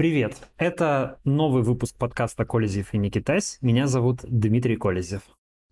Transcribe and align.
Привет! 0.00 0.48
Это 0.56 1.18
новый 1.24 1.62
выпуск 1.62 1.94
подкаста 1.94 2.46
«Колезев 2.46 2.94
и 2.94 2.96
Микитась». 2.96 3.58
Меня 3.60 3.86
зовут 3.86 4.20
Дмитрий 4.22 4.76
Колезев. 4.76 5.20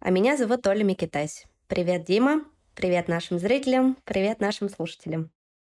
А 0.01 0.11
меня 0.11 0.37
зовут 0.37 0.67
Оля 0.67 0.85
Микитась. 0.85 1.47
Привет, 1.67 2.05
Дима. 2.05 2.45
Привет 2.75 3.09
нашим 3.09 3.39
зрителям. 3.39 3.97
Привет 4.05 4.41
нашим 4.41 4.69
слушателям. 4.69 5.31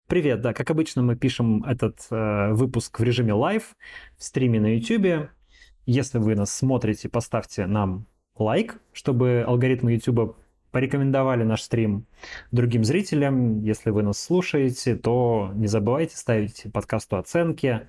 Привет, 0.09 0.41
да, 0.41 0.53
как 0.53 0.69
обычно 0.69 1.01
мы 1.01 1.15
пишем 1.15 1.63
этот 1.63 2.05
э, 2.11 2.51
выпуск 2.51 2.99
в 2.99 3.03
режиме 3.03 3.31
live 3.31 3.73
в 4.17 4.23
стриме 4.25 4.59
на 4.59 4.75
YouTube. 4.75 5.29
Если 5.85 6.17
вы 6.17 6.35
нас 6.35 6.53
смотрите, 6.53 7.07
поставьте 7.07 7.67
нам 7.67 8.05
лайк, 8.35 8.81
чтобы 8.91 9.45
алгоритмы 9.47 9.93
YouTube 9.93 10.35
порекомендовали 10.71 11.45
наш 11.45 11.61
стрим 11.61 12.05
другим 12.51 12.83
зрителям. 12.83 13.61
Если 13.61 13.91
вы 13.91 14.03
нас 14.03 14.19
слушаете, 14.19 14.97
то 14.97 15.51
не 15.53 15.67
забывайте 15.67 16.17
ставить 16.17 16.65
подкасту 16.73 17.15
оценки, 17.15 17.87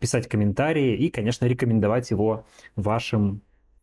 писать 0.00 0.28
комментарии 0.28 0.94
и, 0.94 1.10
конечно, 1.10 1.46
рекомендовать 1.46 2.10
его 2.10 2.46
вашим 2.76 3.42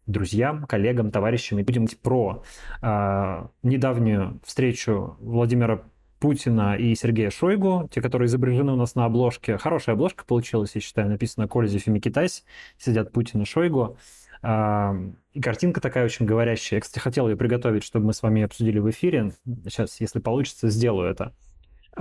друзьям, 0.10 0.66
коллегам, 0.66 1.12
товарищам. 1.12 1.60
И 1.60 1.64
будем 1.64 1.88
про 2.02 2.44
э, 2.82 3.48
недавнюю 3.64 4.40
встречу 4.44 5.18
Владимира 5.20 5.84
Путина 6.20 6.76
и 6.76 6.96
Сергея 6.96 7.30
Шойгу, 7.30 7.90
те, 7.94 8.02
которые 8.02 8.26
изображены 8.26 8.74
у 8.74 8.76
нас 8.76 8.96
на 8.96 9.06
обложке. 9.06 9.58
Хорошая 9.58 9.96
обложка 9.96 10.26
получилась, 10.26 10.76
я 10.76 10.82
считаю, 10.82 11.10
написано 11.10 11.48
«Колезев 11.48 11.88
и 11.88 11.92
Микитась». 11.92 12.44
Сидят 12.78 13.12
Путин 13.12 13.44
и 13.44 13.46
Шойгу. 13.46 13.98
Э, 14.42 14.94
и 15.34 15.42
картинка 15.42 15.80
такая 15.80 16.06
очень 16.06 16.26
говорящая. 16.26 16.78
Я, 16.78 16.82
кстати, 16.82 17.02
хотел 17.02 17.30
ее 17.30 17.38
приготовить, 17.38 17.84
чтобы 17.84 18.08
мы 18.08 18.14
с 18.14 18.22
вами 18.22 18.42
обсудили 18.42 18.80
в 18.80 18.90
эфире. 18.90 19.34
Сейчас, 19.66 20.02
если 20.02 20.20
получится, 20.20 20.70
сделаю 20.70 21.10
это. 21.10 21.34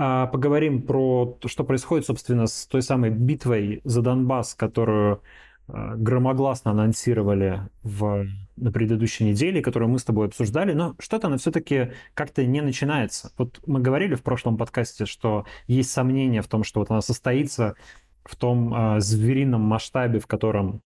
А 0.01 0.27
поговорим 0.27 0.81
про 0.81 1.37
то, 1.41 1.49
что 1.49 1.65
происходит, 1.65 2.05
собственно, 2.05 2.47
с 2.47 2.65
той 2.67 2.81
самой 2.81 3.09
битвой 3.09 3.81
за 3.83 4.01
Донбасс, 4.01 4.55
которую 4.55 5.21
а, 5.67 5.95
громогласно 5.97 6.71
анонсировали 6.71 7.63
в, 7.83 8.25
на 8.55 8.71
предыдущей 8.71 9.25
неделе, 9.25 9.61
которую 9.61 9.89
мы 9.89 9.99
с 9.99 10.05
тобой 10.05 10.27
обсуждали, 10.27 10.71
но 10.71 10.95
что-то 10.99 11.27
она 11.27 11.35
все-таки 11.35 11.91
как-то 12.13 12.45
не 12.45 12.61
начинается. 12.61 13.33
Вот 13.37 13.59
мы 13.67 13.81
говорили 13.81 14.15
в 14.15 14.23
прошлом 14.23 14.55
подкасте, 14.55 15.05
что 15.05 15.45
есть 15.67 15.91
сомнения 15.91 16.41
в 16.41 16.47
том, 16.47 16.63
что 16.63 16.79
вот 16.79 16.89
она 16.91 17.01
состоится 17.01 17.75
в 18.23 18.37
том 18.37 18.73
э, 18.73 19.01
зверином 19.01 19.63
масштабе, 19.63 20.19
в 20.19 20.27
котором 20.27 20.81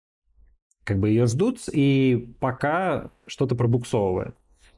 как 0.84 0.98
бы 0.98 1.10
ее 1.10 1.28
ждут, 1.28 1.60
и 1.72 2.34
пока 2.40 3.12
что-то 3.28 3.54
пробуксовывает. 3.54 4.36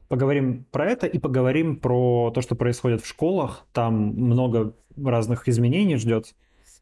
Поговорим 0.08 0.64
про 0.70 0.86
это 0.86 1.06
и 1.06 1.18
поговорим 1.18 1.76
про 1.76 2.30
то, 2.34 2.40
что 2.40 2.54
происходит 2.54 3.02
в 3.02 3.06
школах. 3.06 3.66
Там 3.72 3.94
много 3.94 4.74
разных 4.96 5.48
изменений 5.48 5.96
ждет 5.96 6.34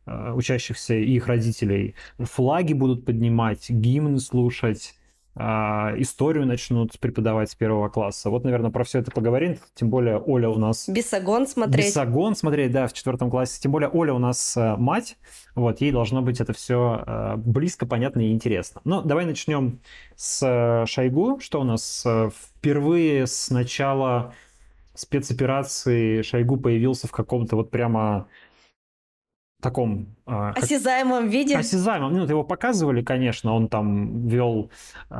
э, 0.06 0.32
учащихся 0.32 0.94
и 0.94 1.12
их 1.12 1.26
родителей. 1.26 1.94
Флаги 2.18 2.74
будут 2.74 3.04
поднимать, 3.04 3.70
гимны 3.70 4.18
слушать, 4.18 4.94
а, 5.36 5.92
историю 5.96 6.46
начнут 6.46 6.98
преподавать 7.00 7.50
с 7.50 7.54
первого 7.54 7.88
класса. 7.88 8.30
Вот, 8.30 8.44
наверное, 8.44 8.70
про 8.70 8.84
все 8.84 9.00
это 9.00 9.10
поговорим. 9.10 9.58
Тем 9.74 9.90
более 9.90 10.18
Оля 10.18 10.48
у 10.48 10.58
нас... 10.58 10.88
Бесогон 10.88 11.48
смотреть. 11.48 11.86
Бесогон 11.86 12.36
смотреть, 12.36 12.70
да, 12.70 12.86
в 12.86 12.92
четвертом 12.92 13.30
классе. 13.30 13.60
Тем 13.60 13.72
более 13.72 13.88
Оля 13.88 14.14
у 14.14 14.18
нас 14.18 14.56
э, 14.56 14.76
мать. 14.76 15.16
Вот, 15.56 15.80
ей 15.80 15.90
должно 15.90 16.22
быть 16.22 16.40
это 16.40 16.52
все 16.52 17.02
э, 17.04 17.34
близко, 17.36 17.84
понятно 17.84 18.20
и 18.20 18.30
интересно. 18.30 18.80
Но 18.84 19.02
давай 19.02 19.26
начнем 19.26 19.80
с 20.14 20.40
э, 20.46 20.86
Шойгу. 20.86 21.40
Что 21.40 21.60
у 21.60 21.64
нас 21.64 22.06
впервые 22.32 23.26
с 23.26 23.50
начала 23.50 24.34
спецоперации 24.94 26.22
Шойгу 26.22 26.58
появился 26.58 27.08
в 27.08 27.12
каком-то 27.12 27.56
вот 27.56 27.70
прямо 27.70 28.28
таком... 29.64 30.14
Э, 30.26 30.52
осязаемом 30.54 31.28
виде? 31.28 31.56
Осязаемом. 31.56 32.12
Ну, 32.12 32.24
его 32.24 32.44
показывали, 32.44 33.02
конечно, 33.02 33.54
он 33.54 33.68
там 33.68 34.28
вел 34.28 34.70
э, 35.10 35.16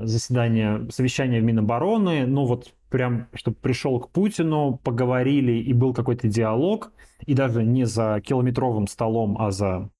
заседание, 0.00 0.88
совещание 0.90 1.40
в 1.40 1.44
Минобороны, 1.44 2.26
ну 2.26 2.44
вот 2.46 2.74
прям, 2.90 3.28
чтобы 3.34 3.56
пришел 3.60 4.00
к 4.00 4.10
Путину, 4.10 4.80
поговорили, 4.82 5.52
и 5.52 5.72
был 5.72 5.94
какой-то 5.94 6.28
диалог, 6.28 6.92
и 7.26 7.34
даже 7.34 7.62
не 7.62 7.84
за 7.84 8.20
километровым 8.24 8.86
столом, 8.86 9.36
а 9.38 9.50
за 9.50 9.90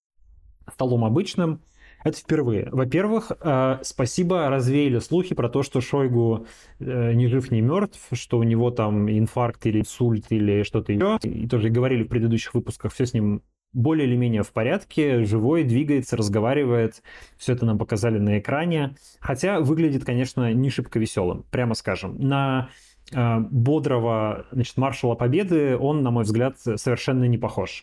столом 0.72 1.04
обычным. 1.04 1.60
Это 2.04 2.18
впервые. 2.18 2.68
Во-первых, 2.70 3.32
э, 3.40 3.78
спасибо, 3.82 4.50
развеяли 4.50 4.98
слухи 4.98 5.34
про 5.34 5.48
то, 5.48 5.62
что 5.62 5.80
Шойгу 5.80 6.46
э, 6.78 7.12
ни 7.14 7.26
жив, 7.26 7.50
ни 7.50 7.62
мертв, 7.62 7.98
что 8.12 8.38
у 8.38 8.42
него 8.42 8.70
там 8.70 9.10
инфаркт 9.10 9.64
или 9.64 9.80
инсульт 9.80 10.26
или 10.28 10.64
что-то 10.64 10.92
еще. 10.92 11.18
И 11.22 11.48
тоже 11.48 11.70
говорили 11.70 12.02
в 12.02 12.08
предыдущих 12.08 12.52
выпусках, 12.52 12.92
все 12.92 13.06
с 13.06 13.14
ним 13.14 13.42
более 13.74 14.06
или 14.08 14.16
менее 14.16 14.42
в 14.42 14.52
порядке, 14.52 15.24
живой, 15.24 15.64
двигается, 15.64 16.16
разговаривает. 16.16 17.02
Все 17.36 17.52
это 17.52 17.66
нам 17.66 17.78
показали 17.78 18.18
на 18.18 18.38
экране. 18.38 18.94
Хотя 19.20 19.60
выглядит, 19.60 20.04
конечно, 20.04 20.52
не 20.52 20.70
шибко 20.70 20.98
веселым, 20.98 21.44
прямо 21.50 21.74
скажем. 21.74 22.16
На 22.18 22.70
э, 23.12 23.38
бодрого 23.38 24.46
значит, 24.52 24.76
маршала 24.76 25.14
Победы 25.14 25.76
он, 25.76 26.02
на 26.02 26.10
мой 26.10 26.24
взгляд, 26.24 26.58
совершенно 26.58 27.24
не 27.24 27.38
похож 27.38 27.82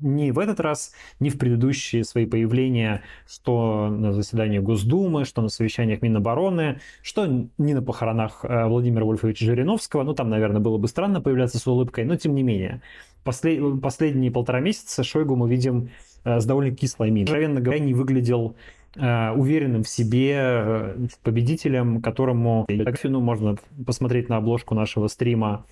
ни 0.00 0.30
в 0.30 0.38
этот 0.38 0.60
раз, 0.60 0.92
ни 1.18 1.28
в 1.28 1.38
предыдущие 1.38 2.04
свои 2.04 2.26
появления, 2.26 3.02
что 3.26 3.88
на 3.88 4.12
заседании 4.12 4.58
Госдумы, 4.58 5.24
что 5.24 5.42
на 5.42 5.48
совещаниях 5.48 6.02
Минобороны, 6.02 6.80
что 7.02 7.26
не 7.58 7.74
на 7.74 7.82
похоронах 7.82 8.44
э, 8.44 8.66
Владимира 8.66 9.04
Вольфовича 9.04 9.44
Жириновского. 9.44 10.02
Ну, 10.02 10.14
там, 10.14 10.30
наверное, 10.30 10.60
было 10.60 10.78
бы 10.78 10.88
странно 10.88 11.20
появляться 11.20 11.58
с 11.58 11.66
улыбкой, 11.66 12.04
но 12.04 12.16
тем 12.16 12.34
не 12.34 12.42
менее. 12.42 12.82
Послед... 13.24 13.80
Последние 13.80 14.30
полтора 14.30 14.60
месяца 14.60 15.04
Шойгу 15.04 15.36
мы 15.36 15.48
видим 15.48 15.90
э, 16.24 16.40
с 16.40 16.46
довольно 16.46 16.74
кислой 16.74 17.10
миной. 17.10 17.24
Откровенно 17.24 17.60
говоря, 17.60 17.80
не 17.80 17.94
выглядел 17.94 18.56
э, 18.96 19.30
уверенным 19.30 19.82
в 19.82 19.88
себе 19.88 20.94
победителем, 21.22 22.00
которому 22.00 22.66
ну, 22.68 23.20
можно 23.20 23.56
посмотреть 23.86 24.28
на 24.28 24.38
обложку 24.38 24.74
нашего 24.74 25.08
стрима. 25.08 25.66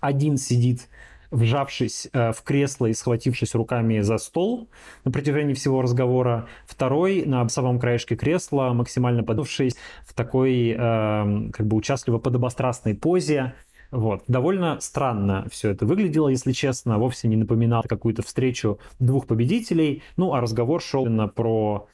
Один 0.00 0.36
сидит 0.36 0.88
вжавшись 1.30 2.08
э, 2.12 2.32
в 2.32 2.42
кресло 2.42 2.86
и 2.86 2.94
схватившись 2.94 3.54
руками 3.54 4.00
за 4.00 4.18
стол 4.18 4.68
на 5.04 5.10
протяжении 5.10 5.54
всего 5.54 5.82
разговора. 5.82 6.48
Второй 6.66 7.24
на 7.24 7.48
самом 7.48 7.78
краешке 7.78 8.16
кресла, 8.16 8.72
максимально 8.72 9.22
поднувшись 9.22 9.76
в 10.06 10.14
такой 10.14 10.70
э, 10.70 10.76
как 10.76 11.66
бы 11.66 11.76
участливо 11.76 12.18
подобострастной 12.18 12.94
позе. 12.94 13.54
Вот. 13.90 14.24
Довольно 14.28 14.80
странно 14.80 15.46
все 15.50 15.70
это 15.70 15.86
выглядело, 15.86 16.28
если 16.28 16.52
честно. 16.52 16.98
Вовсе 16.98 17.28
не 17.28 17.36
напоминало 17.36 17.82
какую-то 17.82 18.22
встречу 18.22 18.78
двух 18.98 19.26
победителей. 19.26 20.02
Ну, 20.16 20.34
а 20.34 20.40
разговор 20.40 20.82
шел 20.82 21.06
именно 21.06 21.28
про 21.28 21.88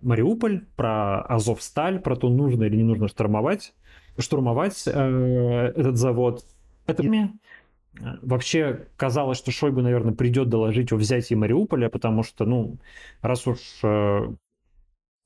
Мариуполь, 0.00 0.64
про 0.76 1.22
Азовсталь, 1.22 2.00
про 2.00 2.16
то, 2.16 2.28
нужно 2.28 2.64
или 2.64 2.76
не 2.76 2.82
нужно 2.82 3.08
штурмовать, 3.08 3.74
штурмовать 4.18 4.82
э, 4.86 5.72
этот 5.76 5.96
завод. 5.96 6.44
Это 6.86 7.02
Вообще 8.22 8.86
казалось, 8.96 9.38
что 9.38 9.50
Шойгу, 9.50 9.80
наверное, 9.80 10.14
придет 10.14 10.48
доложить 10.48 10.92
о 10.92 10.96
взятии 10.96 11.34
Мариуполя, 11.34 11.88
потому 11.88 12.22
что, 12.22 12.44
ну, 12.44 12.78
раз 13.22 13.46
уж 13.46 13.58
э, 13.82 14.28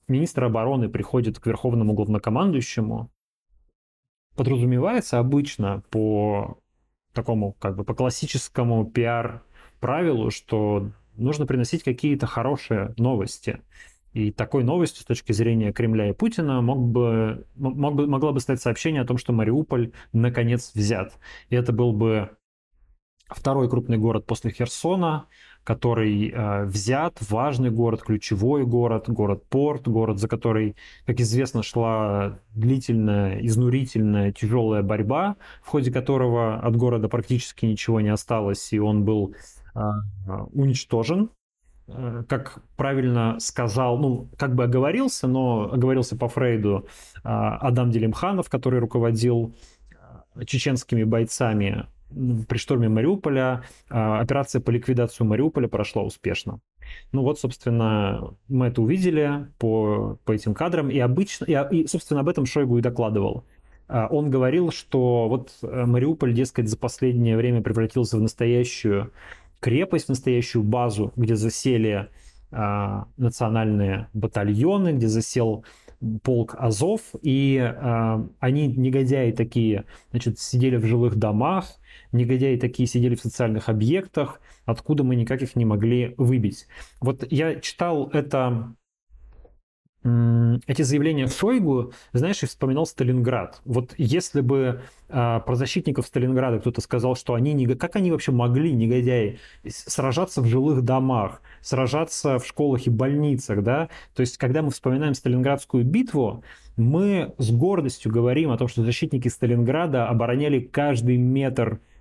министр 0.08 0.44
обороны 0.44 0.88
приходит 0.88 1.38
к 1.38 1.46
верховному 1.46 1.92
главнокомандующему, 1.92 3.10
подразумевается 4.36 5.18
обычно 5.18 5.82
по 5.90 6.58
такому, 7.12 7.52
как 7.60 7.76
бы, 7.76 7.84
по 7.84 7.94
классическому 7.94 8.86
пиар-правилу, 8.86 10.30
что 10.30 10.90
нужно 11.16 11.46
приносить 11.46 11.82
какие-то 11.82 12.26
хорошие 12.26 12.94
новости. 12.96 13.60
И 14.14 14.30
такой 14.30 14.62
новостью 14.62 15.02
с 15.02 15.06
точки 15.06 15.32
зрения 15.32 15.72
Кремля 15.72 16.10
и 16.10 16.12
Путина 16.12 16.60
мог 16.60 16.78
бы, 16.78 17.46
мог 17.54 17.94
бы, 17.94 18.06
могло 18.06 18.32
бы 18.32 18.40
стать 18.40 18.60
сообщение 18.60 19.02
о 19.02 19.06
том, 19.06 19.16
что 19.16 19.32
Мариуполь 19.32 19.92
наконец 20.12 20.72
взят. 20.75 21.19
И 21.48 21.56
это 21.56 21.72
был 21.72 21.92
бы 21.92 22.31
второй 23.34 23.69
крупный 23.69 23.99
город 23.99 24.26
после 24.26 24.50
Херсона, 24.50 25.26
который 25.64 26.31
э, 26.31 26.64
взят, 26.64 27.19
важный 27.29 27.70
город, 27.70 28.02
ключевой 28.02 28.64
город, 28.64 29.08
город-порт, 29.08 29.87
город, 29.87 30.19
за 30.19 30.29
который, 30.29 30.76
как 31.06 31.20
известно, 31.20 31.62
шла 31.62 32.38
длительная, 32.55 33.38
изнурительная, 33.46 34.32
тяжелая 34.32 34.82
борьба, 34.82 35.37
в 35.62 35.69
ходе 35.69 35.93
которого 35.93 36.56
от 36.56 36.76
города 36.76 37.08
практически 37.08 37.67
ничего 37.67 38.00
не 38.00 38.08
осталось, 38.08 38.73
и 38.73 38.81
он 38.81 39.05
был 39.05 39.35
э, 39.75 39.81
уничтожен. 40.52 41.31
Э, 41.88 42.25
как 42.28 42.58
правильно 42.76 43.38
сказал, 43.38 43.99
ну, 43.99 44.28
как 44.37 44.55
бы 44.55 44.64
оговорился, 44.64 45.26
но 45.26 45.70
оговорился 45.73 46.17
по 46.17 46.28
Фрейду 46.28 46.87
э, 47.17 47.20
Адам 47.25 47.90
Делимханов, 47.90 48.49
который 48.49 48.81
руководил 48.81 49.55
э, 50.35 50.44
чеченскими 50.44 51.05
бойцами 51.05 51.87
при 52.49 52.59
штурме 52.59 52.88
Мариуполя 52.88 53.64
а, 53.88 54.20
операция 54.20 54.61
по 54.61 54.70
ликвидации 54.70 55.25
Мариуполя 55.25 55.69
прошла 55.69 56.03
успешно. 56.03 56.61
Ну 57.12 57.23
вот, 57.23 57.38
собственно, 57.38 58.35
мы 58.49 58.67
это 58.67 58.82
увидели 58.82 59.47
по, 59.59 60.19
по 60.25 60.32
этим 60.32 60.55
кадрам, 60.55 60.91
и 60.91 60.99
обычно, 60.99 61.44
и, 61.44 61.82
и, 61.82 61.87
собственно, 61.87 62.20
об 62.20 62.29
этом 62.29 62.47
Шойгу 62.47 62.79
и 62.79 62.82
докладывал. 62.82 63.44
А, 63.88 64.06
он 64.09 64.31
говорил, 64.31 64.70
что 64.70 65.29
вот 65.29 65.53
э, 65.62 65.85
Мариуполь, 65.87 66.32
дескать, 66.32 66.69
за 66.69 66.79
последнее 66.79 67.37
время 67.37 67.62
превратился 67.62 68.17
в 68.17 68.23
настоящую 68.23 69.12
крепость, 69.61 70.06
в 70.06 70.11
настоящую 70.11 70.62
базу, 70.64 71.12
где 71.17 71.37
засели 71.37 72.09
э, 72.50 73.03
национальные 73.17 74.09
батальоны, 74.12 74.93
где 74.93 75.09
засел 75.09 75.64
полк 76.22 76.54
Азов, 76.58 77.00
и 77.22 77.56
э, 77.56 78.28
они, 78.40 78.66
негодяи 78.69 79.31
такие, 79.32 79.84
значит, 80.10 80.38
сидели 80.38 80.76
в 80.76 80.84
жилых 80.84 81.16
домах, 81.16 81.66
негодяи 82.12 82.56
такие 82.56 82.87
сидели 82.87 83.14
в 83.14 83.20
социальных 83.20 83.69
объектах, 83.69 84.40
откуда 84.64 85.04
мы 85.04 85.16
никак 85.16 85.43
их 85.43 85.56
не 85.56 85.64
могли 85.64 86.14
выбить. 86.16 86.66
Вот 87.00 87.25
я 87.31 87.60
читал 87.60 88.08
это 88.08 88.75
эти 90.04 90.82
заявления 90.82 91.28
Шойгу, 91.28 91.93
знаешь, 92.12 92.43
и 92.43 92.46
вспоминал 92.46 92.87
Сталинград. 92.87 93.60
Вот 93.64 93.94
если 93.99 94.40
бы 94.40 94.81
э, 95.08 95.40
про 95.46 95.54
защитников 95.54 96.06
Сталинграда 96.06 96.58
кто-то 96.58 96.81
сказал, 96.81 97.14
что 97.14 97.34
они, 97.34 97.52
не, 97.52 97.66
как 97.76 97.94
они 97.94 98.10
вообще 98.10 98.32
могли, 98.32 98.72
негодяи, 98.72 99.38
сражаться 99.69 100.43
в 100.43 100.46
жилых 100.46 100.82
домах, 100.82 101.40
сражаться 101.60 102.40
в 102.40 102.46
школах 102.46 102.87
и 102.87 102.90
больницах, 102.90 103.62
да? 103.62 103.90
То 104.14 104.22
есть, 104.22 104.38
когда 104.38 104.62
мы 104.62 104.70
вспоминаем 104.70 105.14
Сталинградскую 105.14 105.84
битву, 105.84 106.43
мы 106.76 107.34
с 107.38 107.52
гордостью 107.52 108.10
говорим 108.10 108.50
о 108.50 108.58
том, 108.58 108.66
что 108.66 108.82
защитники 108.82 109.28
Сталинграда 109.28 110.08
обороняли 110.08 110.58
каждый 110.60 111.16
метр 111.16 111.75
а, 111.75 111.91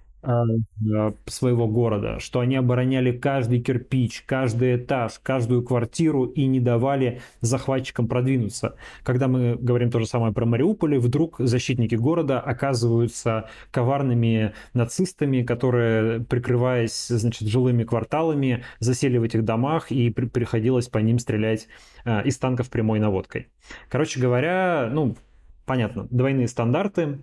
своего 1.26 1.68
города, 1.68 2.20
что 2.20 2.40
они 2.40 2.56
обороняли 2.56 3.12
каждый 3.12 3.62
кирпич, 3.62 4.24
каждый 4.26 4.78
этаж, 4.78 5.20
каждую 5.24 5.64
квартиру 5.64 6.26
и 6.26 6.46
не 6.46 6.60
давали 6.60 7.22
захватчикам 7.42 8.08
продвинуться. 8.08 8.76
Когда 9.04 9.28
мы 9.28 9.56
говорим 9.56 9.90
то 9.90 10.00
же 10.00 10.06
самое 10.06 10.34
про 10.34 10.46
Мариуполь, 10.46 10.98
вдруг 11.00 11.38
защитники 11.40 11.96
города 11.96 12.40
оказываются 12.40 13.50
коварными 13.72 14.54
нацистами, 14.74 15.42
которые, 15.42 16.22
прикрываясь 16.22 17.08
значит, 17.08 17.48
жилыми 17.48 17.84
кварталами, 17.84 18.64
засели 18.80 19.18
в 19.18 19.24
этих 19.24 19.44
домах 19.44 19.92
и 19.92 20.10
при 20.10 20.26
приходилось 20.26 20.88
по 20.88 20.98
ним 21.00 21.20
стрелять 21.20 21.68
э, 22.06 22.24
из 22.24 22.38
танков 22.38 22.70
прямой 22.70 23.00
наводкой. 23.00 23.48
Короче 23.90 24.20
говоря, 24.20 24.90
ну, 24.92 25.16
понятно, 25.66 26.08
двойные 26.10 26.48
стандарты, 26.48 27.20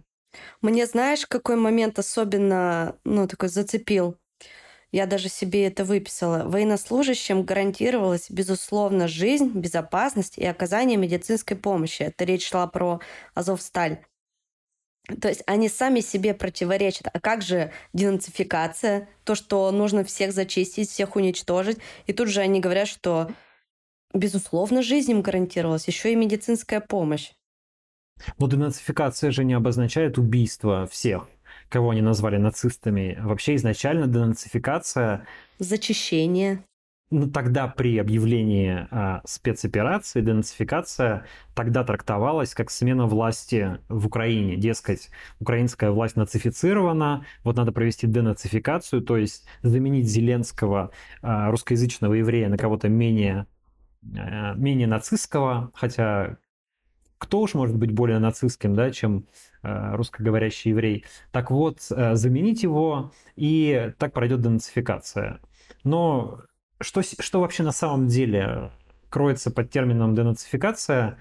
мне 0.62 0.86
знаешь, 0.86 1.26
какой 1.26 1.56
момент 1.56 1.98
особенно, 1.98 2.96
ну, 3.04 3.26
такой 3.26 3.48
зацепил? 3.48 4.16
Я 4.90 5.06
даже 5.06 5.28
себе 5.28 5.66
это 5.66 5.84
выписала. 5.84 6.44
Военнослужащим 6.44 7.42
гарантировалась, 7.42 8.30
безусловно, 8.30 9.06
жизнь, 9.06 9.50
безопасность 9.50 10.38
и 10.38 10.46
оказание 10.46 10.96
медицинской 10.96 11.56
помощи. 11.56 12.02
Это 12.02 12.24
речь 12.24 12.48
шла 12.48 12.66
про 12.66 13.00
Азовсталь. 13.34 13.98
То 15.20 15.28
есть 15.28 15.42
они 15.46 15.68
сами 15.68 16.00
себе 16.00 16.34
противоречат. 16.34 17.08
А 17.12 17.20
как 17.20 17.42
же 17.42 17.72
денацификация? 17.92 19.08
То, 19.24 19.34
что 19.34 19.70
нужно 19.72 20.04
всех 20.04 20.32
зачистить, 20.32 20.90
всех 20.90 21.16
уничтожить. 21.16 21.78
И 22.06 22.12
тут 22.12 22.28
же 22.28 22.40
они 22.40 22.60
говорят, 22.60 22.88
что 22.88 23.30
безусловно 24.14 24.82
жизнь 24.82 25.10
им 25.10 25.22
гарантировалась, 25.22 25.86
еще 25.86 26.12
и 26.12 26.16
медицинская 26.16 26.80
помощь. 26.80 27.32
Но 28.38 28.48
денацификация 28.48 29.30
же 29.30 29.44
не 29.44 29.54
обозначает 29.54 30.18
убийство 30.18 30.86
всех, 30.86 31.28
кого 31.68 31.90
они 31.90 32.02
назвали 32.02 32.36
нацистами. 32.36 33.18
Вообще 33.20 33.54
изначально 33.56 34.06
денацификация... 34.06 35.26
Зачищение. 35.58 36.62
Ну, 37.10 37.30
тогда 37.30 37.68
при 37.68 37.96
объявлении 37.96 38.86
а, 38.90 39.22
спецоперации 39.24 40.20
денацификация 40.20 41.24
тогда 41.54 41.82
трактовалась 41.82 42.54
как 42.54 42.70
смена 42.70 43.06
власти 43.06 43.78
в 43.88 44.06
Украине. 44.06 44.56
Дескать, 44.56 45.08
украинская 45.40 45.90
власть 45.90 46.16
нацифицирована, 46.16 47.24
вот 47.44 47.56
надо 47.56 47.72
провести 47.72 48.06
денацификацию, 48.06 49.00
то 49.00 49.16
есть 49.16 49.46
заменить 49.62 50.06
Зеленского, 50.06 50.90
а, 51.22 51.50
русскоязычного 51.50 52.12
еврея, 52.12 52.50
на 52.50 52.58
кого-то 52.58 52.90
менее, 52.90 53.46
а, 54.14 54.52
менее 54.54 54.86
нацистского, 54.86 55.70
хотя 55.72 56.36
кто 57.18 57.40
уж 57.40 57.54
может 57.54 57.76
быть 57.76 57.92
более 57.92 58.18
нацистским, 58.18 58.74
да, 58.74 58.90
чем 58.90 59.26
э, 59.62 59.96
русскоговорящий 59.96 60.70
еврей. 60.70 61.04
Так 61.32 61.50
вот, 61.50 61.80
э, 61.90 62.14
заменить 62.14 62.62
его, 62.62 63.12
и 63.36 63.92
так 63.98 64.12
пройдет 64.12 64.40
денацификация. 64.40 65.40
Но 65.84 66.40
что, 66.80 67.02
что 67.02 67.40
вообще 67.40 67.64
на 67.64 67.72
самом 67.72 68.06
деле 68.06 68.70
кроется 69.10 69.50
под 69.50 69.70
термином 69.70 70.14
денацификация? 70.14 71.18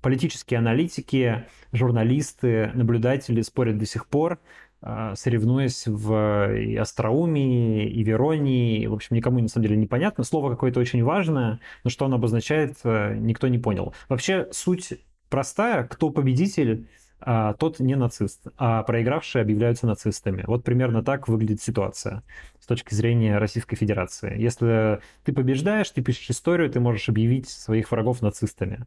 Политические 0.00 0.58
аналитики, 0.58 1.44
журналисты, 1.72 2.70
наблюдатели 2.74 3.42
спорят 3.42 3.78
до 3.78 3.86
сих 3.86 4.06
пор, 4.06 4.40
э, 4.82 5.12
соревнуясь 5.14 5.86
в 5.86 6.54
и 6.56 6.74
остроумии, 6.76 7.86
и 7.86 8.02
веронии. 8.02 8.86
В 8.86 8.94
общем, 8.94 9.14
никому 9.14 9.40
на 9.40 9.48
самом 9.48 9.68
деле 9.68 9.76
непонятно. 9.76 10.24
Слово 10.24 10.50
какое-то 10.50 10.80
очень 10.80 11.04
важное, 11.04 11.60
но 11.84 11.90
что 11.90 12.06
оно 12.06 12.16
обозначает, 12.16 12.78
никто 12.82 13.46
не 13.48 13.58
понял. 13.58 13.94
Вообще, 14.08 14.48
суть 14.50 14.94
простая, 15.34 15.82
кто 15.82 16.10
победитель, 16.10 16.86
а, 17.18 17.54
тот 17.54 17.80
не 17.80 17.96
нацист, 17.96 18.46
а 18.56 18.84
проигравшие 18.84 19.42
объявляются 19.42 19.84
нацистами. 19.84 20.44
Вот 20.46 20.62
примерно 20.62 21.02
так 21.02 21.26
выглядит 21.26 21.60
ситуация 21.60 22.22
с 22.60 22.66
точки 22.66 22.94
зрения 22.94 23.38
Российской 23.38 23.74
Федерации. 23.74 24.40
Если 24.40 25.00
ты 25.24 25.32
побеждаешь, 25.32 25.90
ты 25.90 26.02
пишешь 26.02 26.30
историю, 26.30 26.70
ты 26.70 26.78
можешь 26.78 27.08
объявить 27.08 27.48
своих 27.48 27.90
врагов 27.90 28.22
нацистами. 28.22 28.86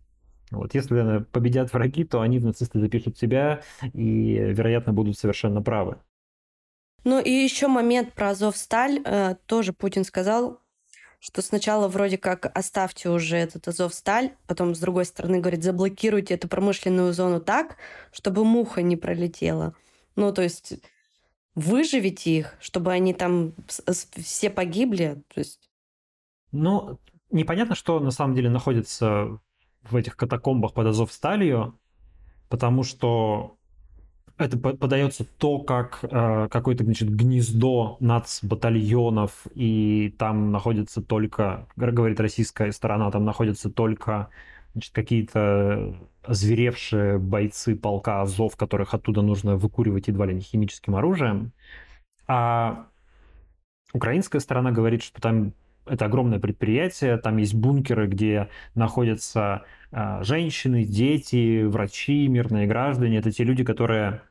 Вот 0.49 0.73
если 0.73 1.25
победят 1.33 1.73
враги, 1.73 2.05
то 2.05 2.21
они 2.21 2.39
в 2.39 2.45
нацисты 2.45 2.79
запишут 2.79 3.17
себя 3.17 3.61
и, 3.93 4.35
вероятно, 4.35 4.93
будут 4.93 5.19
совершенно 5.19 5.61
правы. 5.61 5.97
Ну 7.03 7.19
и 7.19 7.29
еще 7.29 7.67
момент 7.67 8.13
про 8.13 8.29
Азовсталь. 8.29 9.01
Э, 9.03 9.35
тоже 9.47 9.73
Путин 9.73 10.05
сказал, 10.05 10.61
что 11.19 11.41
сначала 11.41 11.87
вроде 11.87 12.17
как 12.17 12.51
оставьте 12.55 13.09
уже 13.09 13.37
этот 13.37 13.67
Азовсталь, 13.67 14.35
потом 14.45 14.75
с 14.75 14.79
другой 14.79 15.05
стороны 15.05 15.39
говорит, 15.39 15.63
заблокируйте 15.63 16.35
эту 16.35 16.47
промышленную 16.47 17.13
зону 17.13 17.41
так, 17.41 17.77
чтобы 18.11 18.45
муха 18.45 18.81
не 18.81 18.95
пролетела. 18.95 19.73
Ну, 20.15 20.31
то 20.31 20.41
есть 20.41 20.75
выживите 21.55 22.37
их, 22.37 22.55
чтобы 22.59 22.91
они 22.91 23.13
там 23.13 23.53
все 23.67 24.49
погибли. 24.49 25.23
То 25.33 25.39
есть... 25.39 25.71
Ну, 26.51 26.99
непонятно, 27.31 27.75
что 27.75 27.99
на 27.99 28.11
самом 28.11 28.35
деле 28.35 28.49
находится 28.49 29.39
в 29.81 29.95
этих 29.95 30.15
катакомбах 30.15 30.73
под 30.73 30.87
Азовсталью, 30.87 31.79
потому 32.47 32.83
что 32.83 33.56
это 34.37 34.57
подается 34.57 35.25
то, 35.25 35.59
как 35.59 35.99
э, 36.03 36.47
какое-то, 36.49 36.83
значит, 36.83 37.09
гнездо 37.09 37.97
нацбатальонов, 37.99 39.47
и 39.55 40.13
там 40.17 40.51
находится 40.51 41.01
только, 41.01 41.67
говорит 41.75 42.19
российская 42.19 42.71
сторона, 42.71 43.09
там 43.11 43.25
находятся 43.25 43.69
только 43.69 44.29
значит, 44.73 44.93
какие-то 44.93 45.95
озверевшие 46.23 47.17
бойцы 47.17 47.75
полка 47.75 48.21
Азов, 48.21 48.55
которых 48.55 48.93
оттуда 48.93 49.21
нужно 49.21 49.55
выкуривать 49.57 50.07
едва 50.07 50.27
ли 50.27 50.35
не 50.35 50.41
химическим 50.41 50.95
оружием. 50.95 51.51
А 52.27 52.87
украинская 53.93 54.39
сторона 54.39 54.71
говорит, 54.71 55.01
что 55.01 55.19
там 55.21 55.53
это 55.89 56.05
огромное 56.05 56.39
предприятие, 56.39 57.17
там 57.17 57.37
есть 57.37 57.55
бункеры, 57.55 58.07
где 58.07 58.49
находятся 58.75 59.63
э, 59.91 60.23
женщины, 60.23 60.83
дети, 60.83 61.63
врачи, 61.63 62.27
мирные 62.27 62.67
граждане. 62.67 63.17
Это 63.17 63.31
те 63.31 63.43
люди, 63.43 63.63
которые 63.63 64.21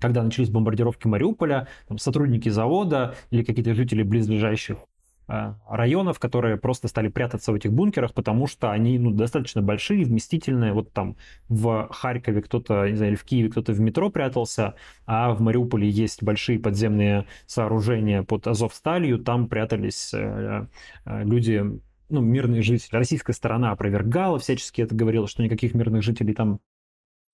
когда 0.00 0.22
начались 0.24 0.50
бомбардировки 0.50 1.06
Мариуполя, 1.06 1.68
там, 1.86 1.98
сотрудники 1.98 2.48
завода 2.48 3.14
или 3.30 3.44
какие-то 3.44 3.74
жители 3.74 4.02
близлежащих 4.02 4.78
районов, 5.26 6.18
которые 6.18 6.56
просто 6.56 6.88
стали 6.88 7.08
прятаться 7.08 7.52
в 7.52 7.54
этих 7.54 7.72
бункерах, 7.72 8.12
потому 8.12 8.46
что 8.46 8.70
они 8.70 8.98
ну, 8.98 9.10
достаточно 9.10 9.62
большие, 9.62 10.04
вместительные. 10.04 10.72
Вот 10.72 10.92
там 10.92 11.16
в 11.48 11.88
Харькове 11.90 12.42
кто-то, 12.42 12.88
не 12.88 12.96
знаю, 12.96 13.12
или 13.12 13.16
в 13.16 13.24
Киеве 13.24 13.48
кто-то 13.48 13.72
в 13.72 13.80
метро 13.80 14.10
прятался, 14.10 14.74
а 15.06 15.32
в 15.32 15.40
Мариуполе 15.40 15.88
есть 15.88 16.22
большие 16.22 16.58
подземные 16.58 17.26
сооружения 17.46 18.22
под 18.22 18.46
Азовсталью, 18.46 19.18
там 19.18 19.48
прятались 19.48 20.12
э, 20.12 20.66
э, 21.06 21.24
люди, 21.24 21.64
ну, 22.10 22.20
мирные 22.20 22.62
жители. 22.62 22.94
Российская 22.96 23.32
сторона 23.32 23.72
опровергала 23.72 24.38
всячески 24.38 24.82
это, 24.82 24.94
говорила, 24.94 25.26
что 25.26 25.42
никаких 25.42 25.74
мирных 25.74 26.02
жителей 26.02 26.34
там 26.34 26.60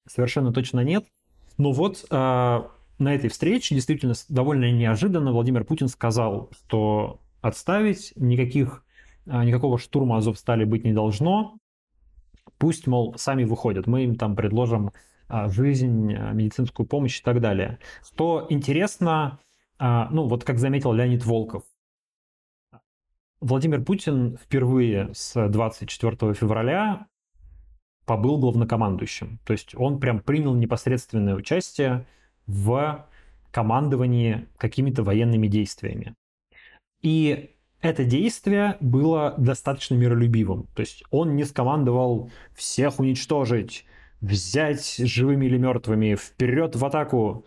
совершенно 0.06 0.52
точно 0.52 0.80
нет. 0.80 1.04
Но 1.58 1.72
вот 1.72 2.06
э, 2.08 2.14
на 3.00 3.14
этой 3.14 3.30
встрече 3.30 3.74
действительно 3.74 4.14
довольно 4.28 4.70
неожиданно 4.70 5.32
Владимир 5.32 5.64
Путин 5.64 5.88
сказал, 5.88 6.50
что 6.66 7.20
отставить 7.40 8.12
никаких, 8.16 8.84
э, 9.26 9.44
никакого 9.44 9.78
штурма 9.78 10.18
Азовстали 10.18 10.64
быть 10.64 10.84
не 10.84 10.92
должно. 10.92 11.58
Пусть, 12.58 12.86
мол, 12.86 13.14
сами 13.16 13.44
выходят, 13.44 13.86
мы 13.86 14.04
им 14.04 14.16
там 14.16 14.36
предложим 14.36 14.92
э, 15.28 15.48
жизнь, 15.48 16.12
э, 16.12 16.32
медицинскую 16.32 16.86
помощь 16.86 17.20
и 17.20 17.22
так 17.22 17.40
далее. 17.40 17.78
Что 18.04 18.46
интересно, 18.50 19.38
ну 19.78 20.28
вот 20.28 20.44
как 20.44 20.58
заметил 20.58 20.92
Леонид 20.92 21.24
Волков, 21.24 21.62
Владимир 23.40 23.82
Путин 23.82 24.36
впервые 24.36 25.08
с 25.14 25.48
24 25.48 26.34
февраля 26.34 27.06
побыл 28.04 28.38
главнокомандующим. 28.38 29.38
То 29.46 29.54
есть 29.54 29.74
он 29.74 29.98
прям 29.98 30.20
принял 30.20 30.54
непосредственное 30.54 31.34
участие 31.34 32.06
в 32.46 33.06
командовании 33.50 34.48
какими-то 34.58 35.02
военными 35.02 35.46
действиями. 35.46 36.14
И 37.02 37.50
это 37.80 38.04
действие 38.04 38.76
было 38.80 39.34
достаточно 39.38 39.94
миролюбивым. 39.94 40.66
То 40.74 40.80
есть 40.80 41.02
он 41.10 41.36
не 41.36 41.44
скомандовал 41.44 42.30
всех 42.54 43.00
уничтожить, 43.00 43.86
взять 44.20 44.96
живыми 44.98 45.46
или 45.46 45.56
мертвыми, 45.56 46.14
вперед 46.14 46.76
в 46.76 46.84
атаку, 46.84 47.46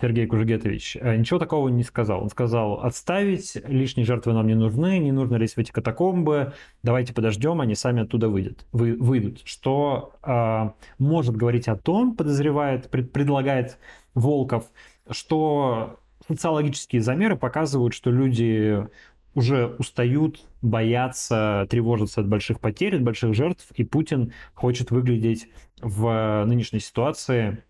Сергей 0.00 0.26
Кужегетович, 0.26 0.98
э, 1.00 1.16
ничего 1.16 1.38
такого 1.38 1.68
не 1.68 1.82
сказал. 1.82 2.22
Он 2.22 2.28
сказал, 2.28 2.80
отставить, 2.80 3.56
лишние 3.66 4.04
жертвы 4.04 4.32
нам 4.32 4.46
не 4.46 4.54
нужны, 4.54 4.98
не 4.98 5.12
нужно 5.12 5.36
лезть 5.36 5.54
в 5.54 5.58
эти 5.58 5.70
катакомбы, 5.70 6.52
давайте 6.82 7.14
подождем, 7.14 7.60
они 7.60 7.74
сами 7.74 8.02
оттуда 8.02 8.28
выйдут. 8.28 8.66
Вы, 8.72 8.96
выйдут. 8.96 9.40
Что 9.44 10.12
э, 10.22 10.70
может 10.98 11.36
говорить 11.36 11.68
о 11.68 11.76
том, 11.76 12.16
подозревает, 12.16 12.90
пред, 12.90 13.12
предлагает 13.12 13.78
Волков, 14.14 14.70
что 15.10 16.00
социологические 16.28 17.02
замеры 17.02 17.36
показывают, 17.36 17.94
что 17.94 18.10
люди 18.10 18.86
уже 19.34 19.66
устают, 19.78 20.46
боятся, 20.62 21.66
тревожатся 21.68 22.20
от 22.20 22.28
больших 22.28 22.60
потерь, 22.60 22.96
от 22.96 23.02
больших 23.02 23.34
жертв, 23.34 23.70
и 23.74 23.84
Путин 23.84 24.32
хочет 24.54 24.90
выглядеть 24.90 25.48
в 25.80 26.44
нынешней 26.46 26.80
ситуации, 26.80 27.64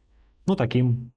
ну, 0.47 0.57
таким 0.57 1.13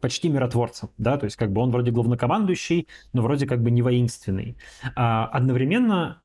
почти 0.00 0.28
миротворцем, 0.28 0.90
да, 0.96 1.18
то 1.18 1.24
есть 1.24 1.36
как 1.36 1.52
бы 1.52 1.60
он 1.60 1.70
вроде 1.70 1.90
главнокомандующий, 1.90 2.88
но 3.12 3.22
вроде 3.22 3.46
как 3.46 3.62
бы 3.62 3.70
не 3.70 3.82
воинственный. 3.82 4.56
А 4.96 5.26
одновременно 5.26 6.22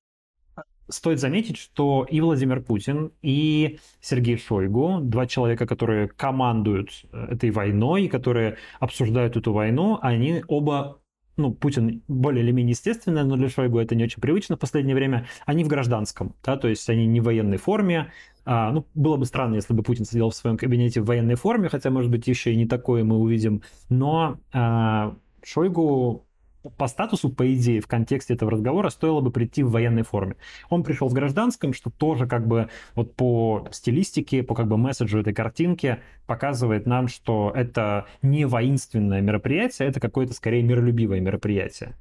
стоит 0.89 1.19
заметить, 1.19 1.57
что 1.57 2.05
и 2.09 2.21
Владимир 2.21 2.61
Путин, 2.61 3.11
и 3.21 3.79
Сергей 4.01 4.37
Шойгу, 4.37 4.99
два 5.01 5.25
человека, 5.27 5.65
которые 5.65 6.07
командуют 6.07 7.05
э, 7.11 7.27
этой 7.31 7.51
войной, 7.51 8.07
которые 8.07 8.57
обсуждают 8.79 9.37
эту 9.37 9.53
войну, 9.53 9.99
они 10.01 10.43
оба 10.47 10.99
ну, 11.37 11.53
Путин 11.53 12.01
более 12.07 12.43
или 12.43 12.51
менее 12.51 12.71
естественно, 12.71 13.23
но 13.23 13.35
для 13.35 13.49
Шойгу 13.49 13.79
это 13.79 13.95
не 13.95 14.05
очень 14.05 14.21
привычно 14.21 14.55
в 14.55 14.59
последнее 14.59 14.95
время, 14.95 15.27
они 15.45 15.63
в 15.63 15.67
гражданском, 15.67 16.33
да, 16.43 16.57
то 16.57 16.67
есть 16.67 16.89
они 16.89 17.05
не 17.05 17.19
в 17.19 17.25
военной 17.25 17.57
форме. 17.57 18.11
А, 18.45 18.71
ну, 18.71 18.85
было 18.93 19.17
бы 19.17 19.25
странно, 19.25 19.55
если 19.55 19.73
бы 19.73 19.83
Путин 19.83 20.05
сидел 20.05 20.29
в 20.29 20.35
своем 20.35 20.57
кабинете 20.57 21.01
в 21.01 21.05
военной 21.05 21.35
форме, 21.35 21.67
хотя, 21.67 21.89
может 21.89 22.11
быть, 22.11 22.27
еще 22.27 22.53
и 22.53 22.55
не 22.55 22.67
такое 22.67 23.03
мы 23.03 23.17
увидим. 23.17 23.63
Но 23.89 24.37
а, 24.53 25.15
Шойгу 25.43 26.24
по 26.77 26.87
статусу, 26.87 27.29
по 27.29 27.53
идее, 27.53 27.81
в 27.81 27.87
контексте 27.87 28.33
этого 28.33 28.51
разговора 28.51 28.89
стоило 28.89 29.21
бы 29.21 29.31
прийти 29.31 29.63
в 29.63 29.71
военной 29.71 30.03
форме. 30.03 30.35
Он 30.69 30.83
пришел 30.83 31.07
в 31.07 31.13
гражданском, 31.13 31.73
что 31.73 31.89
тоже 31.89 32.27
как 32.27 32.47
бы 32.47 32.69
вот 32.95 33.15
по 33.15 33.67
стилистике, 33.71 34.43
по 34.43 34.55
как 34.55 34.67
бы 34.67 34.77
месседжу 34.77 35.19
этой 35.19 35.33
картинки 35.33 35.99
показывает 36.25 36.85
нам, 36.85 37.07
что 37.07 37.51
это 37.55 38.05
не 38.21 38.45
воинственное 38.45 39.21
мероприятие, 39.21 39.87
это 39.87 39.99
какое-то 39.99 40.33
скорее 40.33 40.63
миролюбивое 40.63 41.19
мероприятие. 41.19 41.95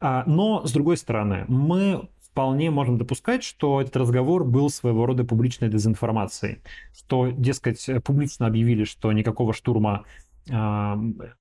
А, 0.00 0.24
но, 0.26 0.64
с 0.64 0.72
другой 0.72 0.96
стороны, 0.96 1.44
мы 1.48 2.08
вполне 2.38 2.70
можем 2.70 2.98
допускать, 2.98 3.42
что 3.42 3.80
этот 3.80 3.96
разговор 3.96 4.44
был 4.44 4.70
своего 4.70 5.06
рода 5.06 5.24
публичной 5.24 5.68
дезинформацией, 5.68 6.58
что, 6.96 7.30
дескать, 7.30 7.84
публично 8.04 8.46
объявили, 8.46 8.84
что 8.84 9.10
никакого 9.12 9.52
штурма 9.52 10.04
э, 10.48 10.94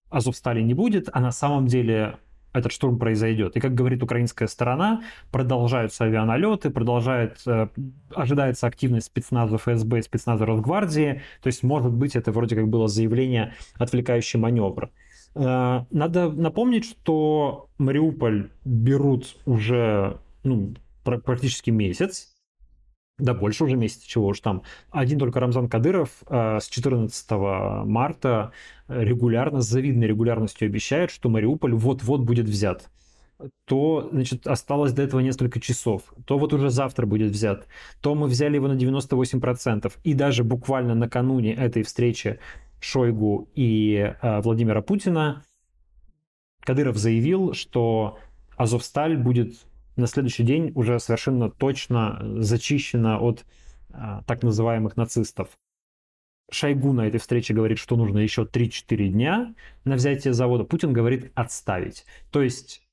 Азовстали 0.10 0.62
не 0.62 0.74
будет, 0.74 1.10
а 1.14 1.20
на 1.20 1.32
самом 1.32 1.68
деле 1.68 2.18
этот 2.58 2.72
штурм 2.72 2.98
произойдет. 3.00 3.56
И 3.56 3.60
как 3.60 3.74
говорит 3.74 4.04
украинская 4.04 4.48
сторона, 4.48 5.04
продолжаются 5.32 6.06
авианалеты, 6.06 6.70
продолжает, 6.70 7.40
э, 7.46 7.68
ожидается 8.14 8.68
активность 8.68 9.08
спецназа 9.08 9.58
ФСБ 9.58 10.02
спецназа 10.02 10.46
Росгвардии. 10.46 11.22
То 11.42 11.48
есть, 11.48 11.64
может 11.64 11.94
быть, 11.94 12.16
это 12.16 12.32
вроде 12.32 12.56
как 12.56 12.68
было 12.68 12.88
заявление 12.88 13.54
отвлекающий 13.76 14.40
маневр. 14.40 14.90
Э, 15.36 15.82
надо 15.92 16.30
напомнить, 16.30 16.86
что 16.86 17.70
Мариуполь 17.78 18.50
берут 18.66 19.38
уже 19.46 20.18
ну, 20.44 20.74
практически 21.04 21.70
месяц, 21.70 22.37
да 23.18 23.34
больше 23.34 23.64
уже 23.64 23.76
месяца, 23.76 24.08
чего 24.08 24.28
уж 24.28 24.40
там. 24.40 24.64
Один 24.92 25.20
только 25.20 25.40
Рамзан 25.40 25.70
Кадыров 25.70 26.10
э, 26.30 26.60
с 26.60 26.68
14 26.68 27.32
марта 27.86 28.52
регулярно, 28.88 29.62
с 29.62 29.68
завидной 29.68 30.08
регулярностью 30.08 30.68
обещает, 30.68 31.12
что 31.12 31.30
Мариуполь 31.30 31.74
вот-вот 31.74 32.22
будет 32.22 32.48
взят 32.48 32.90
то, 33.66 34.10
значит, 34.12 34.48
осталось 34.48 34.94
до 34.94 35.04
этого 35.04 35.20
несколько 35.20 35.60
часов, 35.60 36.14
то 36.26 36.38
вот 36.38 36.54
уже 36.54 36.70
завтра 36.70 37.06
будет 37.06 37.32
взят, 37.32 37.68
то 38.02 38.16
мы 38.16 38.28
взяли 38.28 38.56
его 38.56 38.68
на 38.68 38.74
98%, 38.74 39.94
и 40.04 40.14
даже 40.14 40.44
буквально 40.44 40.96
накануне 40.96 41.54
этой 41.54 41.84
встречи 41.84 42.40
Шойгу 42.80 43.50
и 43.56 44.16
э, 44.22 44.42
Владимира 44.42 44.82
Путина 44.82 45.44
Кадыров 46.62 46.98
заявил, 46.98 47.54
что 47.54 48.18
Азовсталь 48.56 49.18
будет 49.18 49.67
на 49.98 50.08
следующий 50.08 50.44
день 50.44 50.72
уже 50.76 51.00
совершенно 51.00 51.50
точно 51.50 52.20
зачищена 52.40 53.20
от 53.20 53.46
а, 53.92 54.24
так 54.24 54.44
называемых 54.44 54.98
нацистов. 54.98 55.50
Шойгу 56.50 56.94
на 56.94 57.08
этой 57.08 57.20
встрече 57.20 57.54
говорит, 57.54 57.78
что 57.78 57.98
нужно 57.98 58.20
еще 58.20 58.44
3-4 58.44 59.08
дня 59.10 59.56
на 59.84 59.96
взятие 59.96 60.34
завода. 60.34 60.64
Путин 60.64 60.94
говорит 60.94 61.32
отставить. 61.36 62.06
То 62.32 62.42
есть 62.42 62.88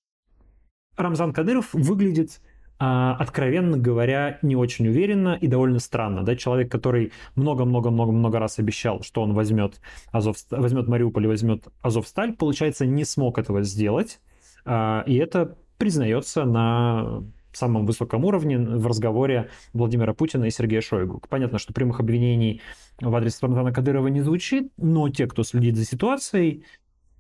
Рамзан 0.96 1.32
Кадыров 1.32 1.73
выглядит 1.73 2.40
а, 2.78 3.16
откровенно 3.18 3.78
говоря, 3.78 4.38
не 4.42 4.56
очень 4.56 4.88
уверенно 4.88 5.38
и 5.40 5.46
довольно 5.46 5.78
странно. 5.78 6.25
Да? 6.25 6.34
Человек, 6.34 6.70
который 6.73 7.12
много-много-много-много 7.37 8.38
раз 8.38 8.58
обещал, 8.58 9.02
что 9.02 9.23
он 9.23 9.32
возьмет, 9.32 9.80
Азов, 10.11 10.37
возьмет 10.50 10.88
Мариуполь 10.88 11.25
и 11.25 11.28
возьмет 11.28 11.68
Азовсталь, 11.82 12.34
получается, 12.34 12.84
не 12.84 13.04
смог 13.04 13.38
этого 13.38 13.62
сделать. 13.62 14.20
А, 14.64 15.04
и 15.06 15.14
это 15.16 15.56
признается 15.78 16.45
на 16.45 17.23
самом 17.52 17.87
высоком 17.87 18.25
уровне 18.25 18.59
в 18.59 18.87
разговоре 18.87 19.50
Владимира 19.73 20.12
Путина 20.14 20.45
и 20.45 20.50
Сергея 20.50 20.81
Шойгу. 20.81 21.23
Понятно, 21.28 21.59
что 21.59 21.73
прямых 21.73 22.00
обвинений 22.00 22.61
в 23.00 23.14
адрес 23.14 23.40
Рамзана 23.40 23.73
Кадырова 23.73 24.09
не 24.09 24.23
звучит, 24.23 24.73
но 24.76 25.09
те, 25.09 25.26
кто 25.26 25.43
следит 25.43 25.76
за 25.76 25.85
ситуацией, 25.85 26.64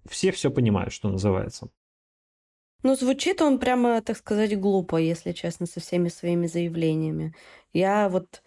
все 0.08 0.32
все 0.32 0.50
понимают, 0.50 0.92
что 0.92 1.08
называется. 1.08 1.68
Ну, 2.82 2.94
звучит 2.96 3.40
он 3.40 3.58
прямо, 3.58 4.02
так 4.02 4.16
сказать, 4.16 4.58
глупо, 4.58 4.96
если 4.96 5.32
честно, 5.32 5.66
со 5.66 5.80
всеми 5.80 6.08
своими 6.08 6.46
заявлениями. 6.46 7.34
Я 7.72 8.10
вот 8.10 8.42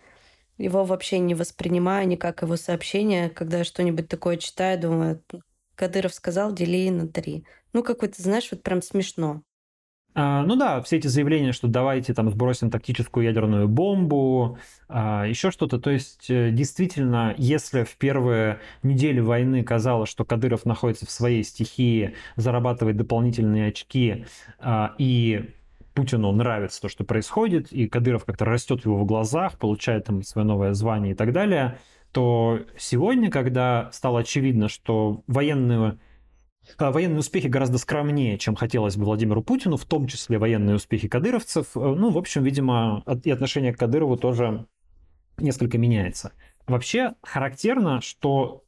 его 0.60 0.86
вообще 0.86 1.18
не 1.20 1.34
воспринимаю 1.34 2.08
никак 2.08 2.44
его 2.44 2.56
сообщения, 2.56 3.30
когда 3.30 3.60
я 3.60 3.64
что-нибудь 3.64 4.08
такое 4.08 4.38
читаю, 4.38 4.80
думаю, 4.80 5.24
Кадыров 5.76 6.14
сказал, 6.14 6.54
дели 6.54 6.90
на 6.90 7.08
три. 7.08 7.46
Ну, 7.74 7.84
какой-то, 7.84 8.22
знаешь, 8.22 8.50
вот 8.52 8.62
прям 8.62 8.82
смешно. 8.82 9.42
А, 10.20 10.42
ну 10.42 10.56
да, 10.56 10.82
все 10.82 10.98
эти 10.98 11.06
заявления, 11.06 11.52
что 11.52 11.68
давайте 11.68 12.12
там 12.12 12.32
сбросим 12.32 12.72
тактическую 12.72 13.24
ядерную 13.24 13.68
бомбу, 13.68 14.58
а, 14.90 15.26
еще 15.26 15.52
что-то. 15.52 15.80
То 15.80 15.92
есть 15.92 16.32
э, 16.32 16.50
действительно, 16.50 17.36
если 17.38 17.84
в 17.84 17.96
первые 17.98 18.58
недели 18.82 19.20
войны 19.20 19.64
казалось, 19.64 20.10
что 20.10 20.26
Кадыров 20.26 20.66
находится 20.66 21.06
в 21.06 21.12
своей 21.12 21.44
стихии, 21.44 22.16
зарабатывает 22.36 22.98
дополнительные 22.98 23.68
очки 23.68 24.26
а, 24.58 24.96
и 24.98 25.52
Путину 25.94 26.32
нравится 26.32 26.82
то, 26.82 26.90
что 26.90 27.04
происходит, 27.04 27.72
и 27.72 27.88
Кадыров 27.88 28.26
как-то 28.26 28.46
растет 28.46 28.82
в 28.82 28.86
его 28.88 29.06
глазах, 29.06 29.60
получает 29.60 30.06
там 30.06 30.24
свое 30.24 30.48
новое 30.48 30.74
звание 30.74 31.12
и 31.12 31.16
так 31.16 31.32
далее, 31.32 31.78
то 32.12 32.62
сегодня, 32.76 33.30
когда 33.30 33.92
стало 33.92 34.22
очевидно, 34.22 34.68
что 34.68 35.22
военные 35.28 35.80
а, 35.80 35.98
военные 36.78 37.20
успехи 37.20 37.48
гораздо 37.48 37.78
скромнее, 37.78 38.38
чем 38.38 38.56
хотелось 38.56 38.98
бы 38.98 39.06
Владимиру 39.06 39.42
Путину, 39.42 39.78
в 39.78 39.86
том 39.86 40.08
числе 40.08 40.38
военные 40.38 40.76
успехи 40.76 41.08
кадыровцев. 41.08 41.68
Э, 41.76 41.80
ну, 41.80 42.10
в 42.10 42.18
общем, 42.18 42.44
видимо, 42.44 43.04
и 43.24 43.32
отношение 43.32 43.74
к 43.74 43.80
Кадырову 43.80 44.18
тоже 44.18 44.66
несколько 45.38 45.78
меняется. 45.78 46.34
Вообще 46.68 47.14
характерно, 47.22 48.02
что 48.02 48.64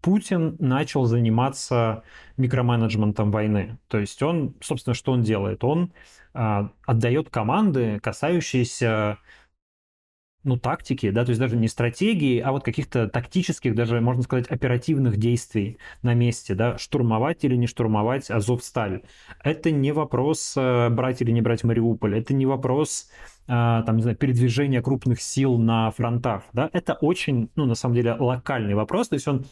Путин 0.00 0.56
начал 0.58 1.04
заниматься 1.04 2.02
микроменеджментом 2.36 3.30
войны. 3.30 3.78
То 3.88 3.98
есть 3.98 4.22
он, 4.22 4.54
собственно, 4.60 4.94
что 4.94 5.12
он 5.12 5.22
делает? 5.22 5.62
Он 5.62 5.92
а, 6.34 6.70
отдает 6.86 7.30
команды, 7.30 8.00
касающиеся 8.00 9.18
ну, 10.44 10.56
тактики, 10.56 11.10
да, 11.10 11.24
то 11.24 11.30
есть 11.30 11.40
даже 11.40 11.56
не 11.56 11.68
стратегии, 11.68 12.40
а 12.40 12.52
вот 12.52 12.64
каких-то 12.64 13.08
тактических, 13.08 13.74
даже, 13.74 14.00
можно 14.00 14.22
сказать, 14.22 14.48
оперативных 14.48 15.16
действий 15.16 15.78
на 16.02 16.14
месте, 16.14 16.54
да, 16.54 16.78
штурмовать 16.78 17.44
или 17.44 17.54
не 17.56 17.66
штурмовать 17.66 18.30
Азовсталь. 18.30 19.02
Это 19.44 19.70
не 19.70 19.92
вопрос 19.92 20.54
э, 20.56 20.88
брать 20.90 21.22
или 21.22 21.30
не 21.30 21.42
брать 21.42 21.64
Мариуполь, 21.64 22.18
это 22.18 22.34
не 22.34 22.46
вопрос 22.46 23.10
э, 23.46 23.50
там, 23.50 23.96
не 23.96 24.02
знаю, 24.02 24.16
передвижения 24.16 24.82
крупных 24.82 25.20
сил 25.20 25.58
на 25.58 25.90
фронтах, 25.92 26.42
да, 26.52 26.68
это 26.72 26.94
очень, 26.94 27.50
ну, 27.54 27.66
на 27.66 27.74
самом 27.74 27.94
деле, 27.94 28.14
локальный 28.14 28.74
вопрос, 28.74 29.08
то 29.08 29.14
есть 29.14 29.28
он 29.28 29.44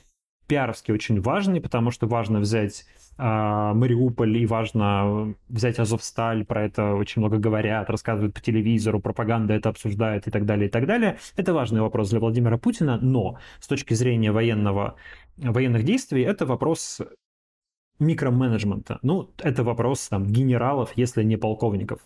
пиаровски 0.48 0.90
очень 0.90 1.20
важный, 1.20 1.60
потому 1.60 1.92
что 1.92 2.08
важно 2.08 2.40
взять 2.40 2.84
Мариуполь 3.18 4.38
и 4.38 4.46
важно 4.46 5.34
взять 5.48 5.78
Азовсталь, 5.78 6.44
про 6.44 6.64
это 6.64 6.94
очень 6.94 7.20
много 7.20 7.38
говорят, 7.38 7.90
рассказывают 7.90 8.34
по 8.34 8.40
телевизору, 8.40 9.00
пропаганда 9.00 9.52
это 9.52 9.68
обсуждает 9.68 10.26
и 10.26 10.30
так 10.30 10.46
далее, 10.46 10.68
и 10.68 10.70
так 10.70 10.86
далее. 10.86 11.18
Это 11.36 11.52
важный 11.52 11.82
вопрос 11.82 12.10
для 12.10 12.20
Владимира 12.20 12.56
Путина, 12.56 12.98
но 12.98 13.38
с 13.60 13.68
точки 13.68 13.92
зрения 13.92 14.32
военного, 14.32 14.96
военных 15.36 15.84
действий 15.84 16.22
это 16.22 16.46
вопрос 16.46 17.02
микроменеджмента. 17.98 18.98
Ну, 19.02 19.30
это 19.38 19.62
вопрос 19.62 20.08
там 20.08 20.26
генералов, 20.26 20.92
если 20.96 21.22
не 21.22 21.36
полковников. 21.36 22.00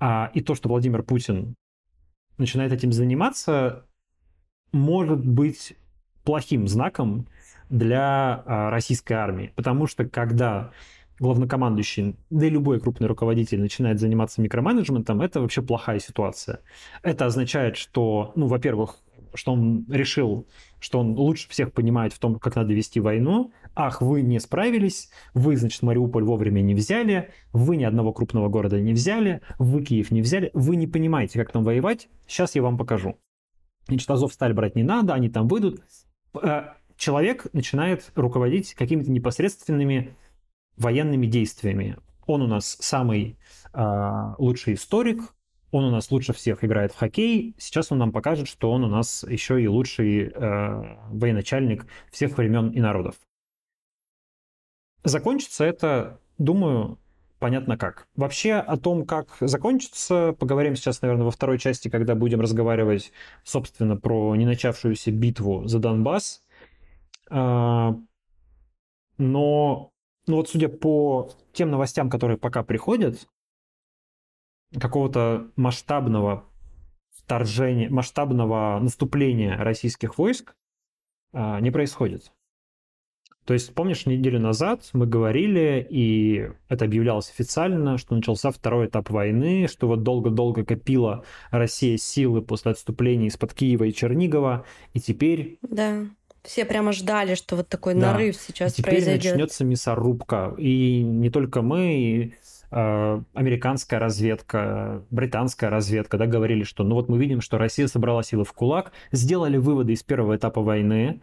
А, 0.00 0.30
и 0.34 0.40
то, 0.40 0.54
что 0.54 0.68
Владимир 0.68 1.02
Путин 1.02 1.54
начинает 2.36 2.72
этим 2.72 2.92
заниматься, 2.92 3.86
может 4.72 5.24
быть 5.24 5.76
плохим 6.24 6.66
знаком 6.66 7.28
для 7.70 8.42
а, 8.44 8.70
российской 8.70 9.14
армии. 9.14 9.52
Потому 9.56 9.86
что 9.86 10.04
когда 10.04 10.72
главнокомандующий, 11.20 12.16
да 12.30 12.46
и 12.46 12.50
любой 12.50 12.80
крупный 12.80 13.06
руководитель 13.06 13.60
начинает 13.60 14.00
заниматься 14.00 14.40
микроменеджментом, 14.40 15.20
это 15.20 15.40
вообще 15.40 15.62
плохая 15.62 16.00
ситуация. 16.00 16.60
Это 17.02 17.26
означает, 17.26 17.76
что, 17.76 18.32
ну, 18.36 18.46
во-первых, 18.46 18.96
что 19.34 19.52
он 19.52 19.84
решил, 19.88 20.48
что 20.80 20.98
он 20.98 21.12
лучше 21.12 21.48
всех 21.48 21.72
понимает 21.72 22.12
в 22.12 22.18
том, 22.18 22.38
как 22.38 22.56
надо 22.56 22.72
вести 22.72 23.00
войну. 23.00 23.52
Ах, 23.76 24.00
вы 24.02 24.22
не 24.22 24.40
справились, 24.40 25.10
вы, 25.34 25.56
значит, 25.56 25.82
Мариуполь 25.82 26.24
вовремя 26.24 26.60
не 26.62 26.74
взяли, 26.74 27.30
вы 27.52 27.76
ни 27.76 27.84
одного 27.84 28.12
крупного 28.12 28.48
города 28.48 28.80
не 28.80 28.92
взяли, 28.92 29.42
вы 29.58 29.84
Киев 29.84 30.10
не 30.10 30.22
взяли, 30.22 30.50
вы 30.54 30.74
не 30.76 30.86
понимаете, 30.86 31.38
как 31.38 31.52
там 31.52 31.62
воевать, 31.62 32.08
сейчас 32.26 32.56
я 32.56 32.62
вам 32.62 32.76
покажу. 32.76 33.16
Значит, 33.86 34.10
Азов 34.10 34.32
сталь 34.32 34.52
брать 34.52 34.74
не 34.74 34.82
надо, 34.82 35.14
они 35.14 35.28
там 35.28 35.46
выйдут. 35.46 35.82
Человек 37.00 37.46
начинает 37.54 38.12
руководить 38.14 38.74
какими-то 38.74 39.10
непосредственными 39.10 40.14
военными 40.76 41.24
действиями. 41.24 41.96
Он 42.26 42.42
у 42.42 42.46
нас 42.46 42.76
самый 42.78 43.38
э, 43.72 44.34
лучший 44.36 44.74
историк, 44.74 45.22
он 45.70 45.84
у 45.84 45.90
нас 45.90 46.10
лучше 46.10 46.34
всех 46.34 46.62
играет 46.62 46.92
в 46.92 46.96
хоккей. 46.96 47.54
Сейчас 47.56 47.90
он 47.90 47.96
нам 47.96 48.12
покажет, 48.12 48.48
что 48.48 48.70
он 48.70 48.84
у 48.84 48.88
нас 48.88 49.24
еще 49.26 49.62
и 49.62 49.66
лучший 49.66 50.24
э, 50.24 50.30
военачальник 51.08 51.86
всех 52.12 52.36
времен 52.36 52.68
и 52.68 52.80
народов. 52.80 53.14
Закончится 55.02 55.64
это, 55.64 56.20
думаю, 56.36 56.98
понятно 57.38 57.78
как. 57.78 58.08
Вообще 58.14 58.56
о 58.56 58.76
том, 58.76 59.06
как 59.06 59.38
закончится, 59.40 60.36
поговорим 60.38 60.76
сейчас, 60.76 61.00
наверное, 61.00 61.24
во 61.24 61.30
второй 61.30 61.58
части, 61.58 61.88
когда 61.88 62.14
будем 62.14 62.42
разговаривать, 62.42 63.10
собственно, 63.42 63.96
про 63.96 64.36
не 64.36 64.44
начавшуюся 64.44 65.10
битву 65.10 65.66
за 65.66 65.78
Донбасс. 65.78 66.42
А, 67.30 67.96
но 69.18 69.92
ну 70.26 70.36
вот 70.36 70.48
судя 70.48 70.68
по 70.68 71.30
тем 71.52 71.70
новостям, 71.70 72.10
которые 72.10 72.38
пока 72.38 72.62
приходят, 72.62 73.28
какого-то 74.78 75.50
масштабного 75.56 76.44
вторжения, 77.10 77.88
масштабного 77.90 78.78
наступления 78.80 79.56
российских 79.56 80.18
войск 80.18 80.54
а, 81.32 81.60
не 81.60 81.70
происходит. 81.70 82.32
То 83.44 83.54
есть, 83.54 83.74
помнишь, 83.74 84.06
неделю 84.06 84.38
назад 84.38 84.88
мы 84.92 85.06
говорили, 85.06 85.84
и 85.90 86.50
это 86.68 86.84
объявлялось 86.84 87.30
официально, 87.30 87.98
что 87.98 88.14
начался 88.14 88.50
второй 88.50 88.86
этап 88.86 89.10
войны, 89.10 89.66
что 89.66 89.88
вот 89.88 90.02
долго-долго 90.02 90.64
копила 90.64 91.24
Россия 91.50 91.96
силы 91.96 92.42
после 92.42 92.72
отступления 92.72 93.26
из-под 93.26 93.54
Киева 93.54 93.84
и 93.84 93.92
Чернигова, 93.92 94.66
и 94.92 95.00
теперь... 95.00 95.58
Да. 95.62 96.04
Все 96.42 96.64
прямо 96.64 96.92
ждали, 96.92 97.34
что 97.34 97.56
вот 97.56 97.68
такой 97.68 97.94
да. 97.94 98.12
нарыв 98.12 98.36
сейчас 98.36 98.74
теперь 98.74 98.94
произойдет. 98.94 99.20
Теперь 99.20 99.32
начнется 99.32 99.64
мясорубка. 99.64 100.54
И 100.56 101.02
не 101.02 101.28
только 101.30 101.60
мы, 101.60 101.94
и 101.94 102.34
э, 102.70 103.20
американская 103.34 104.00
разведка, 104.00 105.02
британская 105.10 105.68
разведка, 105.68 106.16
да, 106.16 106.26
говорили, 106.26 106.64
что 106.64 106.82
ну 106.82 106.94
вот 106.94 107.08
мы 107.08 107.18
видим, 107.18 107.40
что 107.40 107.58
Россия 107.58 107.86
собрала 107.88 108.22
силы 108.22 108.44
в 108.44 108.52
кулак, 108.52 108.92
сделали 109.12 109.58
выводы 109.58 109.92
из 109.92 110.02
первого 110.02 110.36
этапа 110.36 110.62
войны, 110.62 111.20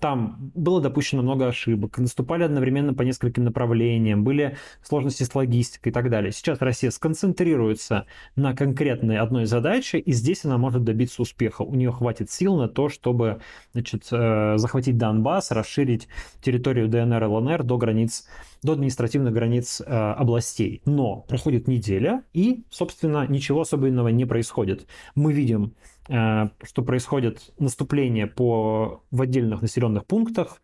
там 0.00 0.50
было 0.54 0.80
допущено 0.80 1.22
много 1.22 1.48
ошибок, 1.48 1.98
наступали 1.98 2.42
одновременно 2.42 2.92
по 2.92 3.02
нескольким 3.02 3.44
направлениям, 3.44 4.24
были 4.24 4.56
сложности 4.82 5.22
с 5.22 5.34
логистикой 5.34 5.90
и 5.90 5.94
так 5.94 6.10
далее. 6.10 6.32
Сейчас 6.32 6.60
Россия 6.60 6.90
сконцентрируется 6.90 8.06
на 8.34 8.54
конкретной 8.54 9.18
одной 9.18 9.46
задаче, 9.46 9.98
и 9.98 10.12
здесь 10.12 10.44
она 10.44 10.58
может 10.58 10.84
добиться 10.84 11.22
успеха. 11.22 11.62
У 11.62 11.74
нее 11.74 11.92
хватит 11.92 12.30
сил 12.30 12.56
на 12.56 12.68
то, 12.68 12.88
чтобы 12.88 13.40
значит, 13.72 14.06
э, 14.10 14.58
захватить 14.58 14.98
Донбасс, 14.98 15.50
расширить 15.50 16.08
территорию 16.42 16.88
ДНР 16.88 17.24
и 17.24 17.26
ЛНР 17.26 17.62
до 17.62 17.78
границ, 17.78 18.26
до 18.66 18.72
административных 18.72 19.32
границ 19.32 19.80
э, 19.80 19.84
областей. 19.84 20.82
Но 20.84 21.22
проходит 21.22 21.68
неделя, 21.68 22.24
и, 22.34 22.64
собственно, 22.70 23.26
ничего 23.26 23.62
особенного 23.62 24.08
не 24.08 24.26
происходит. 24.26 24.86
Мы 25.14 25.32
видим 25.32 25.72
Э, 26.08 26.50
что 26.62 26.82
происходит 26.82 27.52
наступление 27.58 28.26
по, 28.26 29.02
в 29.10 29.22
отдельных 29.22 29.62
населенных 29.62 30.06
пунктах, 30.06 30.62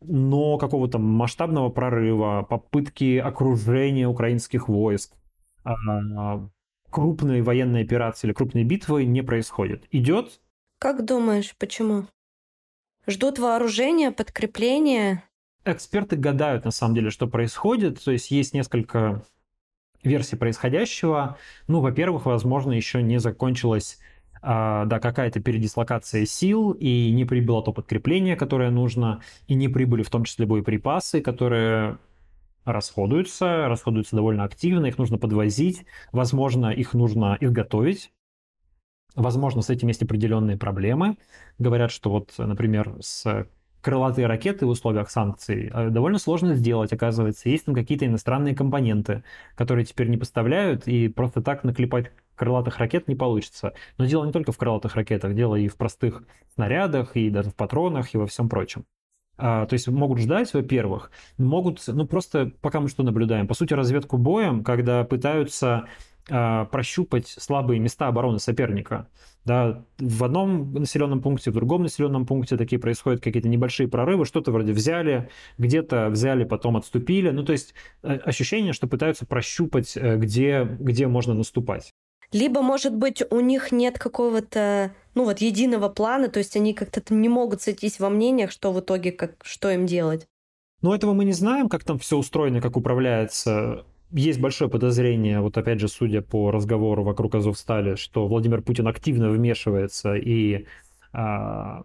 но 0.00 0.58
какого-то 0.58 0.98
масштабного 0.98 1.70
прорыва, 1.70 2.46
попытки 2.48 3.18
окружения 3.18 4.06
украинских 4.06 4.68
войск, 4.68 5.14
а, 5.64 6.46
крупные 6.90 7.42
военные 7.42 7.84
операции 7.84 8.28
или 8.28 8.34
крупные 8.34 8.64
битвы 8.64 9.04
не 9.04 9.22
происходит. 9.22 9.86
Идет. 9.90 10.40
Как 10.78 11.04
думаешь, 11.04 11.56
почему? 11.58 12.04
Ждут 13.06 13.38
вооружения, 13.38 14.12
подкрепления? 14.12 15.24
Эксперты 15.64 16.16
гадают, 16.16 16.64
на 16.64 16.70
самом 16.70 16.94
деле, 16.94 17.10
что 17.10 17.26
происходит. 17.26 18.02
То 18.02 18.12
есть 18.12 18.30
есть 18.30 18.54
несколько 18.54 19.22
версий 20.02 20.36
происходящего. 20.36 21.38
Ну, 21.66 21.80
во-первых, 21.80 22.26
возможно, 22.26 22.72
еще 22.72 23.02
не 23.02 23.18
закончилась 23.18 23.98
а, 24.46 24.84
да, 24.84 25.00
какая-то 25.00 25.40
передислокация 25.40 26.26
сил, 26.26 26.72
и 26.72 27.10
не 27.12 27.24
прибыло 27.24 27.62
то 27.62 27.72
подкрепление, 27.72 28.36
которое 28.36 28.70
нужно, 28.70 29.22
и 29.48 29.54
не 29.54 29.68
прибыли 29.68 30.02
в 30.02 30.10
том 30.10 30.24
числе 30.24 30.44
боеприпасы, 30.44 31.22
которые 31.22 31.98
расходуются, 32.66 33.68
расходуются 33.68 34.16
довольно 34.16 34.44
активно, 34.44 34.84
их 34.84 34.98
нужно 34.98 35.16
подвозить, 35.16 35.86
возможно, 36.12 36.66
их 36.66 36.92
нужно 36.92 37.38
изготовить, 37.40 38.12
возможно, 39.14 39.62
с 39.62 39.70
этим 39.70 39.88
есть 39.88 40.02
определенные 40.02 40.58
проблемы. 40.58 41.16
Говорят, 41.58 41.90
что 41.90 42.10
вот, 42.10 42.34
например, 42.36 42.96
с 43.00 43.46
крылатые 43.84 44.26
ракеты 44.26 44.64
в 44.64 44.70
условиях 44.70 45.10
санкций 45.10 45.70
э, 45.72 45.90
довольно 45.90 46.18
сложно 46.18 46.54
сделать, 46.54 46.92
оказывается. 46.92 47.50
Есть 47.50 47.66
там 47.66 47.74
какие-то 47.74 48.06
иностранные 48.06 48.56
компоненты, 48.56 49.22
которые 49.56 49.84
теперь 49.84 50.08
не 50.08 50.16
поставляют, 50.16 50.88
и 50.88 51.08
просто 51.08 51.42
так 51.42 51.64
наклепать 51.64 52.10
крылатых 52.34 52.78
ракет 52.78 53.08
не 53.08 53.14
получится. 53.14 53.74
Но 53.98 54.06
дело 54.06 54.24
не 54.24 54.32
только 54.32 54.52
в 54.52 54.56
крылатых 54.56 54.96
ракетах, 54.96 55.34
дело 55.34 55.54
и 55.54 55.68
в 55.68 55.76
простых 55.76 56.24
снарядах, 56.54 57.14
и 57.14 57.28
даже 57.28 57.50
в 57.50 57.54
патронах, 57.54 58.14
и 58.14 58.18
во 58.18 58.26
всем 58.26 58.48
прочем. 58.48 58.86
А, 59.36 59.66
то 59.66 59.74
есть 59.74 59.86
могут 59.88 60.18
ждать, 60.18 60.54
во-первых, 60.54 61.10
могут, 61.36 61.82
ну 61.86 62.06
просто 62.06 62.52
пока 62.62 62.80
мы 62.80 62.88
что 62.88 63.02
наблюдаем, 63.02 63.46
по 63.46 63.54
сути, 63.54 63.74
разведку 63.74 64.16
боем, 64.16 64.64
когда 64.64 65.04
пытаются 65.04 65.86
прощупать 66.26 67.28
слабые 67.28 67.80
места 67.80 68.08
обороны 68.08 68.38
соперника. 68.38 69.08
Да, 69.44 69.84
в 69.98 70.24
одном 70.24 70.72
населенном 70.72 71.20
пункте, 71.20 71.50
в 71.50 71.54
другом 71.54 71.82
населенном 71.82 72.24
пункте 72.24 72.56
такие 72.56 72.80
происходят 72.80 73.20
какие-то 73.22 73.48
небольшие 73.48 73.88
прорывы, 73.88 74.24
что-то 74.24 74.52
вроде 74.52 74.72
взяли, 74.72 75.28
где-то 75.58 76.08
взяли, 76.08 76.44
потом 76.44 76.78
отступили. 76.78 77.28
Ну, 77.28 77.44
то 77.44 77.52
есть 77.52 77.74
э, 78.02 78.14
ощущение, 78.16 78.72
что 78.72 78.86
пытаются 78.86 79.26
прощупать, 79.26 79.98
э, 79.98 80.16
где, 80.16 80.64
где 80.64 81.08
можно 81.08 81.34
наступать. 81.34 81.92
Либо, 82.32 82.62
может 82.62 82.96
быть, 82.96 83.22
у 83.30 83.40
них 83.40 83.70
нет 83.70 83.98
какого-то, 83.98 84.92
ну 85.14 85.24
вот, 85.24 85.42
единого 85.42 85.90
плана, 85.90 86.28
то 86.28 86.38
есть 86.38 86.56
они 86.56 86.72
как-то 86.72 87.02
не 87.12 87.28
могут 87.28 87.60
сойтись 87.60 88.00
во 88.00 88.08
мнениях, 88.08 88.50
что 88.50 88.72
в 88.72 88.80
итоге, 88.80 89.12
как, 89.12 89.36
что 89.42 89.70
им 89.70 89.84
делать. 89.84 90.26
Но 90.80 90.94
этого 90.94 91.12
мы 91.12 91.24
не 91.26 91.32
знаем, 91.32 91.68
как 91.68 91.84
там 91.84 91.98
все 91.98 92.16
устроено, 92.16 92.60
как 92.60 92.76
управляется 92.76 93.84
есть 94.14 94.40
большое 94.40 94.70
подозрение, 94.70 95.40
вот 95.40 95.58
опять 95.58 95.80
же, 95.80 95.88
судя 95.88 96.22
по 96.22 96.50
разговору 96.50 97.02
вокруг 97.02 97.34
Азовстали, 97.34 97.96
что 97.96 98.28
Владимир 98.28 98.62
Путин 98.62 98.86
активно 98.86 99.28
вмешивается 99.28 100.14
и 100.14 100.66
а, 101.12 101.82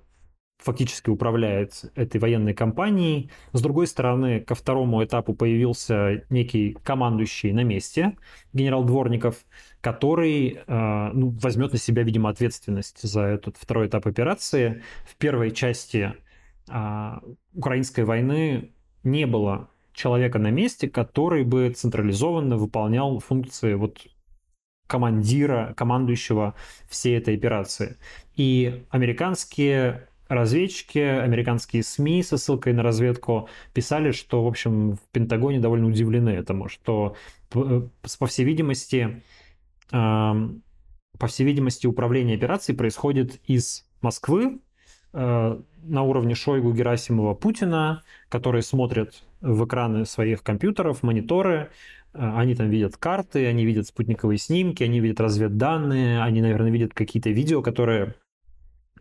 фактически 0.60 1.10
управляет 1.10 1.86
этой 1.96 2.20
военной 2.20 2.54
кампанией. 2.54 3.32
С 3.54 3.62
другой 3.62 3.88
стороны, 3.88 4.42
ко 4.42 4.54
второму 4.54 5.04
этапу 5.04 5.34
появился 5.34 6.24
некий 6.30 6.78
командующий 6.84 7.52
на 7.52 7.64
месте, 7.64 8.16
генерал 8.54 8.84
Дворников, 8.84 9.38
который 9.82 10.60
а, 10.68 11.12
ну, 11.14 11.30
возьмет 11.42 11.74
на 11.74 11.80
себя, 11.80 12.04
видимо, 12.04 12.30
ответственность 12.30 13.02
за 13.02 13.22
этот 13.22 13.58
второй 13.58 13.88
этап 13.88 14.06
операции. 14.06 14.84
В 15.06 15.16
первой 15.16 15.50
части 15.50 16.14
а, 16.70 17.22
украинской 17.56 18.04
войны 18.04 18.72
не 19.04 19.26
было 19.26 19.70
человека 20.00 20.40
на 20.40 20.50
месте, 20.50 20.90
который 20.90 21.44
бы 21.44 21.70
централизованно 21.70 22.56
выполнял 22.56 23.20
функции 23.20 23.74
вот 23.74 24.08
командира, 24.88 25.74
командующего 25.76 26.56
всей 26.90 27.18
этой 27.18 27.36
операции. 27.36 27.98
И 28.36 28.86
американские 28.90 30.08
разведчики, 30.30 31.00
американские 31.00 31.84
СМИ 31.84 32.24
со 32.24 32.38
ссылкой 32.38 32.74
на 32.74 32.82
разведку 32.82 33.50
писали, 33.74 34.12
что, 34.12 34.44
в 34.44 34.48
общем, 34.48 34.94
в 34.94 35.02
Пентагоне 35.12 35.60
довольно 35.60 35.88
удивлены 35.88 36.30
этому, 36.30 36.70
что, 36.70 37.16
по 37.50 38.26
всей 38.28 38.46
видимости, 38.46 39.22
по 39.90 41.28
всей 41.28 41.44
видимости, 41.44 41.88
управление 41.88 42.38
операцией 42.38 42.78
происходит 42.78 43.42
из 43.48 43.86
Москвы, 44.02 44.60
э, 45.12 45.60
на 45.84 46.04
уровне 46.04 46.36
Шойгу, 46.36 46.72
Герасимова, 46.72 47.34
Путина, 47.34 48.04
которые 48.30 48.62
смотрят 48.62 49.24
в 49.42 49.66
экраны 49.66 50.06
своих 50.06 50.44
компьютеров, 50.44 51.04
мониторы, 51.04 51.70
они 52.14 52.56
там 52.56 52.70
видят 52.70 52.98
карты, 52.98 53.46
они 53.46 53.66
видят 53.66 53.88
спутниковые 53.88 54.38
снимки, 54.38 54.84
они 54.84 55.00
видят 55.00 55.20
разведданные, 55.20 56.22
они, 56.22 56.42
наверное, 56.42 56.72
видят 56.72 56.94
какие-то 56.94 57.30
видео, 57.30 57.62
которые 57.62 58.16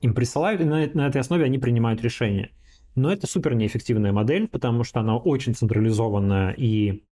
им 0.00 0.14
присылают, 0.14 0.60
и 0.60 0.64
на, 0.64 0.86
на 0.92 1.08
этой 1.08 1.20
основе 1.20 1.44
они 1.44 1.58
принимают 1.58 2.02
решения. 2.02 2.50
Но 2.94 3.12
это 3.12 3.26
супер 3.26 3.54
неэффективная 3.54 4.12
модель, 4.12 4.48
потому 4.48 4.84
что 4.84 5.00
она 5.00 5.16
очень 5.16 5.54
централизованная 5.54 6.52
и 6.52 7.04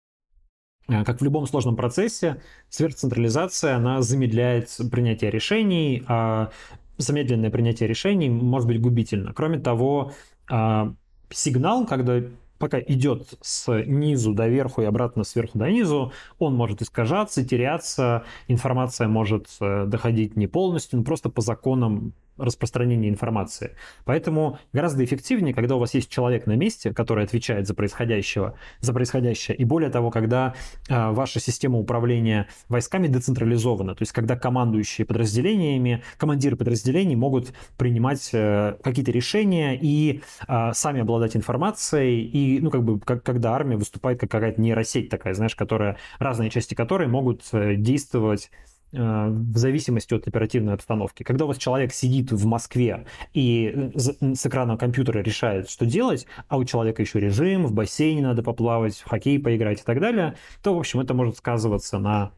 э, 0.88 1.04
как 1.04 1.22
в 1.22 1.24
любом 1.24 1.48
сложном 1.48 1.76
процессе, 1.76 2.42
сверхцентрализация, 2.70 3.76
она 3.76 4.02
замедляет 4.02 4.70
принятие 4.92 5.32
решений, 5.32 6.04
а 6.08 6.52
замедленное 6.98 7.52
принятие 7.52 7.88
решений 7.88 8.30
может 8.30 8.68
быть 8.68 8.82
губительно. 8.82 9.34
Кроме 9.34 9.60
того, 9.60 10.14
а, 10.50 10.94
сигнал, 11.30 11.86
когда 11.86 12.22
пока 12.58 12.80
идет 12.80 13.34
с 13.42 13.72
низу 13.86 14.34
до 14.34 14.48
верху 14.48 14.82
и 14.82 14.86
обратно 14.86 15.24
сверху 15.24 15.58
до 15.58 15.70
низу, 15.70 16.12
он 16.40 16.56
может 16.56 16.82
искажаться, 16.82 17.46
теряться, 17.46 18.24
информация 18.48 19.08
может 19.08 19.48
э, 19.60 19.86
доходить 19.86 20.36
не 20.36 20.48
полностью, 20.48 21.00
но 21.00 21.06
просто 21.06 21.30
по 21.30 21.42
законам 21.42 22.14
распространения 22.38 23.10
информации. 23.10 23.76
Поэтому 24.06 24.60
гораздо 24.74 25.04
эффективнее, 25.04 25.54
когда 25.54 25.76
у 25.76 25.80
вас 25.80 25.94
есть 25.94 26.10
человек 26.10 26.46
на 26.46 26.56
месте, 26.56 26.94
который 26.94 27.24
отвечает 27.24 27.68
за 27.68 27.74
происходящего, 27.74 28.58
за 28.82 28.94
происходящее. 28.94 29.58
И 29.58 29.66
более 29.66 29.90
того, 29.90 30.12
когда 30.12 30.54
э, 30.90 31.12
ваша 31.12 31.40
система 31.40 31.80
управления 31.80 32.48
войсками 32.70 33.08
децентрализована, 33.08 33.96
то 33.96 34.02
есть 34.02 34.12
когда 34.12 34.38
командующие 34.38 35.06
подразделениями, 35.06 36.04
командиры 36.18 36.56
подразделений 36.56 37.16
могут 37.16 37.54
принимать 37.78 38.30
э, 38.34 38.76
какие-то 38.84 39.12
решения 39.12 39.78
и 39.80 40.22
э, 40.48 40.72
сами 40.74 41.02
обладать 41.02 41.36
информацией, 41.36 42.24
и, 42.26 42.60
ну, 42.60 42.70
как 42.70 42.84
бы, 42.84 43.00
как, 43.00 43.24
когда 43.24 43.54
армия 43.54 43.78
выступает 43.78 44.20
как 44.20 44.32
какая-то 44.32 44.62
нейросеть 44.62 45.10
такая, 45.10 45.34
знаешь, 45.34 45.56
которая, 45.56 45.98
разные 46.20 46.50
части 46.50 46.76
которой 46.76 47.08
могут 47.08 47.44
э, 47.52 47.76
действовать 47.76 48.52
в 48.96 49.58
зависимости 49.58 50.14
от 50.14 50.28
оперативной 50.28 50.74
обстановки. 50.74 51.24
Когда 51.24 51.46
у 51.46 51.48
вас 51.48 51.58
человек 51.58 51.94
сидит 51.94 52.32
в 52.32 52.46
Москве 52.46 53.06
и 53.34 53.92
с 53.96 54.46
экрана 54.46 54.78
компьютера 54.78 55.20
решает, 55.20 55.70
что 55.70 55.86
делать, 55.86 56.26
а 56.48 56.58
у 56.58 56.66
человека 56.66 57.02
еще 57.02 57.20
режим, 57.20 57.66
в 57.66 57.74
бассейне 57.74 58.22
надо 58.22 58.44
поплавать, 58.44 58.96
в 58.98 59.10
хоккей 59.10 59.40
поиграть 59.40 59.82
и 59.82 59.84
так 59.84 60.00
далее, 60.00 60.36
то, 60.64 60.74
в 60.74 60.80
общем, 60.80 61.00
это 61.00 61.14
может 61.14 61.38
сказываться 61.38 62.00
на 62.00 62.32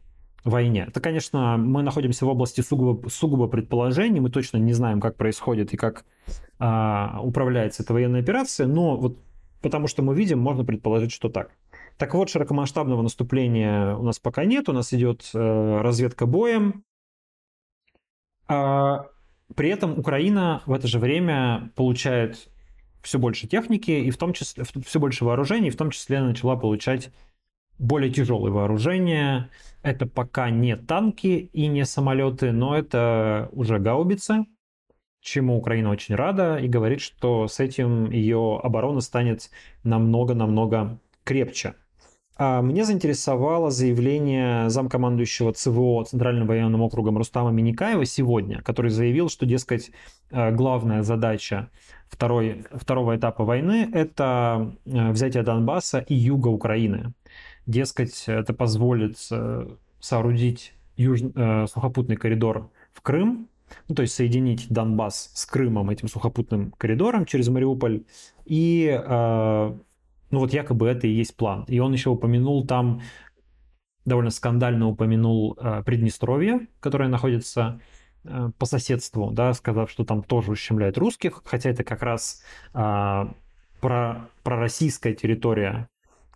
войне. 0.44 0.86
Это, 0.88 1.00
конечно, 1.00 1.56
мы 1.56 1.82
находимся 1.82 2.24
в 2.26 2.28
области 2.28 2.60
сугубо, 2.60 3.08
сугубо 3.08 3.48
предположений, 3.48 4.20
мы 4.20 4.30
точно 4.30 4.56
не 4.58 4.72
знаем, 4.72 5.00
как 5.00 5.16
происходит 5.16 5.72
и 5.74 5.76
как 5.76 6.04
а, 6.58 7.20
управляется 7.22 7.82
эта 7.82 7.92
военная 7.92 8.20
операция, 8.20 8.66
но 8.66 8.96
вот 8.96 9.18
потому 9.60 9.88
что 9.88 10.02
мы 10.02 10.14
видим, 10.14 10.38
можно 10.38 10.64
предположить, 10.64 11.12
что 11.12 11.28
так. 11.28 11.50
Так 11.98 12.14
вот, 12.14 12.30
широкомасштабного 12.30 13.02
наступления 13.02 13.94
у 13.96 14.04
нас 14.04 14.20
пока 14.20 14.44
нет, 14.44 14.68
у 14.68 14.72
нас 14.72 14.94
идет 14.94 15.28
э, 15.34 15.80
разведка 15.80 16.26
боем. 16.26 16.84
А, 18.46 19.08
при 19.56 19.70
этом 19.70 19.98
Украина 19.98 20.62
в 20.66 20.72
это 20.72 20.86
же 20.86 21.00
время 21.00 21.72
получает 21.74 22.48
все 23.02 23.18
больше 23.18 23.48
техники 23.48 23.90
и 23.90 24.10
в 24.10 24.16
том 24.16 24.32
числе 24.32 24.64
все 24.64 25.00
больше 25.00 25.24
вооружений, 25.24 25.70
в 25.70 25.76
том 25.76 25.90
числе 25.90 26.20
начала 26.20 26.56
получать 26.56 27.10
более 27.78 28.12
тяжелые 28.12 28.52
вооружения. 28.52 29.50
Это 29.82 30.06
пока 30.06 30.50
не 30.50 30.76
танки 30.76 31.50
и 31.52 31.66
не 31.66 31.84
самолеты, 31.84 32.52
но 32.52 32.76
это 32.76 33.48
уже 33.50 33.80
гаубицы, 33.80 34.46
чему 35.20 35.58
Украина 35.58 35.90
очень 35.90 36.14
рада 36.14 36.58
и 36.58 36.68
говорит, 36.68 37.00
что 37.00 37.48
с 37.48 37.58
этим 37.58 38.10
ее 38.10 38.60
оборона 38.62 39.00
станет 39.00 39.50
намного-намного 39.82 41.00
крепче. 41.24 41.74
А 42.40 42.62
мне 42.62 42.84
заинтересовало 42.84 43.72
заявление 43.72 44.70
замкомандующего 44.70 45.52
ЦВО 45.52 46.04
Центральным 46.04 46.46
военным 46.46 46.82
округом 46.82 47.18
Рустама 47.18 47.50
Миникаева 47.50 48.04
сегодня, 48.04 48.62
который 48.62 48.92
заявил, 48.92 49.28
что, 49.28 49.44
дескать, 49.44 49.90
э, 50.30 50.52
главная 50.52 51.02
задача 51.02 51.68
второй, 52.08 52.64
второго 52.72 53.16
этапа 53.16 53.44
войны– 53.44 53.90
это 53.92 54.72
э, 54.86 55.10
взятие 55.10 55.42
Донбасса 55.42 55.98
и 55.98 56.14
юга 56.14 56.46
Украины. 56.46 57.12
Дескать, 57.66 58.24
это 58.28 58.54
позволит 58.54 59.16
э, 59.32 59.68
соорудить 59.98 60.74
юж... 60.96 61.20
сухопутный 61.68 62.16
коридор 62.16 62.70
в 62.92 63.02
Крым, 63.02 63.48
ну, 63.88 63.96
то 63.96 64.02
есть 64.02 64.14
соединить 64.14 64.68
Донбасс 64.70 65.32
с 65.34 65.44
Крымом 65.44 65.90
этим 65.90 66.06
сухопутным 66.06 66.70
коридором 66.78 67.26
через 67.26 67.48
Мариуполь 67.48 68.04
и 68.44 68.86
ну 70.30 70.40
вот 70.40 70.52
якобы 70.52 70.88
это 70.88 71.06
и 71.06 71.10
есть 71.10 71.36
план. 71.36 71.64
И 71.68 71.78
он 71.78 71.92
еще 71.92 72.10
упомянул 72.10 72.66
там, 72.66 73.00
довольно 74.04 74.30
скандально 74.30 74.88
упомянул 74.88 75.56
э, 75.60 75.82
Приднестровье, 75.84 76.66
которое 76.80 77.08
находится 77.08 77.80
э, 78.24 78.50
по 78.58 78.66
соседству, 78.66 79.30
да, 79.30 79.52
сказав, 79.54 79.90
что 79.90 80.04
там 80.04 80.22
тоже 80.22 80.52
ущемляют 80.52 80.98
русских, 80.98 81.42
хотя 81.44 81.70
это 81.70 81.84
как 81.84 82.02
раз 82.02 82.42
э, 82.74 83.26
про, 83.80 84.28
пророссийская 84.42 85.12
территория, 85.12 85.88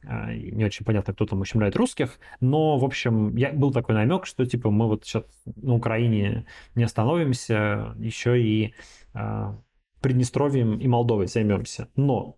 э, 0.02 0.34
не 0.34 0.64
очень 0.64 0.84
понятно, 0.84 1.14
кто 1.14 1.26
там 1.26 1.40
ущемляет 1.40 1.74
русских, 1.76 2.18
но, 2.40 2.78
в 2.78 2.84
общем, 2.84 3.34
я, 3.36 3.52
был 3.52 3.72
такой 3.72 3.94
намек, 3.94 4.26
что, 4.26 4.44
типа, 4.44 4.70
мы 4.70 4.86
вот 4.86 5.04
сейчас 5.04 5.24
на 5.56 5.74
Украине 5.74 6.46
не 6.74 6.84
остановимся, 6.84 7.94
еще 7.98 8.40
и 8.40 8.74
э, 9.14 9.52
Приднестровьем 10.00 10.78
и 10.78 10.88
Молдовой 10.88 11.28
займемся. 11.28 11.88
Но 11.94 12.36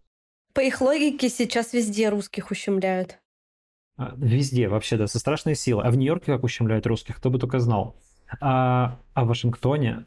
по 0.55 0.61
их 0.61 0.81
логике 0.81 1.29
сейчас 1.29 1.73
везде 1.73 2.09
русских 2.09 2.51
ущемляют. 2.51 3.19
А, 3.97 4.15
везде, 4.17 4.69
вообще, 4.69 4.97
да, 4.97 5.07
со 5.07 5.19
страшной 5.19 5.55
силой. 5.55 5.85
А 5.85 5.91
в 5.91 5.97
Нью-Йорке 5.97 6.33
как 6.33 6.45
ущемляют 6.45 6.87
русских, 6.87 7.17
кто 7.17 7.31
бы 7.31 7.39
только 7.39 7.59
знал. 7.59 7.97
А, 8.41 8.99
а 9.13 9.25
в 9.25 9.29
Вашингтоне? 9.29 10.07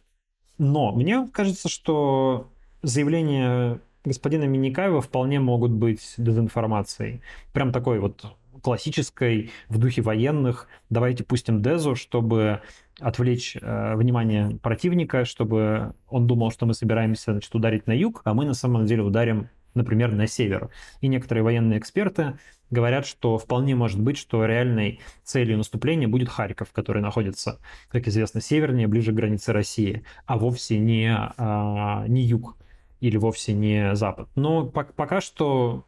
Но 0.57 0.91
мне 0.91 1.27
кажется, 1.31 1.69
что 1.69 2.51
заявления 2.81 3.79
господина 4.03 4.45
Миникаева 4.45 5.01
вполне 5.01 5.39
могут 5.39 5.71
быть 5.71 6.15
дезинформацией. 6.17 7.21
Прям 7.53 7.71
такой 7.71 7.99
вот 7.99 8.25
классической, 8.61 9.51
в 9.69 9.77
духе 9.77 10.01
военных. 10.01 10.67
Давайте 10.89 11.23
пустим 11.23 11.61
Дезу, 11.61 11.95
чтобы 11.95 12.61
отвлечь 12.99 13.55
э, 13.61 13.95
внимание 13.95 14.57
противника, 14.57 15.25
чтобы 15.25 15.93
он 16.09 16.25
думал, 16.25 16.51
что 16.51 16.65
мы 16.65 16.73
собираемся 16.73 17.33
значит, 17.33 17.53
ударить 17.53 17.85
на 17.85 17.91
юг, 17.91 18.21
а 18.23 18.33
мы 18.33 18.45
на 18.45 18.55
самом 18.55 18.85
деле 18.85 19.03
ударим 19.03 19.49
например, 19.77 20.11
на 20.11 20.27
север. 20.27 20.69
И 21.01 21.07
некоторые 21.07 21.43
военные 21.43 21.79
эксперты 21.79 22.37
говорят, 22.69 23.05
что 23.05 23.37
вполне 23.37 23.75
может 23.75 23.99
быть, 23.99 24.17
что 24.17 24.45
реальной 24.45 24.99
целью 25.23 25.57
наступления 25.57 26.07
будет 26.07 26.29
Харьков, 26.29 26.71
который 26.71 27.01
находится, 27.01 27.59
как 27.89 28.07
известно, 28.07 28.41
севернее, 28.41 28.87
ближе 28.87 29.11
к 29.11 29.15
границе 29.15 29.53
России, 29.53 30.03
а 30.25 30.37
вовсе 30.37 30.77
не, 30.77 31.15
а, 31.15 32.05
не 32.07 32.23
юг 32.23 32.57
или 32.99 33.17
вовсе 33.17 33.53
не 33.53 33.95
запад. 33.95 34.27
Но 34.35 34.65
пока 34.65 35.21
что, 35.21 35.85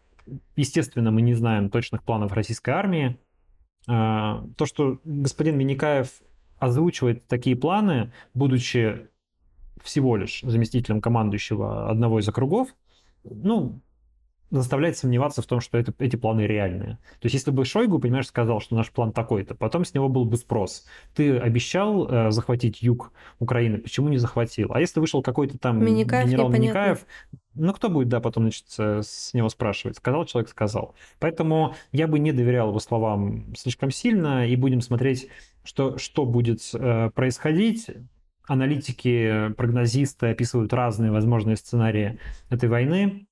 естественно, 0.56 1.12
мы 1.12 1.22
не 1.22 1.34
знаем 1.34 1.70
точных 1.70 2.04
планов 2.04 2.32
российской 2.34 2.72
армии. 2.72 3.18
А, 3.88 4.46
то, 4.58 4.66
что 4.66 5.00
господин 5.04 5.58
Миникаев 5.58 6.10
озвучивает 6.60 7.26
такие 7.28 7.56
планы, 7.56 8.12
будучи 8.34 9.08
всего 9.84 10.18
лишь 10.18 10.42
заместителем 10.42 11.02
командующего 11.02 11.90
одного 11.90 12.20
из 12.20 12.28
округов, 12.28 12.70
ну, 13.24 13.82
заставляет 14.52 14.98
сомневаться 14.98 15.42
в 15.42 15.46
том, 15.46 15.60
что 15.60 15.78
это, 15.78 15.94
эти 16.00 16.16
планы 16.16 16.42
реальные. 16.42 16.98
То 17.20 17.26
есть, 17.26 17.36
если 17.36 17.52
бы 17.52 17.66
Шойгу, 17.66 18.00
понимаешь, 18.00 18.28
сказал, 18.28 18.60
что 18.60 18.76
наш 18.76 18.90
план 18.90 19.12
такой-то, 19.12 19.56
потом 19.56 19.86
с 19.86 19.94
него 19.94 20.10
был 20.10 20.26
бы 20.26 20.38
спрос. 20.38 20.86
Ты 21.16 21.38
обещал 21.38 22.08
э, 22.10 22.32
захватить 22.32 22.82
юг 22.82 23.12
Украины, 23.40 23.78
почему 23.78 24.10
не 24.10 24.18
захватил? 24.18 24.74
А 24.74 24.80
если 24.80 25.00
вышел 25.00 25.22
какой-то 25.22 25.58
там 25.58 25.84
Миникаев, 25.84 26.28
генерал 26.28 26.50
Миникаев, 26.50 27.06
ну, 27.54 27.74
кто 27.74 27.90
будет, 27.90 28.10
да, 28.10 28.22
потом, 28.22 28.44
значит, 28.44 28.66
с 28.78 29.34
него 29.34 29.50
спрашивать? 29.50 29.98
Сказал 29.98 30.26
человек, 30.26 30.50
сказал. 30.50 30.96
Поэтому 31.20 31.76
я 31.92 32.08
бы 32.08 32.18
не 32.18 32.32
доверял 32.32 32.70
его 32.70 32.80
словам 32.80 33.54
слишком 33.56 33.92
сильно, 33.92 34.48
и 34.48 34.56
будем 34.56 34.82
смотреть, 34.82 35.30
что, 35.64 35.98
что 35.98 36.26
будет 36.26 36.62
э, 36.74 37.12
происходить 37.14 37.88
аналитики, 38.50 39.54
прогнозисты 39.56 40.28
описывают 40.28 40.74
разные 40.74 41.12
возможные 41.12 41.56
сценарии 41.56 42.20
этой 42.50 42.68
войны. 42.68 43.28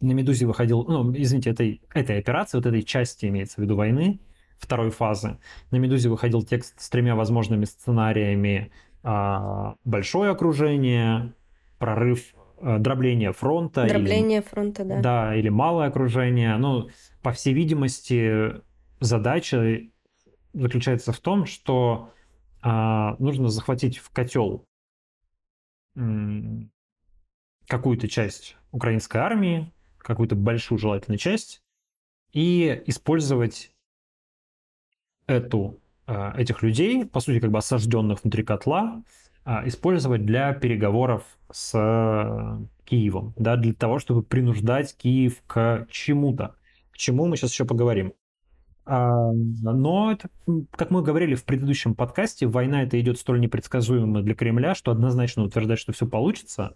На 0.00 0.12
«Медузе» 0.12 0.46
выходил, 0.46 0.84
ну, 0.84 1.12
извините, 1.16 1.50
этой, 1.50 1.82
этой 1.94 2.18
операции, 2.18 2.58
вот 2.58 2.66
этой 2.66 2.82
части 2.82 3.26
имеется 3.26 3.56
в 3.56 3.64
виду 3.64 3.74
войны, 3.74 4.20
второй 4.58 4.90
фазы. 4.90 5.38
На 5.70 5.76
«Медузе» 5.76 6.10
выходил 6.10 6.42
текст 6.42 6.78
с 6.78 6.90
тремя 6.90 7.16
возможными 7.16 7.64
сценариями 7.64 8.70
а, 9.02 9.76
большое 9.84 10.30
окружение, 10.30 11.32
прорыв, 11.78 12.34
а, 12.60 12.78
дробление 12.78 13.32
фронта. 13.32 13.86
Дробление 13.86 14.40
или, 14.40 14.46
фронта, 14.46 14.84
да. 14.84 15.00
Да, 15.00 15.34
или 15.34 15.48
малое 15.48 15.88
окружение. 15.88 16.56
Ну, 16.58 16.88
по 17.22 17.32
всей 17.32 17.54
видимости, 17.54 18.52
задача 19.00 19.80
заключается 20.52 21.12
в 21.12 21.18
том, 21.18 21.46
что 21.46 22.10
нужно 22.62 23.48
захватить 23.48 23.98
в 23.98 24.10
котел 24.10 24.66
какую-то 27.66 28.08
часть 28.08 28.56
украинской 28.72 29.18
армии, 29.18 29.72
какую-то 29.98 30.34
большую 30.34 30.78
желательную 30.78 31.18
часть, 31.18 31.62
и 32.32 32.82
использовать 32.86 33.72
эту, 35.26 35.80
э, 36.06 36.32
этих 36.36 36.62
людей, 36.62 37.06
по 37.06 37.20
сути, 37.20 37.40
как 37.40 37.50
бы 37.50 37.58
осажденных 37.58 38.22
внутри 38.22 38.42
котла, 38.42 39.02
а, 39.44 39.66
использовать 39.66 40.26
для 40.26 40.52
переговоров 40.52 41.24
с 41.50 41.72
Киевом, 42.84 43.34
да, 43.36 43.56
для 43.56 43.72
того, 43.72 43.98
чтобы 43.98 44.22
принуждать 44.22 44.96
Киев 44.96 45.42
к 45.46 45.86
чему-то. 45.90 46.56
К 46.92 46.96
чему 46.96 47.26
мы 47.26 47.36
сейчас 47.36 47.52
еще 47.52 47.64
поговорим. 47.64 48.12
Но, 48.92 50.10
это, 50.10 50.28
как 50.72 50.90
мы 50.90 51.02
говорили 51.02 51.36
в 51.36 51.44
предыдущем 51.44 51.94
подкасте, 51.94 52.48
война 52.48 52.82
это 52.82 53.00
идет 53.00 53.18
столь 53.18 53.38
непредсказуемо 53.38 54.20
для 54.20 54.34
Кремля, 54.34 54.74
что 54.74 54.90
однозначно 54.90 55.44
утверждать, 55.44 55.78
что 55.78 55.92
все 55.92 56.08
получится, 56.08 56.74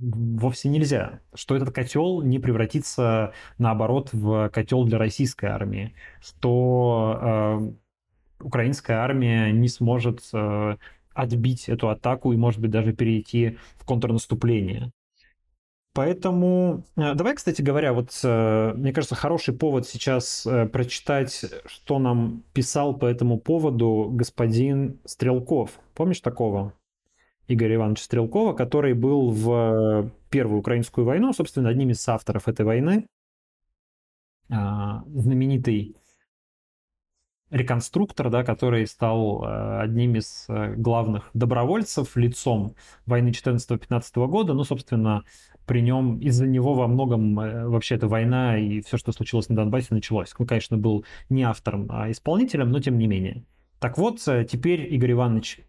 вовсе 0.00 0.68
нельзя. 0.68 1.20
Что 1.32 1.54
этот 1.54 1.72
котел 1.72 2.22
не 2.22 2.40
превратится, 2.40 3.32
наоборот, 3.58 4.12
в 4.12 4.48
котел 4.48 4.84
для 4.84 4.98
российской 4.98 5.46
армии. 5.46 5.94
Что 6.20 7.18
э, 8.40 8.44
украинская 8.44 8.98
армия 8.98 9.52
не 9.52 9.68
сможет 9.68 10.28
э, 10.32 10.76
отбить 11.14 11.68
эту 11.68 11.88
атаку 11.88 12.32
и, 12.32 12.36
может 12.36 12.60
быть, 12.60 12.72
даже 12.72 12.92
перейти 12.92 13.58
в 13.76 13.84
контрнаступление. 13.84 14.90
Поэтому, 15.94 16.84
э, 16.96 17.14
давай, 17.14 17.34
кстати 17.34 17.60
говоря, 17.60 17.92
вот 17.92 18.18
э, 18.24 18.72
мне 18.74 18.92
кажется, 18.92 19.14
хороший 19.14 19.54
повод 19.54 19.86
сейчас 19.86 20.46
э, 20.46 20.66
прочитать, 20.66 21.44
что 21.66 21.98
нам 21.98 22.44
писал 22.54 22.96
по 22.96 23.04
этому 23.04 23.38
поводу 23.38 24.08
господин 24.10 25.00
Стрелков. 25.04 25.78
Помнишь 25.94 26.20
такого? 26.20 26.72
Игоря 27.46 27.74
Ивановича 27.74 28.04
Стрелкова, 28.04 28.54
который 28.54 28.94
был 28.94 29.30
в 29.30 30.10
Первую 30.30 30.60
Украинскую 30.60 31.04
войну, 31.04 31.34
собственно, 31.34 31.68
одним 31.68 31.90
из 31.90 32.08
авторов 32.08 32.48
этой 32.48 32.64
войны, 32.64 33.06
а, 34.48 35.02
знаменитый 35.06 35.96
реконструктор, 37.52 38.30
да, 38.30 38.42
который 38.42 38.86
стал 38.86 39.44
одним 39.44 40.16
из 40.16 40.46
главных 40.48 41.30
добровольцев, 41.34 42.16
лицом 42.16 42.74
войны 43.06 43.28
14-15 43.28 44.26
года. 44.26 44.54
Ну, 44.54 44.64
собственно, 44.64 45.22
при 45.66 45.80
нем 45.80 46.18
из-за 46.18 46.46
него 46.46 46.74
во 46.74 46.88
многом 46.88 47.38
э, 47.38 47.68
вообще 47.68 47.94
эта 47.94 48.08
война 48.08 48.58
и 48.58 48.80
все, 48.80 48.96
что 48.96 49.12
случилось 49.12 49.48
на 49.48 49.56
Донбассе, 49.56 49.88
началось. 49.90 50.34
Он, 50.38 50.46
конечно, 50.46 50.76
был 50.76 51.04
не 51.28 51.44
автором, 51.44 51.86
а 51.90 52.10
исполнителем, 52.10 52.70
но 52.70 52.80
тем 52.80 52.98
не 52.98 53.06
менее. 53.06 53.44
Так 53.78 53.98
вот, 53.98 54.26
э, 54.26 54.44
теперь 54.44 54.92
Игорь 54.92 55.12
Иванович, 55.12 55.60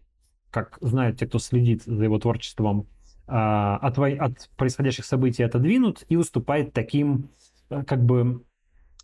как 0.50 0.78
знают 0.80 1.18
те, 1.18 1.26
кто 1.26 1.38
следит 1.38 1.84
за 1.84 2.04
его 2.04 2.18
творчеством, 2.18 2.88
а, 3.26 3.78
от, 3.78 3.98
от 3.98 4.50
происходящих 4.56 5.04
событий 5.04 5.42
отодвинут 5.42 6.04
и 6.08 6.16
выступает 6.16 6.72
таким 6.72 7.30
э, 7.70 7.82
как 7.84 8.04
бы 8.04 8.42
Э, 8.44 8.53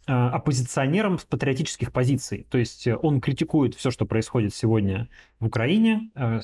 оппозиционером 0.06 1.18
с 1.18 1.24
патриотических 1.24 1.92
позиций. 1.92 2.46
То 2.50 2.58
есть 2.58 2.86
э, 2.86 2.96
он 2.96 3.20
критикует 3.20 3.74
все, 3.74 3.90
что 3.90 4.06
происходит 4.06 4.54
сегодня 4.54 5.08
в 5.40 5.46
Украине, 5.46 6.10
э, 6.14 6.40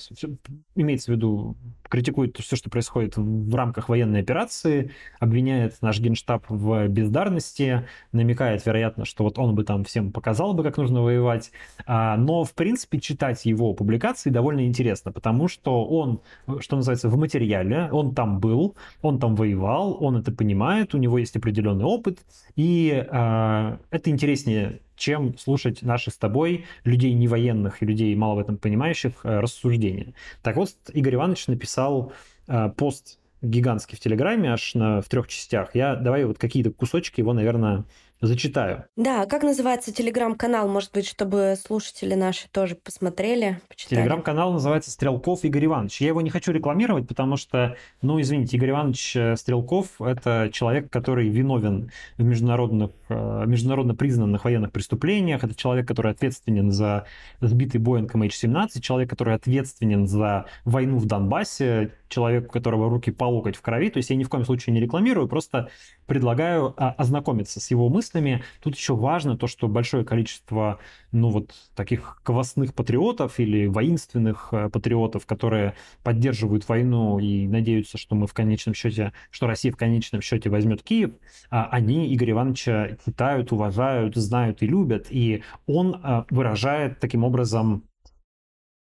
имеется 0.75 1.13
в 1.13 1.15
виду, 1.15 1.57
критикует 1.89 2.37
все, 2.39 2.57
что 2.57 2.71
происходит 2.71 3.17
в 3.17 3.55
рамках 3.55 3.89
военной 3.89 4.21
операции, 4.21 4.91
обвиняет 5.21 5.81
наш 5.83 6.01
генштаб 6.01 6.45
в 6.49 6.89
бездарности, 6.89 7.87
намекает, 8.13 8.65
вероятно, 8.65 9.05
что 9.05 9.25
вот 9.25 9.39
он 9.39 9.55
бы 9.55 9.65
там 9.65 9.85
всем 9.85 10.13
показал 10.13 10.55
бы, 10.55 10.63
как 10.63 10.79
нужно 10.79 11.03
воевать. 11.03 11.53
А, 11.87 12.17
но, 12.17 12.45
в 12.45 12.55
принципе, 12.55 12.99
читать 12.99 13.45
его 13.45 13.75
публикации 13.75 14.31
довольно 14.31 14.67
интересно, 14.67 15.13
потому 15.13 15.47
что 15.47 15.85
он, 15.85 16.21
что 16.61 16.77
называется, 16.77 17.11
в 17.11 17.17
материале, 17.19 17.91
он 17.93 18.15
там 18.15 18.41
был, 18.41 18.77
он 19.03 19.21
там 19.21 19.37
воевал, 19.37 19.97
он 20.01 20.17
это 20.17 20.33
понимает, 20.33 20.95
у 20.95 20.99
него 20.99 21.19
есть 21.19 21.37
определенный 21.37 21.85
опыт, 21.85 22.19
и 22.57 23.07
а, 23.11 23.79
это 23.91 24.11
интереснее, 24.11 24.81
чем 24.97 25.37
слушать 25.39 25.83
наши 25.83 26.11
с 26.11 26.17
тобой, 26.17 26.65
людей 26.85 27.13
не 27.13 27.29
военных 27.29 27.83
и 27.83 27.87
людей 27.87 28.15
мало 28.15 28.37
в 28.37 28.39
этом 28.39 28.57
понимающих, 28.57 29.13
э, 29.23 29.41
рассуждения. 29.41 30.15
Так 30.43 30.57
вот, 30.57 30.71
Игорь 30.93 31.15
Иванович 31.15 31.47
написал 31.49 32.13
э, 32.49 32.71
пост 32.77 33.19
гигантский 33.43 33.97
в 33.97 34.01
Телеграме, 34.01 34.53
аж 34.53 34.75
на, 34.75 35.01
в 35.03 35.09
трех 35.09 35.29
частях. 35.29 35.75
Я 35.75 35.95
давай 35.95 36.25
вот 36.25 36.39
какие-то 36.39 36.71
кусочки 36.71 37.21
его, 37.21 37.33
наверное, 37.33 37.85
зачитаю. 38.21 38.85
Да, 38.97 39.27
как 39.27 39.43
называется 39.43 39.93
телеграм-канал, 39.93 40.69
может 40.69 40.93
быть, 40.93 41.07
чтобы 41.07 41.55
слушатели 41.63 42.15
наши 42.15 42.49
тоже 42.51 42.75
посмотрели, 42.75 43.61
почитали? 43.69 44.01
Телеграм-канал 44.01 44.53
называется 44.53 44.91
Стрелков 44.91 45.45
Игорь 45.45 45.67
Иванович. 45.67 46.01
Я 46.01 46.09
его 46.09 46.21
не 46.21 46.31
хочу 46.31 46.53
рекламировать, 46.53 47.07
потому 47.07 47.37
что, 47.37 47.77
ну, 48.03 48.21
извините, 48.21 48.57
Игорь 48.57 48.71
Иванович 48.71 49.17
э, 49.17 49.37
Стрелков– 49.37 50.01
это 50.01 50.51
человек, 50.53 50.91
который 50.91 51.29
виновен 51.29 51.91
в 52.17 52.23
международных, 52.23 52.91
э, 53.09 53.45
международно 53.47 53.95
признанных 53.95 54.45
военных 54.45 54.73
преступлениях. 54.73 55.45
Это 55.45 55.55
человек, 55.55 55.87
который 55.87 56.13
ответственен 56.13 56.71
за 56.71 57.07
сбитый 57.41 57.81
Боинг 57.81 58.15
MH17, 58.15 58.81
человек, 58.81 59.11
который 59.11 59.35
ответственен 59.35 60.07
за 60.07 60.47
войну 60.65 60.99
в 60.99 61.07
Донбассе, 61.07 61.93
человек, 62.09 62.47
у 62.47 62.49
которого 62.49 62.91
руки 62.91 63.11
по 63.11 63.25
локоть 63.25 63.57
в 63.57 63.63
крови. 63.63 63.91
То 63.91 63.99
есть 63.99 64.11
я 64.11 64.17
ни 64.17 64.25
в 64.25 64.29
коем 64.29 64.45
случае 64.45 64.75
не 64.75 64.81
рекламирую, 64.81 65.29
просто 65.29 65.71
предлагаю 66.07 66.75
а, 66.77 66.93
ознакомиться 66.93 67.61
с 67.61 67.71
его 67.71 67.89
мыслями. 67.89 68.43
Тут 68.63 68.77
еще 68.77 68.95
важно 68.95 69.37
то, 69.37 69.47
что 69.47 69.69
большое 69.69 70.05
количество, 70.05 70.79
ну 71.13 71.31
вот, 71.31 71.55
таких 71.75 72.21
квасных 72.23 72.75
патриотов 72.75 73.39
или 73.39 73.67
воинственных 73.67 74.49
э, 74.53 74.69
патриотов, 74.69 75.27
которые 75.27 75.75
поддерживают 76.03 76.69
войну 76.69 77.19
и 77.19 77.47
надеются, 77.47 77.99
что 77.99 78.15
мы 78.15 78.27
в 78.27 78.35
конечном 78.35 78.75
счете, 78.75 79.13
что 79.31 79.47
Россия 79.47 79.73
в 79.73 79.77
конечном 79.77 80.21
счете 80.23 80.51
возьмет 80.51 80.83
Киев, 80.83 81.13
а, 81.51 81.69
они 81.71 82.15
Игоря 82.15 82.33
Ивановича 82.33 82.97
читают, 83.05 83.53
уважают, 83.53 84.17
знают 84.17 84.63
и 84.63 84.67
любят. 84.67 85.07
И 85.11 85.43
он 85.67 86.01
а, 86.03 86.27
выражает 86.31 87.01
таким 87.01 87.25
образом 87.25 87.85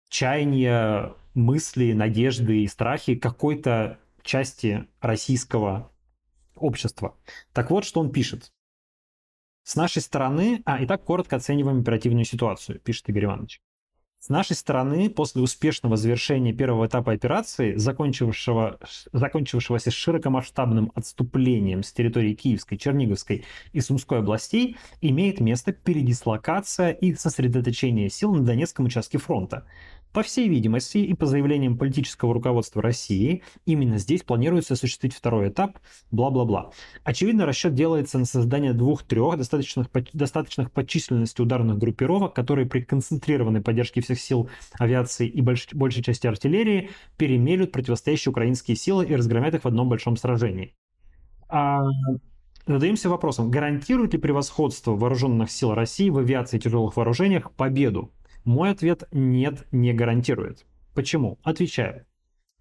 чаяния, 0.10 1.14
мысли, 1.36 1.94
надежды 1.94 2.64
и 2.64 2.68
страхи 2.68 3.16
какой-то 3.16 4.00
части 4.24 4.88
российского 5.02 5.92
общества. 6.56 7.18
Так 7.54 7.70
вот, 7.70 7.86
что 7.86 8.00
он 8.00 8.12
пишет. 8.12 8.52
С 9.64 9.76
нашей 9.76 10.02
стороны... 10.02 10.62
А, 10.66 10.84
итак, 10.84 11.04
коротко 11.04 11.36
оцениваем 11.36 11.82
оперативную 11.82 12.26
ситуацию, 12.26 12.80
пишет 12.80 13.10
Игорь 13.10 13.26
Иванович. 13.26 13.62
С 14.26 14.30
нашей 14.30 14.56
стороны, 14.56 15.12
после 15.12 15.44
успешного 15.44 15.98
завершения 15.98 16.52
первого 16.52 16.88
этапа 16.88 17.12
операции, 17.12 17.76
закончившего, 17.76 18.80
закончившегося 19.14 19.92
широкомасштабным 19.92 20.92
отступлением 20.96 21.84
с 21.84 21.94
территории 21.94 22.34
Киевской, 22.34 22.78
Черниговской 22.78 23.46
и 23.72 23.82
Сумской 23.82 24.20
областей, 24.20 24.78
имеет 25.02 25.42
место 25.42 25.74
передислокация 25.74 26.90
и 26.90 27.14
сосредоточение 27.14 28.10
сил 28.10 28.34
на 28.34 28.44
Донецком 28.44 28.88
участке 28.88 29.20
фронта, 29.20 29.68
по 30.16 30.24
всей 30.24 30.48
видимости, 30.48 31.00
и 31.00 31.14
по 31.14 31.26
заявлениям 31.26 31.78
политического 31.78 32.34
руководства 32.34 32.82
России, 32.82 33.44
именно 33.66 33.98
здесь 33.98 34.24
планируется 34.24 34.76
осуществить 34.76 35.14
второй 35.14 35.50
этап, 35.50 35.78
бла-бла-бла. 36.10 36.72
Очевидно, 37.04 37.46
расчет 37.46 37.74
делается 37.74 38.18
на 38.18 38.24
создание 38.24 38.72
двух-трех 38.72 39.38
достаточных, 39.38 39.88
достаточных 40.14 40.72
по 40.72 40.86
численности 40.86 41.42
ударных 41.42 41.78
группировок, 41.78 42.34
которые 42.34 42.66
при 42.66 42.80
концентрированной 42.80 43.60
поддержке 43.60 44.00
всех 44.00 44.22
сил 44.22 44.50
авиации 44.80 45.28
и 45.28 45.42
больш, 45.42 45.68
большей 45.74 46.02
части 46.02 46.28
артиллерии 46.28 46.92
перемелют 47.18 47.74
противостоящие 47.74 48.32
украинские 48.32 48.78
силы 48.78 49.06
и 49.06 49.14
разгромят 49.18 49.54
их 49.54 49.66
в 49.66 49.68
одном 49.68 49.90
большом 49.90 50.16
сражении. 50.16 50.74
А 51.50 51.82
Задаемся 52.68 53.10
вопросом, 53.10 53.52
гарантирует 53.52 54.14
ли 54.14 54.20
превосходство 54.20 54.96
вооруженных 54.96 55.52
сил 55.52 55.76
России 55.76 56.10
в 56.10 56.18
авиации 56.18 56.58
и 56.58 56.60
тяжелых 56.60 56.96
вооружениях 56.96 57.52
победу? 57.52 58.12
Мой 58.46 58.70
ответ– 58.70 59.04
нет, 59.12 59.68
не 59.72 59.92
гарантирует. 59.92 60.66
Почему? 60.94 61.40
Отвечаю. 61.42 62.06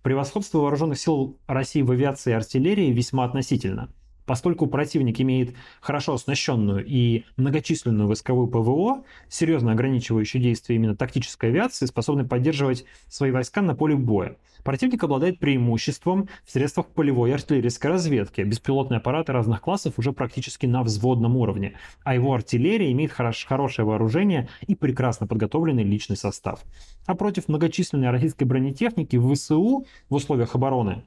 Превосходство 0.02 0.58
вооруженных 0.58 0.98
сил 0.98 1.38
России 1.46 1.82
в 1.82 1.90
авиации 1.90 2.30
и 2.30 2.34
артиллерии 2.34 2.90
весьма 2.90 3.24
относительно. 3.24 3.92
Поскольку 4.26 4.66
противник 4.66 5.20
имеет 5.20 5.54
хорошо 5.80 6.14
оснащенную 6.14 6.84
и 6.86 7.24
многочисленную 7.36 8.08
войсковую 8.08 8.48
ПВО, 8.48 9.04
серьезно 9.28 9.72
ограничивающую 9.72 10.40
действия 10.40 10.76
именно 10.76 10.96
тактической 10.96 11.50
авиации, 11.50 11.86
способной 11.86 12.24
поддерживать 12.24 12.84
свои 13.08 13.30
войска 13.30 13.62
на 13.62 13.74
поле 13.74 13.96
боя– 13.96 14.36
Противник 14.64 15.04
обладает 15.04 15.38
преимуществом 15.38 16.28
в 16.42 16.50
средствах 16.50 16.86
полевой 16.86 17.34
артиллерийской 17.34 17.90
разведки. 17.90 18.40
Беспилотные 18.40 18.96
аппараты 18.96 19.32
разных 19.32 19.60
классов 19.60 19.98
уже 19.98 20.12
практически 20.12 20.64
на 20.64 20.82
взводном 20.82 21.36
уровне, 21.36 21.74
а 22.02 22.14
его 22.14 22.32
артиллерия 22.32 22.90
имеет 22.90 23.12
хорош 23.12 23.44
хорошее 23.44 23.86
вооружение 23.86 24.48
и 24.66 24.74
прекрасно 24.74 25.26
подготовленный 25.26 25.84
личный 25.84 26.16
состав. 26.16 26.64
А 27.04 27.14
против 27.14 27.48
многочисленной 27.48 28.10
российской 28.10 28.44
бронетехники 28.44 29.16
в 29.16 29.34
ВСУ 29.34 29.84
в 30.08 30.14
условиях 30.14 30.54
обороны 30.54 31.04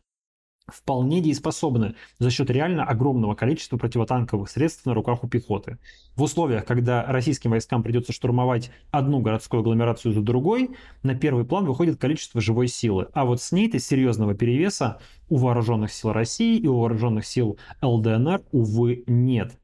вполне 0.67 1.21
дееспособны 1.21 1.95
за 2.19 2.30
счет 2.30 2.49
реально 2.49 2.84
огромного 2.84 3.36
количества 3.36 3.77
противотанковых 3.77 4.49
средств 4.49 4.86
на 4.86 4.93
руках 4.93 5.23
у 5.23 5.27
пехоты. 5.27 5.77
В 6.15 6.23
условиях, 6.23 6.65
когда 6.65 7.06
российским 7.06 7.51
войскам 7.51 7.84
придется 7.84 8.12
штурмовать 8.12 8.71
одну 8.91 9.19
городскую 9.19 9.62
агломерацию 9.62 10.13
за 10.13 10.21
другой, 10.21 10.71
на 11.03 11.15
первый 11.15 11.45
план 11.45 11.65
выходит 11.65 11.99
количество 11.99 12.41
живой 12.41 12.67
силы. 12.67 13.08
А 13.13 13.25
вот 13.25 13.41
с 13.41 13.51
ней-то 13.51 13.80
серьезного 13.80 14.34
перевеса 14.34 14.99
у 15.30 15.38
вооруженных 15.38 15.91
сил 15.91 16.12
России 16.12 16.58
и 16.58 16.67
у 16.67 16.80
вооруженных 16.80 17.25
сил 17.25 17.58
ЛДНР, 17.82 18.43
увы, 18.51 19.03
нет. 19.08 19.58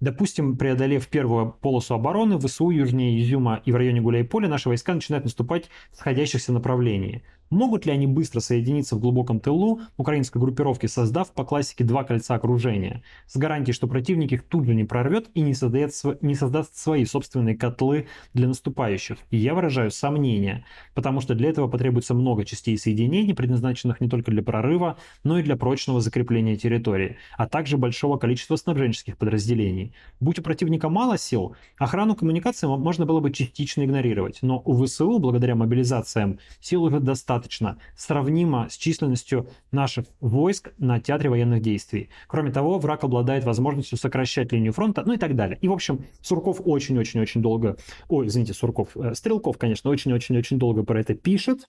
Допустим, 0.00 0.56
преодолев 0.56 1.08
первую 1.08 1.52
полосу 1.52 1.94
обороны, 1.94 2.38
ВСУ 2.38 2.70
южнее 2.70 3.20
Изюма 3.20 3.60
и 3.66 3.70
в 3.70 3.76
районе 3.76 4.00
Гуляй-Поля 4.00 4.48
наши 4.48 4.70
войска 4.70 4.94
начинают 4.94 5.24
наступать 5.24 5.68
в 5.92 5.96
сходящихся 5.96 6.54
направлении. 6.54 7.22
Могут 7.50 7.84
ли 7.84 7.90
они 7.90 8.06
быстро 8.06 8.38
соединиться 8.38 8.94
в 8.94 9.00
глубоком 9.00 9.40
тылу 9.40 9.80
украинской 9.96 10.38
группировки, 10.38 10.86
создав 10.86 11.32
по 11.32 11.44
классике 11.44 11.82
два 11.82 12.04
кольца 12.04 12.36
окружения, 12.36 13.02
с 13.26 13.36
гарантией, 13.36 13.74
что 13.74 13.88
противник 13.88 14.30
их 14.30 14.44
тут 14.44 14.66
же 14.66 14.74
не 14.74 14.84
прорвет 14.84 15.28
и 15.34 15.40
не, 15.40 15.52
создает, 15.52 15.92
не 16.20 16.36
создаст 16.36 16.76
свои 16.76 17.04
собственные 17.04 17.56
котлы 17.56 18.06
для 18.34 18.46
наступающих? 18.46 19.18
И 19.30 19.36
я 19.36 19.54
выражаю 19.54 19.90
сомнения, 19.90 20.64
потому 20.94 21.20
что 21.20 21.34
для 21.34 21.48
этого 21.48 21.66
потребуется 21.66 22.14
много 22.14 22.44
частей 22.44 22.78
соединений, 22.78 23.34
предназначенных 23.34 24.00
не 24.00 24.08
только 24.08 24.30
для 24.30 24.44
прорыва, 24.44 24.96
но 25.24 25.40
и 25.40 25.42
для 25.42 25.56
прочного 25.56 26.00
закрепления 26.00 26.54
территории, 26.54 27.16
а 27.36 27.48
также 27.48 27.76
большого 27.76 28.16
количества 28.16 28.54
снабженческих 28.54 29.18
подразделений. 29.18 29.92
Будь 30.20 30.38
у 30.38 30.42
противника 30.42 30.88
мало 30.88 31.18
сил, 31.18 31.56
охрану 31.78 32.14
коммуникации 32.14 32.68
можно 32.68 33.06
было 33.06 33.18
бы 33.18 33.32
частично 33.32 33.84
игнорировать, 33.84 34.38
но 34.42 34.62
у 34.64 34.84
ВСУ, 34.84 35.18
благодаря 35.18 35.56
мобилизациям, 35.56 36.38
сил 36.60 36.84
уже 36.84 37.00
достаточно 37.00 37.39
достаточно 37.40 37.78
сравнимо 37.96 38.68
с 38.68 38.76
численностью 38.76 39.48
наших 39.72 40.06
войск 40.20 40.72
на 40.78 41.00
театре 41.00 41.30
военных 41.30 41.62
действий. 41.62 42.10
Кроме 42.28 42.52
того, 42.52 42.78
враг 42.78 43.04
обладает 43.04 43.44
возможностью 43.44 43.98
сокращать 43.98 44.52
линию 44.52 44.72
фронта, 44.72 45.02
ну 45.06 45.14
и 45.14 45.16
так 45.16 45.34
далее. 45.34 45.58
И, 45.62 45.68
в 45.68 45.72
общем, 45.72 46.04
Сурков 46.20 46.60
очень-очень-очень 46.64 47.40
долго, 47.42 47.76
ой, 48.08 48.26
извините, 48.26 48.52
Сурков, 48.52 48.96
э, 48.96 49.14
Стрелков, 49.14 49.58
конечно, 49.58 49.90
очень-очень-очень 49.90 50.58
долго 50.58 50.82
про 50.84 51.00
это 51.00 51.14
пишет. 51.14 51.66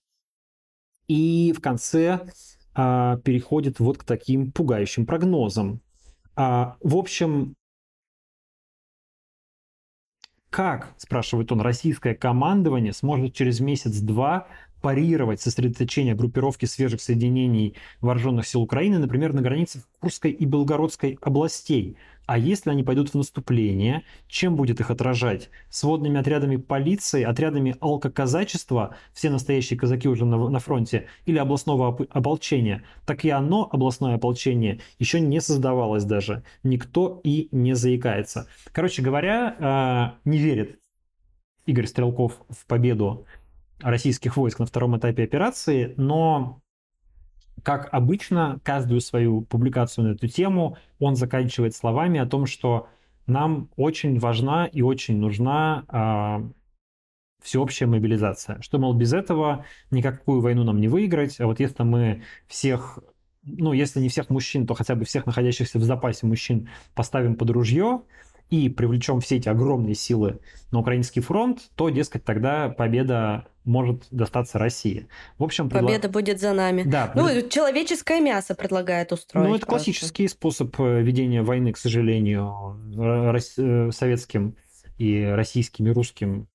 И 1.07 1.53
в 1.55 1.61
конце 1.61 2.21
а, 2.73 3.17
переходит 3.17 3.79
вот 3.79 3.97
к 3.97 4.03
таким 4.03 4.51
пугающим 4.51 5.05
прогнозам. 5.05 5.81
А, 6.35 6.77
в 6.81 6.95
общем, 6.95 7.55
как, 10.51 10.93
спрашивает 10.97 11.51
он, 11.53 11.61
российское 11.61 12.13
командование 12.13 12.91
сможет 12.91 13.33
через 13.33 13.61
месяц-два 13.61 14.47
парировать 14.81 15.41
сосредоточение 15.41 16.15
группировки 16.15 16.65
свежих 16.65 17.01
соединений 17.01 17.75
вооруженных 18.01 18.47
сил 18.47 18.61
Украины, 18.61 18.97
например, 18.97 19.33
на 19.33 19.41
границах 19.41 19.83
Курской 19.99 20.31
и 20.31 20.45
Белгородской 20.45 21.17
областей. 21.21 21.97
А 22.25 22.37
если 22.37 22.69
они 22.69 22.83
пойдут 22.83 23.09
в 23.09 23.15
наступление, 23.15 24.03
чем 24.27 24.55
будет 24.55 24.79
их 24.79 24.89
отражать? 24.89 25.49
Сводными 25.69 26.19
отрядами 26.19 26.55
полиции, 26.55 27.23
отрядами 27.23 27.75
алкоказачества, 27.81 28.95
все 29.11 29.29
настоящие 29.29 29.77
казаки 29.77 30.07
уже 30.07 30.25
на, 30.25 30.49
на 30.49 30.59
фронте, 30.59 31.07
или 31.25 31.37
областного 31.37 31.89
ополчения? 32.09 32.83
Так 33.05 33.25
и 33.25 33.29
оно, 33.29 33.67
областное 33.69 34.15
ополчение, 34.15 34.79
еще 34.97 35.19
не 35.19 35.41
создавалось 35.41 36.05
даже. 36.05 36.43
Никто 36.63 37.19
и 37.23 37.49
не 37.51 37.75
заикается. 37.75 38.47
Короче 38.71 39.01
говоря, 39.01 40.15
э, 40.23 40.29
не 40.29 40.37
верит 40.37 40.79
Игорь 41.65 41.87
Стрелков 41.87 42.41
в 42.49 42.65
победу 42.65 43.25
российских 43.81 44.37
войск 44.37 44.59
на 44.59 44.65
втором 44.65 44.97
этапе 44.97 45.23
операции, 45.23 45.93
но, 45.97 46.61
как 47.63 47.89
обычно, 47.91 48.59
каждую 48.63 49.01
свою 49.01 49.41
публикацию 49.41 50.07
на 50.07 50.11
эту 50.13 50.27
тему 50.27 50.77
он 50.99 51.15
заканчивает 51.15 51.75
словами 51.75 52.19
о 52.19 52.25
том, 52.25 52.45
что 52.45 52.87
нам 53.27 53.69
очень 53.75 54.19
важна 54.19 54.65
и 54.65 54.81
очень 54.81 55.17
нужна 55.17 55.85
э, 55.87 56.49
всеобщая 57.41 57.87
мобилизация. 57.87 58.61
Что, 58.61 58.79
мол, 58.79 58.93
без 58.93 59.13
этого 59.13 59.65
никакую 59.89 60.41
войну 60.41 60.63
нам 60.63 60.79
не 60.79 60.87
выиграть, 60.87 61.39
а 61.39 61.45
вот 61.45 61.59
если 61.59 61.83
мы 61.83 62.23
всех 62.47 62.99
ну, 63.43 63.73
если 63.73 63.99
не 63.99 64.09
всех 64.09 64.29
мужчин, 64.29 64.67
то 64.67 64.75
хотя 64.75 64.93
бы 64.93 65.03
всех 65.03 65.25
находящихся 65.25 65.79
в 65.79 65.83
запасе 65.83 66.27
мужчин 66.27 66.69
поставим 66.93 67.35
под 67.35 67.49
ружье, 67.49 68.03
и 68.51 68.67
привлечем 68.69 69.21
все 69.21 69.37
эти 69.37 69.49
огромные 69.49 69.95
силы 69.95 70.39
на 70.71 70.79
украинский 70.79 71.21
фронт, 71.21 71.71
то, 71.75 71.89
дескать, 71.89 72.25
тогда 72.25 72.69
победа 72.69 73.47
может 73.63 74.05
достаться 74.11 74.59
России. 74.59 75.07
В 75.37 75.43
общем, 75.43 75.69
победа 75.69 76.01
предла... 76.01 76.09
будет 76.09 76.39
за 76.39 76.53
нами. 76.53 76.83
Да. 76.83 77.11
Ну, 77.15 77.27
пред... 77.27 77.49
человеческое 77.49 78.19
мясо 78.19 78.53
предлагает 78.53 79.13
устроить. 79.13 79.47
Ну, 79.47 79.55
это 79.55 79.65
просто. 79.65 79.85
классический 79.85 80.27
способ 80.27 80.77
э, 80.79 81.01
ведения 81.01 81.43
войны, 81.43 81.71
к 81.71 81.77
сожалению, 81.77 82.77
рос... 83.31 83.53
Э, 83.57 83.89
советским 83.91 84.57
и 84.97 85.23
российским 85.23 85.87
и 85.87 85.91
русским 85.91 86.47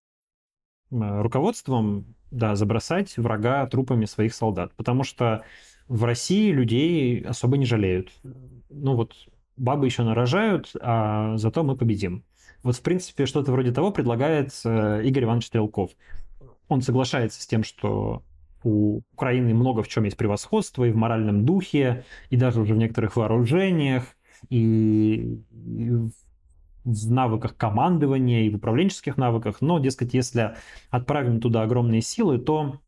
э, 0.91 1.21
руководством, 1.23 2.15
да, 2.31 2.57
забросать 2.57 3.17
врага 3.17 3.67
трупами 3.67 4.05
своих 4.05 4.35
солдат, 4.35 4.73
потому 4.77 5.03
что 5.03 5.45
в 5.89 6.05
России 6.05 6.51
людей 6.51 7.23
особо 7.23 7.57
не 7.57 7.65
жалеют. 7.65 8.11
Ну 8.69 8.97
вот 8.97 9.15
бабы 9.57 9.87
еще 9.87 10.03
нарожают, 10.03 10.73
а 10.81 11.37
зато 11.37 11.62
мы 11.62 11.77
победим. 11.77 12.25
Вот, 12.62 12.77
в 12.77 12.83
принципе, 12.83 13.27
что-то 13.27 13.53
вроде 13.53 13.73
того 13.73 13.90
предлагает 13.90 14.51
э, 14.64 15.03
Игорь 15.05 15.25
Иванович 15.25 15.47
Стрелков. 15.47 15.92
Он 16.69 16.83
соглашается 16.83 17.40
с 17.40 17.47
тем, 17.47 17.62
что 17.62 18.23
у 18.64 19.03
Украины 19.12 19.55
много 19.55 19.83
в 19.83 19.88
чем 19.88 20.05
есть 20.05 20.16
превосходство 20.16 20.85
и 20.85 20.90
в 20.90 20.97
моральном 20.97 21.45
духе, 21.45 22.05
и 22.31 22.37
даже 22.37 22.61
уже 22.61 22.75
в 22.75 22.79
некоторых 22.79 23.16
вооружениях, 23.16 24.16
и, 24.49 25.38
в 26.85 27.11
навыках 27.11 27.57
командования, 27.57 28.42
и 28.42 28.51
в 28.51 28.57
управленческих 28.57 29.16
навыках. 29.16 29.61
Но, 29.61 29.79
дескать, 29.79 30.14
если 30.14 30.57
отправим 30.90 31.40
туда 31.40 31.62
огромные 31.62 32.01
силы, 32.01 32.38
то, 32.38 32.81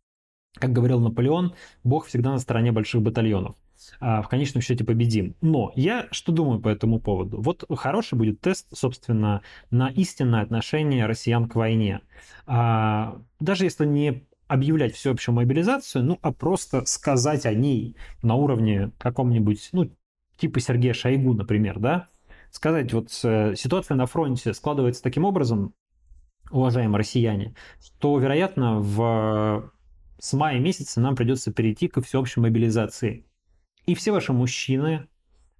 как 0.54 0.72
говорил 0.72 1.00
Наполеон, 1.00 1.54
Бог 1.84 2.06
всегда 2.06 2.32
на 2.32 2.38
стороне 2.38 2.72
больших 2.72 3.02
батальонов. 3.02 3.56
А, 4.00 4.22
в 4.22 4.28
конечном 4.28 4.62
счете 4.62 4.84
победим. 4.84 5.34
Но 5.40 5.72
я 5.74 6.08
что 6.10 6.32
думаю 6.32 6.60
по 6.60 6.68
этому 6.68 7.00
поводу? 7.00 7.40
Вот 7.40 7.64
хороший 7.76 8.16
будет 8.16 8.40
тест, 8.40 8.66
собственно, 8.72 9.42
на 9.70 9.88
истинное 9.90 10.42
отношение 10.42 11.06
россиян 11.06 11.48
к 11.48 11.54
войне. 11.54 12.00
А, 12.46 13.20
даже 13.40 13.64
если 13.64 13.86
не 13.86 14.24
объявлять 14.46 14.94
всеобщую 14.94 15.34
мобилизацию, 15.34 16.04
ну, 16.04 16.18
а 16.22 16.32
просто 16.32 16.84
сказать 16.86 17.44
о 17.44 17.52
ней 17.52 17.96
на 18.22 18.34
уровне 18.34 18.92
каком-нибудь, 18.98 19.68
ну, 19.72 19.90
типа 20.38 20.60
Сергея 20.60 20.94
Шойгу, 20.94 21.34
например, 21.34 21.78
да, 21.78 22.08
сказать, 22.50 22.92
вот 22.94 23.10
э, 23.24 23.54
ситуация 23.56 23.94
на 23.94 24.06
фронте 24.06 24.54
складывается 24.54 25.02
таким 25.02 25.24
образом, 25.24 25.74
уважаемые 26.50 26.98
россияне, 26.98 27.54
что, 27.78 28.18
вероятно, 28.18 28.80
в 28.80 29.70
с 30.18 30.32
мая 30.32 30.58
месяца 30.58 31.00
нам 31.00 31.14
придется 31.14 31.52
перейти 31.52 31.88
к 31.88 32.00
всеобщей 32.02 32.40
мобилизации. 32.40 33.24
И 33.88 33.94
все 33.94 34.12
ваши 34.12 34.34
мужчины, 34.34 35.08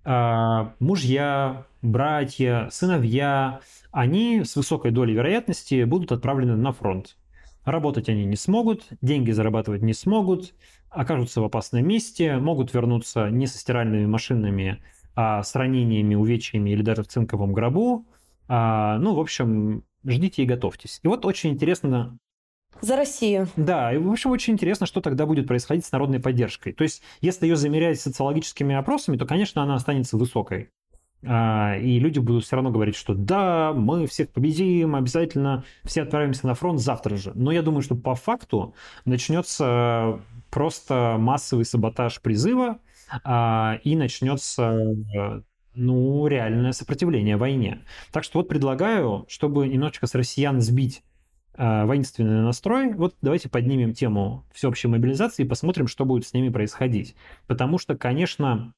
а, 0.04 0.74
мужья, 0.80 1.64
братья, 1.80 2.68
сыновья, 2.70 3.60
они 3.90 4.44
с 4.44 4.54
высокой 4.54 4.90
долей 4.90 5.14
вероятности 5.14 5.84
будут 5.84 6.12
отправлены 6.12 6.54
на 6.54 6.72
фронт. 6.72 7.16
Работать 7.64 8.10
они 8.10 8.26
не 8.26 8.36
смогут, 8.36 8.84
деньги 9.00 9.30
зарабатывать 9.30 9.80
не 9.80 9.94
смогут, 9.94 10.52
окажутся 10.90 11.40
в 11.40 11.44
опасном 11.44 11.88
месте, 11.88 12.36
могут 12.36 12.74
вернуться 12.74 13.30
не 13.30 13.46
со 13.46 13.56
стиральными 13.56 14.04
машинами, 14.04 14.82
а 15.14 15.42
с 15.42 15.54
ранениями, 15.54 16.14
увечьями 16.14 16.68
или 16.68 16.82
даже 16.82 17.04
в 17.04 17.08
цинковом 17.08 17.54
гробу. 17.54 18.06
А, 18.46 18.98
ну, 18.98 19.14
в 19.14 19.20
общем, 19.20 19.84
ждите 20.04 20.42
и 20.42 20.46
готовьтесь. 20.46 21.00
И 21.02 21.08
вот 21.08 21.24
очень 21.24 21.48
интересно 21.48 22.18
за 22.80 22.96
Россию. 22.96 23.48
Да, 23.56 23.92
и 23.92 23.98
в 23.98 24.10
общем 24.10 24.30
очень 24.30 24.54
интересно, 24.54 24.86
что 24.86 25.00
тогда 25.00 25.26
будет 25.26 25.46
происходить 25.46 25.84
с 25.84 25.92
народной 25.92 26.20
поддержкой. 26.20 26.72
То 26.72 26.82
есть, 26.82 27.02
если 27.20 27.46
ее 27.46 27.56
замерять 27.56 28.00
социологическими 28.00 28.74
опросами, 28.74 29.16
то, 29.16 29.26
конечно, 29.26 29.62
она 29.62 29.74
останется 29.74 30.16
высокой. 30.16 30.70
А, 31.26 31.76
и 31.76 31.98
люди 31.98 32.18
будут 32.20 32.44
все 32.44 32.56
равно 32.56 32.70
говорить, 32.70 32.94
что 32.94 33.14
да, 33.14 33.72
мы 33.72 34.06
всех 34.06 34.30
победим, 34.30 34.94
обязательно 34.94 35.64
все 35.84 36.02
отправимся 36.02 36.46
на 36.46 36.54
фронт 36.54 36.80
завтра 36.80 37.16
же. 37.16 37.32
Но 37.34 37.50
я 37.50 37.62
думаю, 37.62 37.82
что 37.82 37.96
по 37.96 38.14
факту 38.14 38.74
начнется 39.04 40.20
просто 40.50 41.16
массовый 41.18 41.64
саботаж 41.64 42.20
призыва, 42.20 42.78
а, 43.24 43.78
и 43.84 43.96
начнется 43.96 45.42
ну, 45.74 46.26
реальное 46.26 46.72
сопротивление 46.72 47.36
войне. 47.36 47.84
Так 48.12 48.24
что 48.24 48.38
вот 48.38 48.48
предлагаю, 48.48 49.24
чтобы 49.28 49.66
немножечко 49.68 50.06
с 50.06 50.14
россиян 50.14 50.60
сбить 50.60 51.02
воинственный 51.58 52.42
настрой, 52.42 52.94
вот 52.94 53.16
давайте 53.20 53.48
поднимем 53.48 53.92
тему 53.92 54.46
всеобщей 54.54 54.88
мобилизации 54.88 55.42
и 55.44 55.48
посмотрим, 55.48 55.88
что 55.88 56.04
будет 56.04 56.26
с 56.26 56.32
ними 56.32 56.48
происходить. 56.50 57.16
Потому 57.46 57.78
что, 57.78 57.96
конечно, 57.96 58.72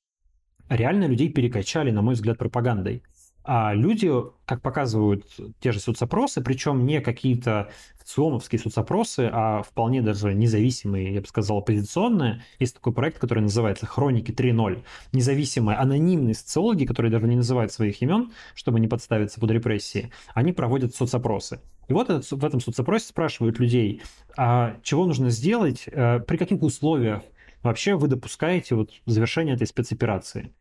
реально 0.69 1.05
людей 1.05 1.29
перекачали, 1.31 1.91
на 1.91 2.01
мой 2.01 2.15
взгляд, 2.15 2.39
пропагандой. 2.39 3.03
А 3.45 3.75
люди, 3.75 4.11
как 4.45 4.61
показывают 4.63 5.25
те 5.61 5.73
же 5.73 5.81
соцопросы, 5.81 6.43
причем 6.43 6.85
не 6.85 7.01
какие-то 7.01 7.71
ЦИОМовские 8.11 8.59
соцопросы, 8.59 9.31
а 9.33 9.63
вполне 9.63 10.03
даже 10.03 10.35
независимые, 10.35 11.15
я 11.15 11.21
бы 11.21 11.27
сказал, 11.27 11.59
оппозиционные. 11.59 12.43
Есть 12.59 12.75
такой 12.75 12.93
проект, 12.93 13.19
который 13.19 13.41
называется 13.41 13.87
«Хроники 13.87 14.33
3.0». 14.33 14.83
Независимые, 15.13 15.79
анонимные 15.79 16.35
социологи, 16.35 16.85
которые 16.85 17.13
даже 17.13 17.29
не 17.29 17.37
называют 17.37 17.73
своих 17.73 18.03
имен, 18.03 18.33
чтобы 18.55 18.81
не 18.81 18.89
подставиться 18.89 19.41
под 19.41 19.51
репрессии, 19.53 20.11
они 20.35 20.53
проводят 20.53 20.95
соцопросы. 20.95 21.61
И 21.89 21.93
вот 21.93 22.11
этот, 22.11 22.31
в 22.31 22.45
этом 22.45 22.61
соцопросе 22.61 23.07
спрашивают 23.07 23.59
людей, 23.61 24.03
а 24.37 24.77
чего 24.83 25.07
нужно 25.07 25.31
сделать, 25.31 25.85
э, 25.87 26.21
при 26.21 26.37
каких 26.37 26.63
условиях 26.63 27.23
вообще 27.63 27.95
вы 27.95 28.09
допускаете 28.09 28.75
вот 28.75 28.91
завершение 29.07 29.55
этой 29.55 29.67
спецоперации? 29.67 30.53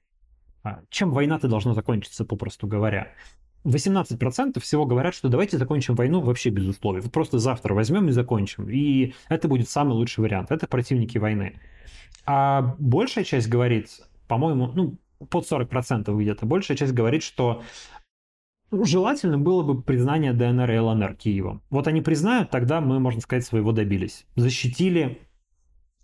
А 0.63 0.81
чем 0.89 1.11
война-то 1.11 1.47
должна 1.47 1.73
закончиться, 1.73 2.25
попросту 2.25 2.67
говоря? 2.67 3.13
18% 3.65 4.59
всего 4.59 4.85
говорят, 4.85 5.13
что 5.13 5.29
давайте 5.29 5.57
закончим 5.57 5.95
войну 5.95 6.21
вообще 6.21 6.49
без 6.49 6.65
условий. 6.65 7.01
Вот 7.01 7.11
просто 7.11 7.39
завтра 7.39 7.73
возьмем 7.73 8.07
и 8.07 8.11
закончим. 8.11 8.69
И 8.69 9.13
это 9.27 9.47
будет 9.47 9.69
самый 9.69 9.93
лучший 9.93 10.21
вариант. 10.21 10.51
Это 10.51 10.67
противники 10.67 11.17
войны. 11.17 11.59
А 12.25 12.75
большая 12.79 13.23
часть 13.23 13.49
говорит, 13.49 13.89
по-моему, 14.27 14.67
ну, 14.67 14.97
под 15.29 15.49
40% 15.51 16.15
где-то, 16.15 16.45
большая 16.45 16.77
часть 16.77 16.93
говорит, 16.93 17.23
что 17.23 17.63
желательно 18.71 19.37
было 19.37 19.63
бы 19.63 19.81
признание 19.81 20.33
ДНР 20.33 20.71
и 20.71 20.77
ЛНР 20.79 21.15
Киевом. 21.15 21.61
Вот 21.69 21.87
они 21.87 22.01
признают, 22.01 22.49
тогда 22.51 22.81
мы, 22.81 22.99
можно 22.99 23.19
сказать, 23.21 23.45
своего 23.45 23.71
добились. 23.71 24.25
Защитили 24.35 25.19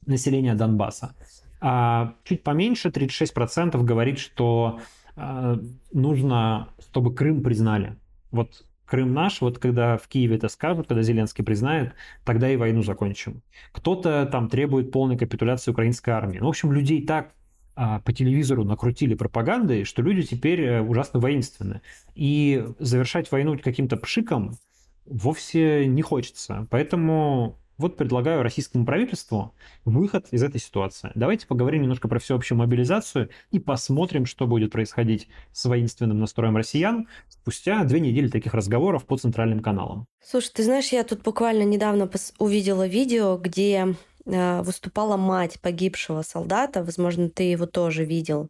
население 0.06 0.56
Донбасса. 0.56 1.16
А 1.62 2.16
чуть 2.24 2.44
поменьше, 2.44 2.90
36% 2.90 3.82
говорит, 3.84 4.20
что 4.20 4.80
э, 5.16 5.58
нужно, 5.94 6.70
чтобы 6.80 7.14
Крым 7.14 7.42
признали. 7.42 7.96
Вот 8.32 8.66
Крым 8.86 9.14
наш, 9.14 9.42
вот 9.42 9.58
когда 9.58 9.98
в 9.98 10.08
Киеве 10.08 10.36
это 10.36 10.48
скажут, 10.48 10.88
когда 10.88 11.02
Зеленский 11.02 11.44
признает, 11.44 11.94
тогда 12.24 12.50
и 12.50 12.56
войну 12.56 12.84
закончим. 12.84 13.42
Кто-то 13.72 14.28
там 14.32 14.48
требует 14.48 14.92
полной 14.92 15.18
капитуляции 15.18 15.72
украинской 15.72 16.12
армии. 16.12 16.38
Ну, 16.38 16.46
в 16.46 16.50
общем, 16.50 16.72
людей 16.72 17.04
так 17.06 17.34
а, 17.76 18.00
по 18.00 18.14
телевизору 18.14 18.64
накрутили 18.64 19.16
пропагандой, 19.16 19.84
что 19.84 20.02
люди 20.02 20.24
теперь 20.24 20.62
э, 20.62 20.82
ужасно 20.82 21.20
воинственны. 21.20 21.82
И 22.14 22.66
завершать 22.80 23.32
войну 23.32 23.58
каким-то 23.58 23.98
пшиком 23.98 24.58
вовсе 25.06 25.88
не 25.88 26.02
хочется. 26.02 26.68
Поэтому 26.70 27.58
вот 27.78 27.98
предлагаю 27.98 28.44
российскому 28.44 28.86
правительству 28.86 29.54
выход 29.84 30.28
из 30.32 30.44
этой 30.44 30.60
ситуации. 30.62 31.12
Давайте 31.16 31.48
поговорим 31.48 31.82
немножко 31.82 32.08
про 32.08 32.20
всеобщую 32.20 32.58
мобилизацию 32.58 33.30
и 33.52 33.60
посмотрим, 33.60 34.26
что 34.26 34.48
будет 34.48 34.72
происходить 34.72 35.28
с 35.52 35.66
воинственным 35.66 36.20
настроем 36.20 36.56
россиян 36.58 37.08
спустя 37.28 37.84
две 37.84 38.00
недели 38.00 38.30
таких 38.30 38.54
разговоров 38.54 39.06
по 39.06 39.18
центральным 39.18 39.60
каналам. 39.60 40.08
Слушай, 40.24 40.52
ты 40.54 40.64
знаешь, 40.64 40.90
я 40.90 41.04
тут 41.04 41.22
буквально 41.22 41.64
недавно 41.64 42.10
увидела 42.40 42.88
видео, 42.88 43.38
где 43.38 43.96
э, 44.26 44.62
выступала 44.62 45.18
мать 45.18 45.60
погибшего 45.62 46.22
солдата, 46.22 46.84
возможно, 46.84 47.30
ты 47.30 47.44
его 47.44 47.66
тоже 47.66 48.06
видел, 48.06 48.50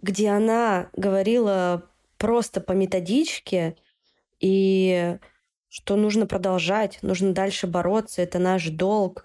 где 0.00 0.30
она 0.30 0.88
говорила 0.96 1.84
просто 2.16 2.60
по 2.60 2.72
методичке 2.72 3.76
и 4.40 5.18
что 5.68 5.96
нужно 5.96 6.26
продолжать, 6.26 6.98
нужно 7.02 7.32
дальше 7.32 7.66
бороться, 7.66 8.22
это 8.22 8.38
наш 8.38 8.68
долг. 8.68 9.24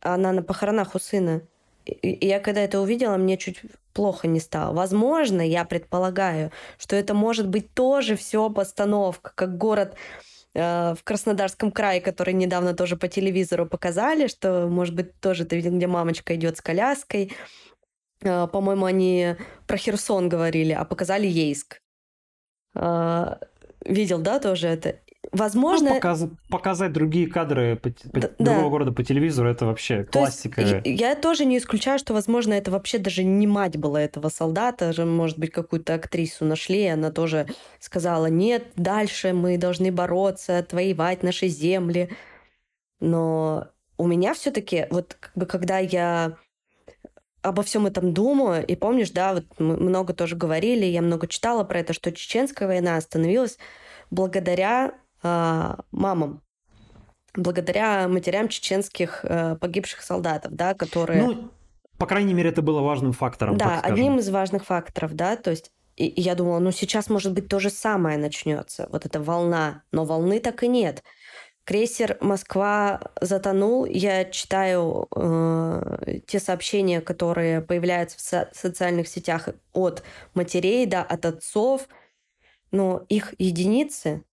Она 0.00 0.32
на 0.32 0.42
похоронах 0.42 0.94
у 0.94 0.98
сына. 0.98 1.42
И 1.84 2.26
я 2.26 2.40
когда 2.40 2.60
это 2.60 2.80
увидела, 2.80 3.16
мне 3.16 3.36
чуть 3.36 3.60
плохо 3.92 4.26
не 4.26 4.40
стало. 4.40 4.74
Возможно, 4.74 5.40
я 5.40 5.64
предполагаю, 5.64 6.50
что 6.78 6.96
это 6.96 7.14
может 7.14 7.48
быть 7.48 7.72
тоже 7.74 8.16
все 8.16 8.50
постановка, 8.50 9.32
как 9.34 9.56
город 9.56 9.96
э, 10.54 10.94
в 10.94 11.04
Краснодарском 11.04 11.70
крае, 11.70 12.00
который 12.00 12.34
недавно 12.34 12.74
тоже 12.74 12.96
по 12.96 13.08
телевизору 13.08 13.66
показали, 13.66 14.26
что, 14.26 14.68
может 14.68 14.94
быть, 14.94 15.18
тоже 15.20 15.44
ты 15.44 15.56
видел, 15.56 15.76
где 15.76 15.86
мамочка 15.86 16.34
идет 16.34 16.56
с 16.56 16.60
коляской. 16.60 17.32
Э, 18.22 18.46
по-моему, 18.46 18.86
они 18.86 19.36
про 19.66 19.76
Херсон 19.76 20.28
говорили, 20.28 20.72
а 20.72 20.84
показали 20.84 21.26
Ейск. 21.26 21.80
Э, 22.74 23.36
видел, 23.84 24.20
да, 24.20 24.38
тоже 24.38 24.68
это? 24.68 24.96
Возможно... 25.32 25.88
Ну, 25.88 25.94
показ... 25.94 26.26
Показать 26.50 26.92
другие 26.92 27.26
кадры 27.26 27.76
по... 27.76 27.90
да, 28.12 28.28
другого 28.38 28.64
да. 28.64 28.68
города 28.68 28.92
по 28.92 29.02
телевизору, 29.02 29.48
это 29.48 29.64
вообще 29.64 30.04
То 30.04 30.20
классика. 30.20 30.60
Есть, 30.60 30.82
я 30.84 31.14
тоже 31.16 31.46
не 31.46 31.56
исключаю, 31.56 31.98
что, 31.98 32.12
возможно, 32.12 32.52
это 32.52 32.70
вообще 32.70 32.98
даже 32.98 33.24
не 33.24 33.46
мать 33.46 33.78
была 33.78 34.02
этого 34.02 34.28
солдата, 34.28 34.92
же, 34.92 35.06
может 35.06 35.38
быть, 35.38 35.50
какую-то 35.50 35.94
актрису 35.94 36.44
нашли, 36.44 36.82
и 36.82 36.88
она 36.88 37.10
тоже 37.10 37.46
сказала, 37.80 38.26
нет, 38.26 38.66
дальше 38.76 39.32
мы 39.32 39.56
должны 39.56 39.90
бороться, 39.90 40.58
отвоевать 40.58 41.22
наши 41.22 41.48
земли. 41.48 42.10
Но 43.00 43.68
у 43.96 44.06
меня 44.06 44.34
все 44.34 44.50
таки 44.50 44.86
вот 44.90 45.16
как 45.18 45.32
бы, 45.34 45.46
когда 45.46 45.78
я 45.78 46.36
обо 47.40 47.62
всем 47.62 47.86
этом 47.86 48.12
думаю, 48.12 48.64
и 48.66 48.76
помнишь, 48.76 49.10
да, 49.10 49.32
вот 49.32 49.44
мы 49.58 49.78
много 49.78 50.12
тоже 50.12 50.36
говорили, 50.36 50.84
я 50.84 51.00
много 51.00 51.26
читала 51.26 51.64
про 51.64 51.80
это, 51.80 51.94
что 51.94 52.12
чеченская 52.12 52.68
война 52.68 52.96
остановилась 52.98 53.58
благодаря 54.10 54.92
мамам, 55.22 56.42
благодаря 57.34 58.08
матерям 58.08 58.48
чеченских 58.48 59.24
э, 59.24 59.56
погибших 59.56 60.02
солдатов, 60.02 60.52
да, 60.52 60.74
которые... 60.74 61.22
Ну, 61.22 61.50
по 61.98 62.06
крайней 62.06 62.34
мере, 62.34 62.50
это 62.50 62.62
было 62.62 62.80
важным 62.80 63.12
фактором. 63.12 63.56
Да, 63.56 63.80
одним 63.80 64.18
из 64.18 64.28
важных 64.28 64.64
факторов, 64.64 65.14
да, 65.14 65.36
то 65.36 65.50
есть 65.50 65.70
и, 65.96 66.06
и 66.06 66.20
я 66.20 66.34
думала, 66.34 66.58
ну 66.58 66.72
сейчас, 66.72 67.08
может 67.08 67.32
быть, 67.32 67.48
то 67.48 67.58
же 67.58 67.70
самое 67.70 68.18
начнется, 68.18 68.88
вот 68.90 69.06
эта 69.06 69.20
волна, 69.20 69.82
но 69.92 70.04
волны 70.04 70.40
так 70.40 70.62
и 70.62 70.68
нет. 70.68 71.02
Крейсер 71.64 72.18
Москва 72.20 73.00
затонул. 73.20 73.84
Я 73.84 74.24
читаю 74.24 75.06
э, 75.14 76.20
те 76.26 76.40
сообщения, 76.40 77.00
которые 77.00 77.60
появляются 77.60 78.18
в 78.18 78.20
со- 78.20 78.48
социальных 78.52 79.06
сетях 79.06 79.48
от 79.72 80.02
матерей, 80.34 80.86
да, 80.86 81.02
от 81.02 81.24
отцов, 81.24 81.86
но 82.72 83.04
их 83.08 83.34
единицы, 83.38 84.24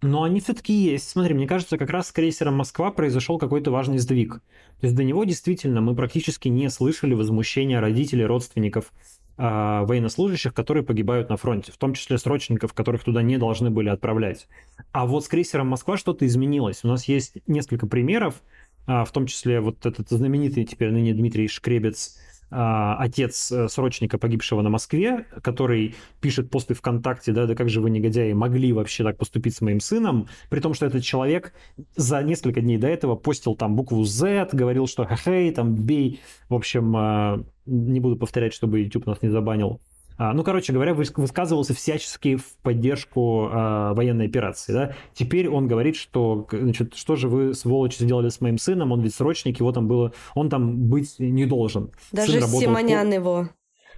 но 0.00 0.22
они 0.22 0.40
все-таки 0.40 0.72
есть. 0.72 1.08
Смотри, 1.08 1.34
мне 1.34 1.46
кажется, 1.46 1.76
как 1.76 1.90
раз 1.90 2.08
с 2.08 2.12
крейсером 2.12 2.54
Москва 2.54 2.90
произошел 2.90 3.38
какой-то 3.38 3.70
важный 3.70 3.98
сдвиг. 3.98 4.34
То 4.80 4.86
есть 4.86 4.94
до 4.94 5.02
него 5.02 5.24
действительно 5.24 5.80
мы 5.80 5.94
практически 5.96 6.48
не 6.48 6.70
слышали 6.70 7.14
возмущения 7.14 7.80
родителей, 7.80 8.24
родственников 8.24 8.92
э, 9.36 9.42
военнослужащих, 9.42 10.54
которые 10.54 10.84
погибают 10.84 11.30
на 11.30 11.36
фронте, 11.36 11.72
в 11.72 11.78
том 11.78 11.94
числе 11.94 12.18
срочников, 12.18 12.74
которых 12.74 13.02
туда 13.02 13.22
не 13.22 13.38
должны 13.38 13.70
были 13.70 13.88
отправлять. 13.88 14.46
А 14.92 15.04
вот 15.04 15.24
с 15.24 15.28
крейсером 15.28 15.66
Москва 15.66 15.96
что-то 15.96 16.26
изменилось. 16.26 16.84
У 16.84 16.88
нас 16.88 17.06
есть 17.06 17.38
несколько 17.48 17.88
примеров, 17.88 18.42
э, 18.86 19.04
в 19.04 19.10
том 19.10 19.26
числе 19.26 19.60
вот 19.60 19.84
этот 19.84 20.08
знаменитый 20.10 20.64
теперь 20.64 20.92
ныне 20.92 21.12
Дмитрий 21.12 21.48
Шкребец, 21.48 22.18
отец 22.50 23.52
э, 23.52 23.68
срочника, 23.68 24.18
погибшего 24.18 24.62
на 24.62 24.70
Москве, 24.70 25.26
который 25.42 25.94
пишет 26.20 26.50
посты 26.50 26.74
ВКонтакте, 26.74 27.32
да, 27.32 27.46
да 27.46 27.54
как 27.54 27.68
же 27.68 27.80
вы, 27.80 27.90
негодяи, 27.90 28.32
могли 28.32 28.72
вообще 28.72 29.04
так 29.04 29.18
поступить 29.18 29.54
с 29.54 29.60
моим 29.60 29.80
сыном, 29.80 30.28
при 30.48 30.60
том, 30.60 30.74
что 30.74 30.86
этот 30.86 31.02
человек 31.02 31.52
за 31.96 32.22
несколько 32.22 32.60
дней 32.60 32.78
до 32.78 32.88
этого 32.88 33.16
постил 33.16 33.54
там 33.54 33.76
букву 33.76 34.04
Z, 34.04 34.48
говорил, 34.52 34.86
что 34.86 35.06
хей, 35.06 35.50
там 35.50 35.74
бей, 35.74 36.20
в 36.48 36.54
общем, 36.54 36.94
а, 36.96 37.44
не 37.66 38.00
буду 38.00 38.16
повторять, 38.16 38.54
чтобы 38.54 38.80
YouTube 38.80 39.06
нас 39.06 39.20
не 39.22 39.28
забанил. 39.28 39.80
А, 40.18 40.34
ну, 40.34 40.42
короче 40.42 40.72
говоря, 40.72 40.94
высказывался 40.94 41.74
всячески 41.74 42.36
в 42.36 42.56
поддержку 42.62 43.48
э, 43.48 43.94
военной 43.94 44.26
операции. 44.26 44.72
Да? 44.72 44.92
Теперь 45.14 45.48
он 45.48 45.68
говорит, 45.68 45.94
что, 45.94 46.46
значит, 46.50 46.96
что 46.96 47.14
же 47.14 47.28
вы, 47.28 47.54
сволочи, 47.54 48.02
сделали 48.02 48.28
с 48.28 48.40
моим 48.40 48.58
сыном, 48.58 48.90
он 48.90 49.00
ведь 49.00 49.14
срочник, 49.14 49.60
его 49.60 49.70
там 49.70 49.86
было, 49.86 50.12
он 50.34 50.50
там 50.50 50.88
быть 50.88 51.14
не 51.20 51.46
должен. 51.46 51.92
Даже 52.10 52.40
Симонян 52.42 53.12
его 53.12 53.48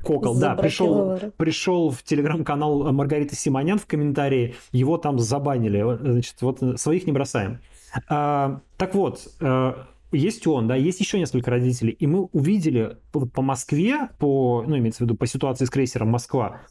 Кокол, 0.02 0.38
да, 0.38 0.54
пришел, 0.54 1.18
пришел 1.36 1.90
в 1.90 2.02
телеграм-канал 2.02 2.92
Маргариты 2.92 3.34
Симонян 3.34 3.78
в 3.78 3.86
комментарии, 3.86 4.54
его 4.72 4.98
там 4.98 5.18
забанили. 5.18 5.82
Значит, 6.00 6.36
вот 6.40 6.80
своих 6.80 7.06
не 7.06 7.12
бросаем. 7.12 7.60
А, 8.08 8.60
так 8.76 8.94
вот, 8.94 9.28
а, 9.40 9.86
есть 10.12 10.46
он, 10.46 10.66
да, 10.66 10.76
есть 10.76 11.00
еще 11.00 11.18
несколько 11.18 11.50
родителей, 11.50 11.92
и 11.92 12.06
мы 12.06 12.24
увидели 12.32 12.96
по, 13.12 13.42
Москве, 13.42 14.08
по, 14.18 14.64
ну, 14.66 14.78
имеется 14.78 15.04
в 15.04 15.06
виду, 15.06 15.16
по 15.16 15.26
ситуации 15.26 15.64
с 15.64 15.70
крейсером 15.70 16.08
Москва, 16.08 16.62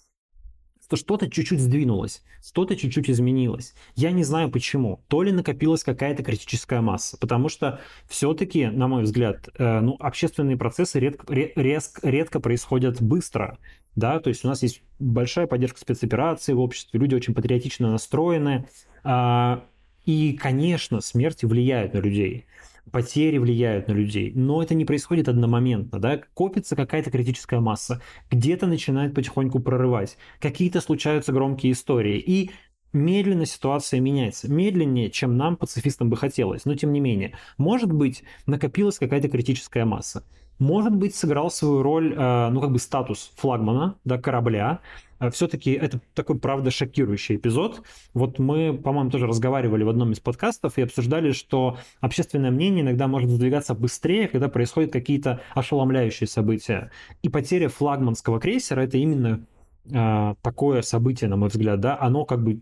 что 0.90 0.96
что-то 0.96 1.30
чуть-чуть 1.30 1.60
сдвинулось, 1.60 2.24
что-то 2.44 2.76
чуть-чуть 2.76 3.10
изменилось. 3.12 3.76
Я 3.96 4.12
не 4.12 4.24
знаю 4.24 4.50
почему. 4.50 5.04
То 5.08 5.22
ли 5.22 5.32
накопилась 5.32 5.84
какая-то 5.84 6.24
критическая 6.24 6.82
масса, 6.82 7.16
потому 7.18 7.48
что 7.48 7.80
все-таки, 8.08 8.66
на 8.68 8.88
мой 8.88 9.04
взгляд, 9.04 9.50
э, 9.58 9.80
ну, 9.82 9.96
общественные 10.00 10.58
процессы 10.58 11.00
редко, 11.00 11.32
резко, 11.32 12.10
редко 12.10 12.40
происходят 12.40 13.02
быстро. 13.02 13.60
Да, 13.96 14.20
то 14.20 14.30
есть 14.30 14.44
у 14.44 14.48
нас 14.48 14.64
есть 14.64 14.82
большая 14.98 15.46
поддержка 15.46 15.80
спецопераций 15.80 16.56
в 16.56 16.60
обществе, 16.60 17.00
люди 17.00 17.14
очень 17.14 17.36
патриотично 17.36 17.92
настроены. 17.92 18.68
Э, 19.04 19.60
и, 20.06 20.34
конечно, 20.34 21.02
смерти 21.02 21.46
влияют 21.46 21.94
на 21.94 22.00
людей 22.00 22.48
потери 22.92 23.38
влияют 23.38 23.88
на 23.88 23.94
людей, 23.94 24.32
но 24.36 24.62
это 24.62 24.76
не 24.76 24.86
происходит 24.86 25.28
одномоментно, 25.28 26.00
да, 26.00 26.22
копится 26.34 26.76
какая-то 26.76 27.12
критическая 27.12 27.60
масса, 27.60 28.02
где-то 28.32 28.68
начинает 28.68 29.14
потихоньку 29.14 29.60
прорывать, 29.60 30.18
какие-то 30.40 30.82
случаются 30.82 31.32
громкие 31.32 31.72
истории, 31.72 32.18
и 32.20 32.52
медленно 32.94 33.46
ситуация 33.46 34.00
меняется, 34.00 34.52
медленнее, 34.52 35.10
чем 35.10 35.38
нам, 35.38 35.56
пацифистам, 35.56 36.10
бы 36.10 36.18
хотелось, 36.18 36.66
но 36.66 36.76
тем 36.76 36.92
не 36.92 37.00
менее, 37.00 37.36
может 37.58 37.92
быть, 37.92 38.24
накопилась 38.46 39.00
какая-то 39.00 39.30
критическая 39.30 39.86
масса, 39.86 40.24
может 40.60 40.96
быть, 40.96 41.16
сыграл 41.16 41.50
свою 41.50 41.82
роль, 41.82 42.14
э, 42.16 42.50
ну, 42.50 42.62
как 42.62 42.72
бы 42.72 42.80
статус 42.80 43.32
флагмана, 43.36 43.96
да, 44.04 44.18
корабля, 44.18 44.82
а 45.20 45.32
все-таки 45.32 45.72
это 45.72 46.00
такой, 46.14 46.40
правда, 46.40 46.72
шокирующий 46.72 47.36
эпизод. 47.36 47.82
Вот 48.14 48.40
мы, 48.40 48.74
по-моему, 48.74 49.12
тоже 49.12 49.28
разговаривали 49.28 49.84
в 49.84 49.90
одном 49.90 50.14
из 50.14 50.20
подкастов 50.22 50.78
и 50.78 50.82
обсуждали, 50.82 51.34
что 51.34 51.78
общественное 52.00 52.52
мнение 52.52 52.84
иногда 52.84 53.08
может 53.08 53.30
сдвигаться 53.30 53.74
быстрее, 53.74 54.30
когда 54.30 54.48
происходят 54.48 54.94
какие-то 54.94 55.42
ошеломляющие 55.54 56.28
события. 56.28 56.92
И 57.22 57.28
потеря 57.28 57.68
флагманского 57.68 58.40
крейсера— 58.40 58.82
это 58.82 58.98
именно 58.98 59.46
э, 59.92 60.36
такое 60.42 60.82
событие, 60.82 61.30
на 61.30 61.36
мой 61.36 61.50
взгляд, 61.50 61.82
да, 61.82 62.00
оно 62.00 62.24
как 62.24 62.42
бы 62.42 62.62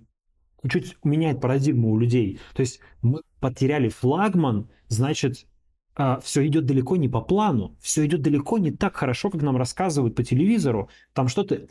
чуть 0.67 0.97
меняет 1.03 1.39
парадигму 1.39 1.91
у 1.91 1.97
людей. 1.99 2.39
То 2.55 2.61
есть 2.61 2.79
мы 3.03 3.21
потеряли 3.39 3.89
флагман, 3.89 4.67
значит, 4.87 5.45
все 6.21 6.45
идет 6.45 6.65
далеко 6.65 6.95
не 6.95 7.09
по 7.09 7.21
плану, 7.21 7.75
все 7.81 8.05
идет 8.05 8.21
далеко 8.21 8.57
не 8.57 8.71
так 8.71 8.95
хорошо, 8.95 9.29
как 9.29 9.41
нам 9.41 9.57
рассказывают 9.57 10.15
по 10.15 10.23
телевизору. 10.23 10.89
Там 11.13 11.27
что-то 11.27 11.67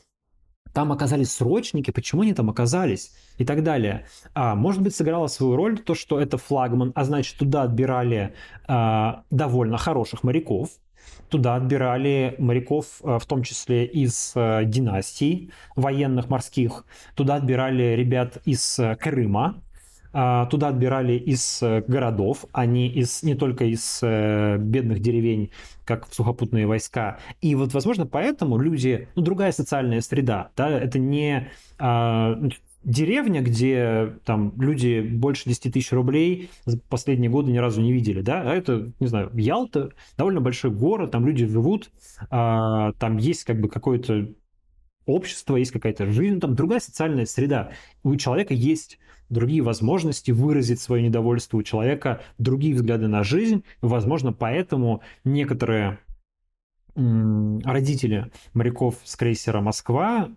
там 0.77 0.93
оказались 0.93 1.33
срочники, 1.33 1.91
почему 1.91 2.20
они 2.20 2.35
там 2.35 2.51
оказались 2.51 3.12
и 3.39 3.47
так 3.47 3.62
далее. 3.62 4.05
А, 4.35 4.55
может 4.55 4.83
быть, 4.83 4.95
сыграло 4.95 5.27
свою 5.27 5.57
роль 5.57 5.79
то, 5.79 5.95
что 5.95 6.20
это 6.20 6.37
флагман, 6.37 6.93
а 6.95 7.05
значит, 7.05 7.39
туда 7.39 7.62
отбирали 7.62 8.35
а, 8.68 9.24
довольно 9.31 9.79
хороших 9.79 10.22
моряков, 10.22 10.68
туда 11.31 11.55
отбирали 11.55 12.35
моряков, 12.39 13.01
а, 13.03 13.18
в 13.18 13.24
том 13.24 13.43
числе 13.43 13.87
из 13.87 14.33
а, 14.35 14.64
династий 14.64 15.51
военных 15.77 16.29
морских, 16.29 16.85
туда 17.14 17.37
отбирали 17.37 17.95
ребят 17.97 18.43
из 18.45 18.79
а, 18.79 18.97
Крыма, 18.97 19.55
а, 19.57 19.66
туда 20.51 20.69
отбирали 20.69 21.12
из 21.12 21.62
э, 21.62 21.83
городов, 21.87 22.47
а 22.53 22.64
не, 22.64 22.89
из, 22.89 23.23
не 23.23 23.35
только 23.35 23.67
из 23.67 24.01
э, 24.03 24.57
бедных 24.59 25.01
деревень, 25.01 25.51
как 25.85 26.09
в 26.09 26.14
сухопутные 26.14 26.67
войска. 26.67 27.19
И 27.43 27.55
вот, 27.55 27.75
возможно, 27.75 28.07
поэтому 28.07 28.57
люди, 28.57 29.09
ну, 29.14 29.23
другая 29.23 29.53
социальная 29.53 30.01
среда, 30.01 30.51
да, 30.57 30.71
это 30.71 30.99
не 30.99 31.49
а, 31.79 32.35
деревня, 32.83 33.43
где 33.43 34.14
там 34.25 34.55
люди 34.59 35.01
больше 35.01 35.49
10 35.49 35.75
тысяч 35.75 35.93
рублей 35.93 36.51
за 36.64 36.79
последние 36.79 37.31
годы 37.31 37.53
ни 37.53 37.59
разу 37.59 37.83
не 37.83 37.93
видели, 37.93 38.23
да, 38.23 38.41
а 38.41 38.55
это, 38.55 38.93
не 39.01 39.09
знаю, 39.09 39.31
Ялта, 39.35 39.91
довольно 40.17 40.41
большой 40.41 40.71
город, 40.71 41.11
там 41.11 41.27
люди 41.27 41.47
живут, 41.47 41.91
а, 42.31 42.93
там 42.93 43.19
есть 43.19 43.45
как 43.45 43.61
бы 43.61 43.69
какое-то 43.69 44.29
общество, 45.07 45.57
есть 45.57 45.70
какая-то 45.70 46.07
жизнь, 46.07 46.40
там 46.40 46.54
другая 46.54 46.80
социальная 46.80 47.26
среда. 47.26 47.72
У 48.02 48.14
человека 48.16 48.54
есть 48.54 48.98
другие 49.28 49.62
возможности 49.62 50.30
выразить 50.30 50.80
свое 50.80 51.02
недовольство 51.02 51.57
у 51.59 51.62
человека, 51.62 52.20
другие 52.38 52.74
взгляды 52.74 53.09
на 53.09 53.22
жизнь. 53.22 53.64
Возможно, 53.80 54.32
поэтому 54.32 55.02
некоторые 55.24 55.98
родители 56.94 58.30
моряков 58.54 58.96
с 59.04 59.16
крейсера 59.16 59.61
«Москва» 59.61 60.30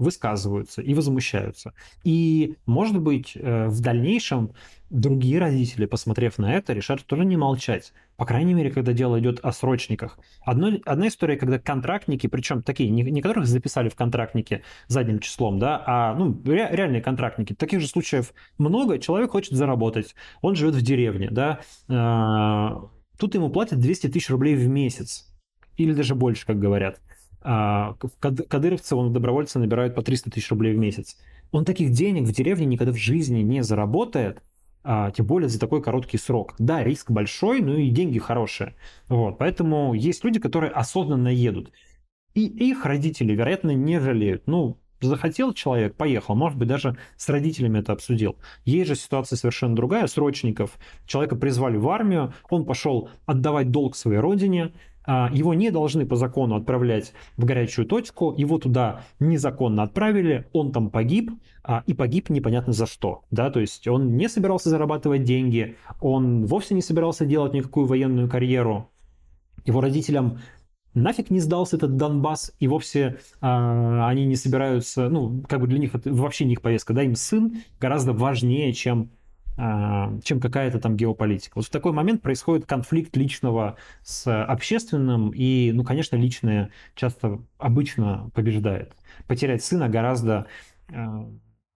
высказываются 0.00 0.82
и 0.82 0.94
возмущаются. 0.94 1.74
И, 2.02 2.56
может 2.66 2.98
быть, 2.98 3.32
э, 3.36 3.66
в 3.68 3.80
дальнейшем 3.80 4.52
другие 4.88 5.38
родители, 5.38 5.86
посмотрев 5.86 6.38
на 6.38 6.54
это, 6.54 6.72
решат 6.72 7.04
тоже 7.04 7.24
не 7.24 7.36
молчать. 7.36 7.92
По 8.16 8.24
крайней 8.26 8.54
мере, 8.54 8.70
когда 8.70 8.92
дело 8.92 9.20
идет 9.20 9.38
о 9.40 9.52
срочниках. 9.52 10.18
Одно, 10.42 10.72
одна 10.84 11.08
история, 11.08 11.36
когда 11.36 11.58
контрактники, 11.58 12.26
причем 12.26 12.62
такие, 12.62 12.90
не, 12.90 13.02
не 13.02 13.22
которых 13.22 13.46
записали 13.46 13.88
в 13.88 13.94
контрактнике 13.94 14.62
задним 14.88 15.20
числом, 15.20 15.58
да, 15.58 15.82
а 15.86 16.14
ну, 16.14 16.40
ре, 16.44 16.68
реальные 16.72 17.02
контрактники. 17.02 17.54
Таких 17.54 17.80
же 17.80 17.86
случаев 17.86 18.32
много. 18.58 18.98
Человек 18.98 19.30
хочет 19.30 19.52
заработать. 19.52 20.14
Он 20.40 20.56
живет 20.56 20.74
в 20.74 20.82
деревне, 20.82 21.28
да. 21.30 21.60
Э, 21.88 22.80
тут 23.18 23.34
ему 23.34 23.50
платят 23.50 23.78
200 23.78 24.08
тысяч 24.08 24.30
рублей 24.30 24.56
в 24.56 24.66
месяц. 24.66 25.30
Или 25.76 25.92
даже 25.92 26.14
больше, 26.14 26.46
как 26.46 26.58
говорят. 26.58 27.00
А, 27.42 27.94
кадыровцы, 28.20 28.94
он 28.94 29.12
добровольцы 29.12 29.58
набирают 29.58 29.94
по 29.94 30.02
300 30.02 30.30
тысяч 30.30 30.50
рублей 30.50 30.74
в 30.74 30.78
месяц. 30.78 31.16
Он 31.52 31.64
таких 31.64 31.90
денег 31.90 32.28
в 32.28 32.32
деревне 32.32 32.66
никогда 32.66 32.92
в 32.92 32.96
жизни 32.96 33.40
не 33.40 33.62
заработает, 33.62 34.42
а, 34.82 35.10
тем 35.10 35.26
более 35.26 35.48
за 35.48 35.58
такой 35.58 35.82
короткий 35.82 36.18
срок. 36.18 36.54
Да, 36.58 36.84
риск 36.84 37.10
большой, 37.10 37.60
но 37.60 37.76
и 37.76 37.90
деньги 37.90 38.18
хорошие. 38.18 38.74
Вот, 39.08 39.38
поэтому 39.38 39.94
есть 39.94 40.24
люди, 40.24 40.38
которые 40.38 40.70
осознанно 40.70 41.28
едут. 41.28 41.72
И 42.34 42.46
их 42.46 42.84
родители, 42.84 43.32
вероятно, 43.32 43.72
не 43.72 43.98
жалеют. 44.00 44.46
Ну, 44.46 44.78
захотел 45.00 45.52
человек, 45.52 45.96
поехал. 45.96 46.34
Может 46.34 46.58
быть, 46.58 46.68
даже 46.68 46.96
с 47.16 47.28
родителями 47.28 47.80
это 47.80 47.92
обсудил. 47.92 48.36
Есть 48.64 48.88
же 48.88 48.94
ситуация 48.94 49.36
совершенно 49.36 49.74
другая. 49.74 50.06
Срочников. 50.06 50.78
Человека 51.06 51.36
призвали 51.36 51.76
в 51.76 51.88
армию, 51.88 52.34
он 52.48 52.64
пошел 52.64 53.08
отдавать 53.26 53.70
долг 53.70 53.96
своей 53.96 54.20
родине, 54.20 54.72
его 55.06 55.54
не 55.54 55.70
должны 55.70 56.06
по 56.06 56.16
закону 56.16 56.56
отправлять 56.56 57.12
в 57.36 57.44
горячую 57.44 57.86
точку, 57.86 58.34
его 58.36 58.58
туда 58.58 59.02
незаконно 59.18 59.82
отправили, 59.82 60.46
он 60.52 60.72
там 60.72 60.90
погиб, 60.90 61.30
а, 61.62 61.82
и 61.86 61.94
погиб 61.94 62.30
непонятно 62.30 62.72
за 62.72 62.86
что. 62.86 63.22
Да? 63.30 63.50
То 63.50 63.60
есть 63.60 63.86
он 63.86 64.16
не 64.16 64.28
собирался 64.28 64.70
зарабатывать 64.70 65.24
деньги, 65.24 65.76
он 66.00 66.46
вовсе 66.46 66.74
не 66.74 66.82
собирался 66.82 67.26
делать 67.26 67.54
никакую 67.54 67.86
военную 67.86 68.28
карьеру. 68.28 68.90
Его 69.64 69.80
родителям 69.80 70.38
нафиг 70.94 71.30
не 71.30 71.40
сдался 71.40 71.76
этот 71.76 71.96
Донбасс, 71.96 72.52
и 72.58 72.66
вовсе 72.66 73.18
а, 73.40 74.08
они 74.08 74.26
не 74.26 74.36
собираются, 74.36 75.08
ну, 75.08 75.42
как 75.48 75.60
бы 75.60 75.66
для 75.66 75.78
них 75.78 75.94
это 75.94 76.12
вообще 76.12 76.44
не 76.44 76.54
их 76.54 76.62
повестка, 76.62 76.92
да, 76.92 77.02
им 77.02 77.14
сын 77.14 77.62
гораздо 77.80 78.12
важнее, 78.12 78.72
чем 78.72 79.02
а, 79.02 79.10
чем 80.24 80.40
какая-то 80.40 80.80
там 80.80 80.96
геополитика. 80.96 81.54
Вот 81.56 81.66
в 81.66 81.70
такой 81.70 81.92
момент 81.92 82.22
происходит 82.22 82.66
конфликт 82.66 83.16
личного 83.16 83.76
с 84.02 84.44
общественным, 84.44 85.32
и, 85.34 85.72
ну, 85.72 85.84
конечно, 85.84 86.16
личное 86.16 86.70
часто 86.94 87.40
обычно 87.58 88.30
побеждает. 88.34 88.94
Потерять 89.26 89.62
сына 89.62 89.88
гораздо 89.88 90.46
а, 90.88 91.28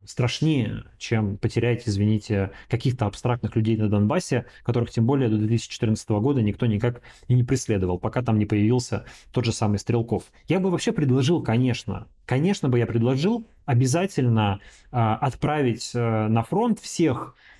страшнее, 0.04 0.84
чем 0.98 1.36
потерять, 1.36 1.82
извините, 1.86 2.50
каких-то 2.68 3.06
абстрактных 3.06 3.56
людей 3.56 3.76
на 3.76 3.88
Донбассе, 3.88 4.46
которых 4.62 4.90
тем 4.90 5.06
более 5.06 5.28
до 5.28 5.36
2014 5.36 6.08
года 6.10 6.42
никто 6.42 6.66
никак 6.66 7.02
и 7.28 7.34
не 7.34 7.44
преследовал, 7.44 7.98
пока 7.98 8.22
там 8.22 8.38
не 8.38 8.46
появился 8.46 9.04
тот 9.32 9.44
же 9.44 9.52
самый 9.52 9.78
Стрелков. 9.78 10.24
Я 10.46 10.60
бы 10.60 10.70
вообще 10.70 10.92
предложил, 10.92 11.42
конечно, 11.42 12.06
конечно 12.26 12.68
бы 12.68 12.78
я 12.78 12.86
предложил 12.86 13.46
обязательно 13.64 14.60
э, 14.92 14.96
отправить 14.96 15.90
э, 15.94 16.28
на 16.28 16.42
фронт 16.42 16.78
всех 16.80 17.34
а, 17.38 17.53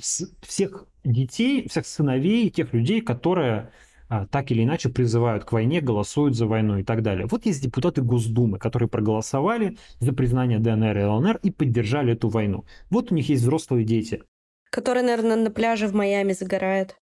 всех 0.00 0.86
детей, 1.04 1.68
всех 1.68 1.86
сыновей, 1.86 2.50
тех 2.50 2.72
людей, 2.72 3.00
которые 3.00 3.70
а, 4.08 4.26
так 4.26 4.50
или 4.50 4.64
иначе 4.64 4.88
призывают 4.88 5.44
к 5.44 5.52
войне, 5.52 5.80
голосуют 5.80 6.36
за 6.36 6.46
войну 6.46 6.78
и 6.78 6.82
так 6.82 7.02
далее. 7.02 7.26
Вот 7.30 7.46
есть 7.46 7.62
депутаты 7.62 8.02
Госдумы, 8.02 8.58
которые 8.58 8.88
проголосовали 8.88 9.78
за 10.00 10.12
признание 10.12 10.58
ДНР 10.58 10.98
и 10.98 11.04
ЛНР 11.04 11.40
и 11.42 11.50
поддержали 11.50 12.12
эту 12.12 12.28
войну. 12.28 12.64
Вот 12.90 13.12
у 13.12 13.14
них 13.14 13.28
есть 13.28 13.42
взрослые 13.42 13.84
дети. 13.84 14.22
Которые, 14.70 15.04
наверное, 15.04 15.36
на 15.36 15.50
пляже 15.50 15.86
в 15.86 15.94
Майами 15.94 16.32
загорают. 16.32 16.96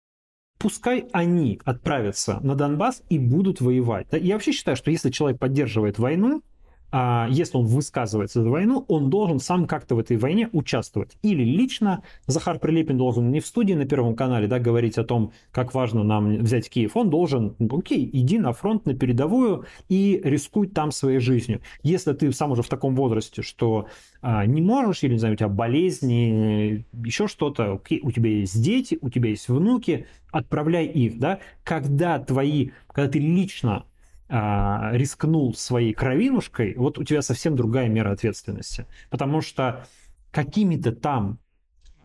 Пускай 0.59 1.07
они 1.13 1.61
отправятся 1.65 2.41
на 2.41 2.55
Донбасс 2.55 3.03
и 3.11 3.19
будут 3.19 3.61
воевать. 3.61 4.07
Я 4.11 4.35
вообще 4.35 4.53
считаю, 4.53 4.77
что 4.77 4.91
если 4.91 5.11
человек 5.11 5.39
поддерживает 5.39 5.99
войну, 5.99 6.43
а 6.93 7.27
если 7.31 7.59
он 7.59 7.67
высказывается 7.67 8.43
за 8.43 8.51
войну, 8.51 8.85
он 8.89 9.11
должен 9.11 9.39
сам 9.39 9.67
как-то 9.67 9.95
в 9.95 9.99
этой 9.99 10.17
войне 10.17 10.49
участвовать. 10.53 11.17
Или 11.23 11.43
лично 11.43 12.03
Захар 12.27 12.59
Прилепин 12.59 12.97
должен 12.97 13.31
не 13.31 13.41
в 13.41 13.47
студии 13.47 13.75
на 13.75 13.87
Первом 13.87 14.15
канале 14.15 14.47
да, 14.47 14.59
говорить 14.59 14.97
о 14.99 15.05
том, 15.05 15.33
как 15.51 15.75
важно 15.75 16.05
нам 16.05 16.39
взять 16.39 16.71
Киев. 16.71 16.97
Он 16.97 17.11
должен, 17.11 17.57
ну, 17.59 17.79
окей, 17.79 18.09
иди 18.13 18.39
на 18.39 18.53
фронт, 18.53 18.87
на 18.87 18.95
передовую 18.95 19.67
и 19.89 20.21
рискуй 20.23 20.69
там 20.69 20.91
своей 20.93 21.19
жизнью. 21.19 21.61
Если 21.83 22.13
ты 22.13 22.33
сам 22.33 22.53
уже 22.53 22.63
в 22.63 22.69
таком 22.69 22.95
возрасте, 22.95 23.43
что 23.43 23.87
а, 24.23 24.47
не 24.47 24.63
можешь, 24.63 25.03
или, 25.03 25.15
не 25.15 25.19
знаю, 25.19 25.35
у 25.35 25.37
тебя 25.37 25.49
болезни, 25.49 26.85
еще 27.05 27.27
что-то, 27.27 27.75
окей, 27.75 28.01
у 28.03 28.11
тебя 28.11 28.31
есть 28.31 28.63
дети, 28.63 28.99
у 29.01 29.11
тебя 29.11 29.31
есть 29.31 29.49
внуки, 29.49 30.07
отправляй 30.31 30.87
их. 30.87 31.19
Да? 31.19 31.41
Когда 31.65 32.19
твои, 32.19 32.71
когда 32.89 33.11
ты 33.11 33.19
лично 33.19 33.85
а, 34.29 34.91
рискнул 34.93 35.55
своей 35.55 35.93
кровинушкой, 35.93 36.75
вот 36.77 36.99
у 36.99 37.05
тебя 37.05 37.23
совсем 37.23 37.55
другая 37.55 37.89
мера 37.89 38.11
ответственности. 38.11 38.87
Потому 39.11 39.41
что 39.41 39.87
какими-то 40.33 40.93
там 40.93 41.39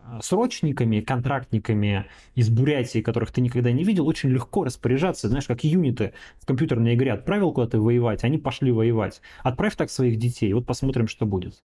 а, 0.04 0.20
срочниками, 0.22 1.00
контрактниками 1.00 2.06
из 2.34 2.48
Бурятии, 2.48 3.00
которых 3.00 3.32
ты 3.32 3.40
никогда 3.40 3.72
не 3.72 3.84
видел, 3.84 4.06
очень 4.06 4.30
легко 4.30 4.64
распоряжаться. 4.64 5.28
Знаешь, 5.28 5.46
как 5.46 5.64
юниты 5.64 6.12
в 6.40 6.46
компьютерной 6.46 6.94
игре 6.94 7.12
отправил 7.12 7.52
куда-то 7.52 7.80
воевать, 7.80 8.24
они 8.24 8.38
пошли 8.38 8.70
воевать. 8.70 9.20
Отправь 9.42 9.76
так 9.76 9.90
своих 9.90 10.16
детей, 10.18 10.52
вот 10.52 10.66
посмотрим, 10.66 11.08
что 11.08 11.26
будет. 11.26 11.62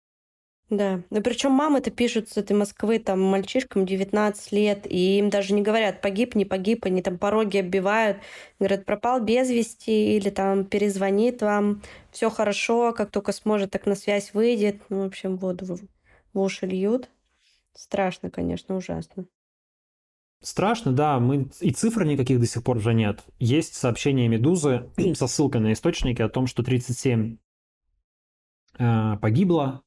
Да, 0.71 1.03
ну 1.11 1.21
причем 1.21 1.51
мамы-то 1.51 1.91
пишут 1.91 2.29
с 2.29 2.37
этой 2.37 2.53
Москвы 2.57 2.97
там 2.97 3.21
мальчишкам 3.21 3.85
19 3.85 4.51
лет, 4.51 4.87
и 4.89 5.19
им 5.19 5.29
даже 5.29 5.53
не 5.53 5.61
говорят 5.61 6.01
погиб, 6.01 6.33
не 6.33 6.43
погиб, 6.43 6.85
они 6.85 7.03
там 7.03 7.19
пороги 7.19 7.57
оббивают, 7.57 8.17
говорят 8.57 8.83
пропал 8.83 9.21
без 9.21 9.51
вести 9.51 10.15
или 10.15 10.31
там 10.31 10.65
перезвонит 10.65 11.43
вам, 11.43 11.83
все 12.09 12.31
хорошо, 12.31 12.93
как 12.93 13.11
только 13.11 13.31
сможет, 13.31 13.69
так 13.71 13.85
на 13.85 13.93
связь 13.93 14.33
выйдет, 14.33 14.81
ну, 14.89 15.03
в 15.03 15.05
общем, 15.05 15.37
воду 15.37 15.65
в, 15.65 15.79
в 16.33 16.39
уши 16.39 16.65
льют. 16.65 17.09
Страшно, 17.75 18.31
конечно, 18.31 18.75
ужасно. 18.75 19.27
Страшно, 20.41 20.91
да, 20.93 21.19
мы 21.19 21.47
и 21.59 21.71
цифр 21.71 22.05
никаких 22.05 22.39
до 22.39 22.47
сих 22.47 22.63
пор 22.63 22.77
уже 22.77 22.95
нет. 22.95 23.23
Есть 23.37 23.75
сообщение 23.75 24.27
Медузы 24.27 24.89
со 25.13 25.27
ссылкой 25.27 25.61
на 25.61 25.73
источники 25.73 26.23
о 26.23 26.29
том, 26.29 26.47
что 26.47 26.63
37 26.63 27.37
э, 28.79 29.17
погибло, 29.21 29.84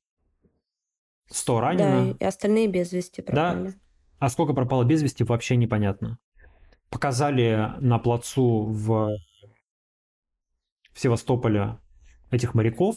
100 1.31 1.61
ранено. 1.61 2.15
Да, 2.15 2.17
и 2.19 2.25
остальные 2.25 2.69
без 2.69 2.93
вести 2.93 3.21
пропали. 3.21 3.69
Да. 3.69 3.75
А 4.19 4.29
сколько 4.29 4.53
пропало 4.53 4.85
без 4.85 5.03
вести, 5.03 5.25
вообще 5.25 5.57
непонятно. 5.57 6.19
Показали 6.91 7.73
на 7.81 7.99
плацу 7.99 8.65
в, 8.65 9.17
в 10.93 11.01
Севастополе 11.01 11.79
этих 12.31 12.55
моряков. 12.55 12.97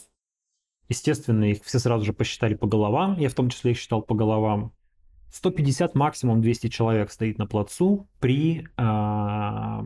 Естественно, 0.89 1.45
их 1.45 1.63
все 1.63 1.79
сразу 1.79 2.05
же 2.05 2.13
посчитали 2.13 2.55
по 2.55 2.67
головам. 2.67 3.17
Я 3.17 3.29
в 3.29 3.34
том 3.34 3.49
числе 3.49 3.71
их 3.71 3.77
считал 3.77 4.01
по 4.01 4.15
головам. 4.15 4.73
150, 5.32 5.95
максимум 5.95 6.41
200 6.41 6.67
человек 6.67 7.11
стоит 7.11 7.38
на 7.38 7.47
плацу 7.47 8.09
при 8.19 8.67
500, 8.75 8.75
а, 8.77 9.86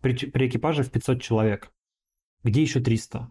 при, 0.00 0.14
при 0.14 0.48
экипаже 0.48 0.82
в 0.82 0.90
500 0.90 1.22
человек. 1.22 1.70
Где 2.42 2.62
еще 2.62 2.80
300? 2.80 3.30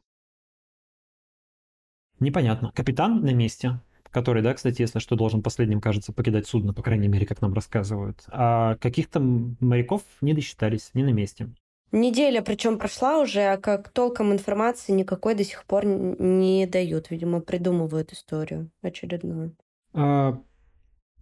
Непонятно. 2.25 2.71
Капитан 2.73 3.21
на 3.21 3.35
месте, 3.35 3.79
который, 4.09 4.41
да, 4.41 4.55
кстати, 4.55 4.81
если 4.81 4.97
что, 4.97 5.15
должен 5.15 5.43
последним, 5.43 5.79
кажется, 5.79 6.11
покидать 6.11 6.47
судно, 6.47 6.73
по 6.73 6.81
крайней 6.81 7.07
мере, 7.07 7.27
как 7.27 7.39
нам 7.39 7.53
рассказывают. 7.53 8.23
А 8.29 8.77
каких-то 8.77 9.19
моряков 9.19 10.01
не 10.21 10.33
досчитались, 10.33 10.89
не 10.95 11.03
на 11.03 11.11
месте. 11.11 11.49
Неделя, 11.91 12.41
причем 12.41 12.79
прошла 12.79 13.19
уже, 13.19 13.41
а 13.41 13.57
как 13.57 13.89
толком 13.89 14.33
информации 14.33 14.91
никакой 14.91 15.35
до 15.35 15.43
сих 15.43 15.65
пор 15.65 15.85
не 15.85 16.65
дают. 16.65 17.11
Видимо, 17.11 17.41
придумывают 17.41 18.11
историю 18.11 18.71
очередную. 18.81 19.55
А, 19.93 20.41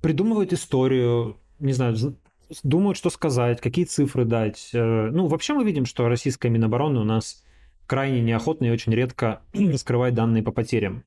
придумывают 0.01 0.53
историю, 0.53 1.35
не 1.59 1.73
знаю, 1.73 1.97
думают, 2.63 2.97
что 2.97 3.09
сказать, 3.09 3.59
какие 3.59 3.83
цифры 3.83 4.23
дать. 4.23 4.69
Э, 4.73 5.09
ну, 5.11 5.27
вообще 5.27 5.53
мы 5.53 5.65
видим, 5.65 5.85
что 5.85 6.07
российская 6.07 6.47
Минобороны 6.47 7.01
у 7.01 7.03
нас 7.03 7.43
крайне 7.87 8.21
неохотно 8.21 8.65
и 8.65 8.71
очень 8.71 8.93
редко 8.93 9.41
раскрывает 9.53 10.13
данные 10.13 10.43
по 10.43 10.51
потерям. 10.51 11.03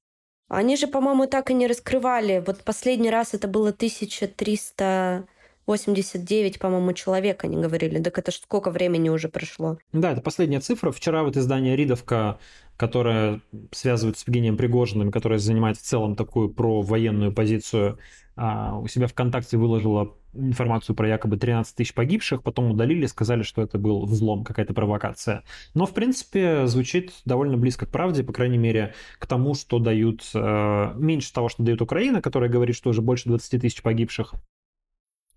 Они 0.49 0.77
же, 0.77 0.87
по-моему, 0.87 1.27
так 1.27 1.51
и 1.51 1.55
не 1.55 1.66
раскрывали. 1.66 2.41
Вот 2.47 2.62
последний 2.62 3.11
раз 3.11 3.35
это 3.35 3.49
было 3.49 3.70
1389, 3.70 6.59
по-моему, 6.61 6.93
человек, 6.93 7.43
они 7.45 7.57
говорили. 7.57 8.01
Так 8.01 8.16
это 8.18 8.31
ж 8.31 8.37
сколько 8.37 8.70
времени 8.70 9.09
уже 9.09 9.29
прошло? 9.29 9.79
Да, 9.93 10.12
это 10.12 10.20
последняя 10.20 10.61
цифра. 10.61 10.93
Вчера 10.93 11.24
вот 11.24 11.37
издание 11.37 11.74
«Ридовка», 11.74 12.39
которое 12.77 13.41
связывает 13.72 14.18
с 14.18 14.29
Евгением 14.29 14.57
Пригожиным, 14.57 15.11
которое 15.11 15.41
занимает 15.41 15.79
в 15.79 15.83
целом 15.83 16.14
такую 16.14 16.49
провоенную 16.51 17.33
позицию, 17.33 17.99
а, 18.37 18.78
у 18.78 18.87
себя 18.87 19.07
ВКонтакте 19.07 19.57
выложила 19.57 20.14
информацию 20.34 20.95
про 20.95 21.09
якобы 21.09 21.39
13 21.39 21.74
тысяч 21.74 21.95
погибших, 21.95 22.43
потом 22.43 22.70
удалили, 22.70 23.07
сказали, 23.07 23.43
что 23.43 23.62
это 23.62 23.78
был 23.78 24.05
взлом, 24.05 24.45
какая-то 24.45 24.74
провокация. 24.74 25.43
Но, 25.72 25.87
в 25.87 25.95
принципе, 25.95 26.66
звучит 26.66 27.12
довольно 27.24 27.57
близко 27.57 27.87
к 27.87 27.91
правде, 27.91 28.22
по 28.22 28.34
крайней 28.34 28.59
мере, 28.59 28.95
к 29.18 29.26
тому, 29.26 29.55
что 29.55 29.78
дают, 29.78 30.30
э, 30.34 30.93
меньше 30.97 31.32
того, 31.32 31.49
что 31.49 31.62
дает 31.62 31.80
Украина, 31.80 32.20
которая 32.20 32.51
говорит, 32.51 32.76
что 32.76 32.91
уже 32.91 33.01
больше 33.01 33.30
20 33.30 33.62
тысяч 33.62 33.82
погибших, 33.82 34.34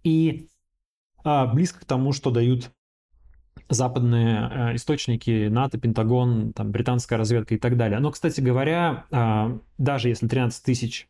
и 0.04 0.50
э, 1.24 1.54
близко 1.54 1.80
к 1.80 1.86
тому, 1.86 2.12
что 2.12 2.32
дают 2.32 2.70
западные 3.70 4.50
э, 4.52 4.76
источники, 4.76 5.48
НАТО, 5.48 5.78
Пентагон, 5.80 6.52
там, 6.52 6.72
британская 6.72 7.16
разведка 7.16 7.56
и 7.56 7.58
так 7.58 7.78
далее. 7.78 8.00
Но, 8.00 8.12
кстати 8.12 8.42
говоря, 8.42 9.06
э, 9.12 9.58
даже 9.78 10.10
если 10.10 10.28
13 10.28 10.64
тысяч 10.64 11.08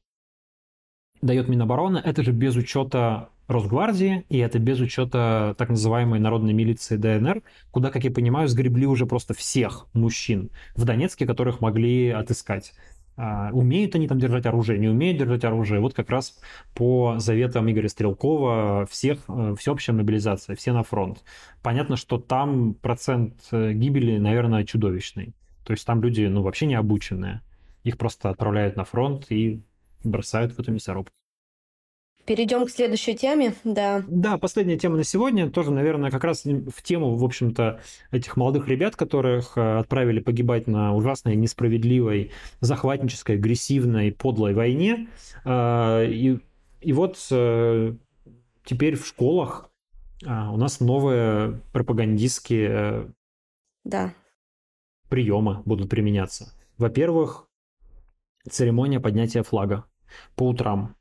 дает 1.22 1.48
Минобороны, 1.48 1.98
это 1.98 2.24
же 2.24 2.32
без 2.32 2.56
учета 2.56 3.30
Росгвардии, 3.48 4.26
и 4.30 4.38
это 4.38 4.60
без 4.60 4.80
учета 4.80 5.56
так 5.58 5.70
называемой 5.70 6.20
народной 6.20 6.54
милиции 6.54 6.98
ДНР, 6.98 7.42
куда, 7.72 7.90
как 7.90 8.04
я 8.04 8.12
понимаю, 8.12 8.48
сгребли 8.48 8.86
уже 8.86 9.08
просто 9.08 9.34
всех 9.34 9.88
мужчин 9.94 10.52
в 10.76 10.86
Донецке, 10.86 11.26
которых 11.26 11.60
могли 11.60 12.10
отыскать. 12.10 12.74
А, 13.22 13.50
умеют 13.52 13.96
они 13.96 14.08
там 14.08 14.18
держать 14.18 14.46
оружие, 14.46 14.80
не 14.80 14.88
умеют 14.88 15.18
держать 15.18 15.44
оружие. 15.44 15.82
Вот 15.82 15.94
как 15.94 16.10
раз 16.10 16.40
по 16.74 17.16
заветам 17.18 17.70
Игоря 17.70 17.90
Стрелкова 17.90 18.88
всех, 18.90 19.18
э, 19.28 19.56
всеобщая 19.58 19.92
мобилизация, 19.92 20.56
все 20.56 20.72
на 20.72 20.84
фронт. 20.84 21.24
Понятно, 21.62 21.98
что 21.98 22.18
там 22.18 22.76
процент 22.76 23.34
э, 23.52 23.74
гибели, 23.74 24.20
наверное, 24.20 24.64
чудовищный. 24.64 25.34
То 25.66 25.74
есть 25.74 25.86
там 25.86 26.02
люди, 26.02 26.22
ну, 26.28 26.44
вообще 26.44 26.66
не 26.66 26.76
обученные. 26.76 27.42
Их 27.84 27.98
просто 27.98 28.30
отправляют 28.30 28.78
на 28.78 28.86
фронт 28.86 29.26
и 29.30 29.64
бросают 30.04 30.54
в 30.54 30.60
эту 30.60 30.72
мясорубку. 30.72 31.14
Перейдем 32.30 32.68
к 32.68 32.70
следующей 32.70 33.16
теме, 33.16 33.56
да. 33.64 34.04
Да, 34.08 34.38
последняя 34.38 34.78
тема 34.78 34.98
на 34.98 35.04
сегодня, 35.04 35.50
тоже, 35.50 35.72
наверное, 35.72 36.12
как 36.12 36.24
раз 36.24 36.44
в 36.46 36.84
тему, 36.84 37.16
в 37.16 37.24
общем-то, 37.24 37.82
этих 38.12 38.38
молодых 38.38 38.68
ребят, 38.68 38.96
которых 38.96 39.58
э, 39.58 39.80
отправили 39.80 40.20
погибать 40.20 40.68
на 40.68 40.94
ужасной, 40.94 41.36
несправедливой, 41.36 42.32
захватнической, 42.60 43.38
агрессивной, 43.38 44.12
подлой 44.12 44.54
войне. 44.54 45.08
А, 45.44 46.04
и, 46.04 46.38
и 46.82 46.94
вот 46.94 47.18
э, 47.32 47.96
теперь 48.64 48.96
в 48.96 49.08
школах 49.08 49.72
у 50.24 50.58
нас 50.58 50.82
новые 50.82 51.62
пропагандистские 51.72 52.70
э, 52.70 53.08
да. 53.86 54.14
приемы 55.08 55.64
будут 55.66 55.90
применяться. 55.90 56.54
Во-первых, 56.78 57.49
церемония 58.54 59.00
поднятия 59.00 59.44
флага 59.44 59.86
по 60.36 60.48
утрам. 60.48 60.96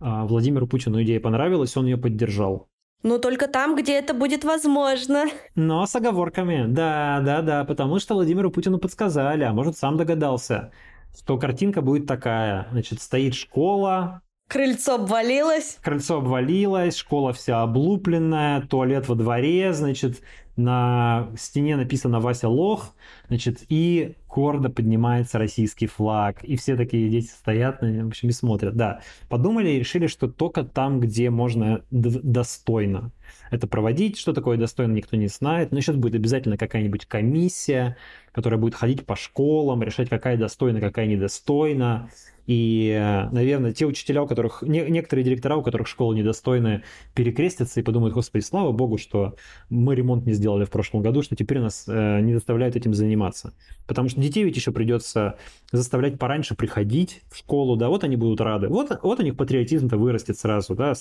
А, 0.00 0.24
Владимиру 0.24 0.66
Путину 0.66 1.02
идея 1.02 1.20
понравилась, 1.20 1.76
он 1.76 1.86
ее 1.86 1.96
поддержал. 1.96 2.68
Ну, 3.02 3.18
только 3.18 3.48
там, 3.48 3.74
где 3.74 3.98
это 3.98 4.14
будет 4.14 4.44
возможно. 4.44 5.24
Но 5.56 5.84
с 5.86 5.94
оговорками. 5.96 6.66
Да, 6.68 7.20
да, 7.24 7.42
да, 7.42 7.64
потому 7.64 7.98
что 7.98 8.14
Владимиру 8.14 8.50
Путину 8.50 8.78
подсказали, 8.78 9.42
а 9.42 9.52
может, 9.52 9.76
сам 9.76 9.96
догадался, 9.96 10.70
что 11.16 11.36
картинка 11.36 11.82
будет 11.82 12.06
такая. 12.06 12.68
Значит, 12.70 13.00
стоит 13.00 13.34
школа, 13.34 14.22
Крыльцо 14.52 14.96
обвалилось. 14.96 15.78
Крыльцо 15.82 16.18
обвалилось, 16.18 16.96
школа 16.96 17.32
вся 17.32 17.62
облупленная, 17.62 18.60
туалет 18.60 19.08
во 19.08 19.14
дворе, 19.14 19.72
значит, 19.72 20.20
на 20.56 21.30
стене 21.38 21.76
написано 21.76 22.20
«Вася 22.20 22.48
лох», 22.48 22.94
значит, 23.28 23.60
и 23.70 24.16
гордо 24.32 24.70
поднимается 24.70 25.38
российский 25.38 25.86
флаг, 25.86 26.42
и 26.42 26.56
все 26.56 26.76
такие 26.76 27.10
дети 27.10 27.28
стоят, 27.28 27.82
в 27.82 28.06
общем, 28.06 28.28
и 28.30 28.32
смотрят, 28.32 28.74
да. 28.74 29.00
Подумали 29.28 29.68
и 29.70 29.78
решили, 29.78 30.06
что 30.06 30.28
только 30.28 30.64
там, 30.64 31.00
где 31.00 31.30
можно 31.30 31.82
достойно 31.90 33.12
это 33.50 33.66
проводить, 33.66 34.18
что 34.18 34.32
такое 34.32 34.56
достойно, 34.56 34.92
никто 34.92 35.16
не 35.16 35.28
знает, 35.28 35.72
но 35.72 35.80
сейчас 35.80 35.96
будет 35.96 36.14
обязательно 36.14 36.56
какая-нибудь 36.56 37.06
комиссия, 37.06 37.96
которая 38.32 38.58
будет 38.58 38.74
ходить 38.74 39.04
по 39.04 39.14
школам, 39.14 39.82
решать, 39.82 40.08
какая 40.08 40.38
достойна, 40.38 40.80
какая 40.80 41.06
недостойна, 41.06 42.08
и, 42.46 43.26
наверное, 43.30 43.72
те 43.72 43.86
учителя, 43.86 44.22
у 44.22 44.26
которых, 44.26 44.62
не, 44.62 44.80
некоторые 44.90 45.24
директора, 45.24 45.56
у 45.56 45.62
которых 45.62 45.86
школы 45.86 46.16
недостойны, 46.16 46.82
перекрестятся 47.14 47.78
и 47.78 47.82
подумают, 47.82 48.14
господи, 48.14 48.42
слава 48.42 48.72
богу, 48.72 48.98
что 48.98 49.36
мы 49.70 49.94
ремонт 49.94 50.26
не 50.26 50.32
сделали 50.32 50.64
в 50.64 50.70
прошлом 50.70 51.02
году, 51.02 51.22
что 51.22 51.36
теперь 51.36 51.60
нас 51.60 51.84
э, 51.86 52.20
не 52.20 52.34
заставляют 52.34 52.74
этим 52.74 52.94
заниматься. 52.94 53.54
Потому 53.86 54.08
что 54.08 54.18
детей 54.22 54.44
ведь 54.44 54.56
еще 54.56 54.72
придется 54.72 55.36
заставлять 55.72 56.18
пораньше 56.18 56.54
приходить 56.54 57.22
в 57.30 57.36
школу, 57.36 57.76
да, 57.76 57.88
вот 57.88 58.04
они 58.04 58.16
будут 58.16 58.40
рады. 58.40 58.68
Вот, 58.68 58.98
вот 59.02 59.20
у 59.20 59.22
них 59.22 59.36
патриотизм-то 59.36 59.96
вырастет 59.96 60.38
сразу, 60.38 60.74
да. 60.74 60.94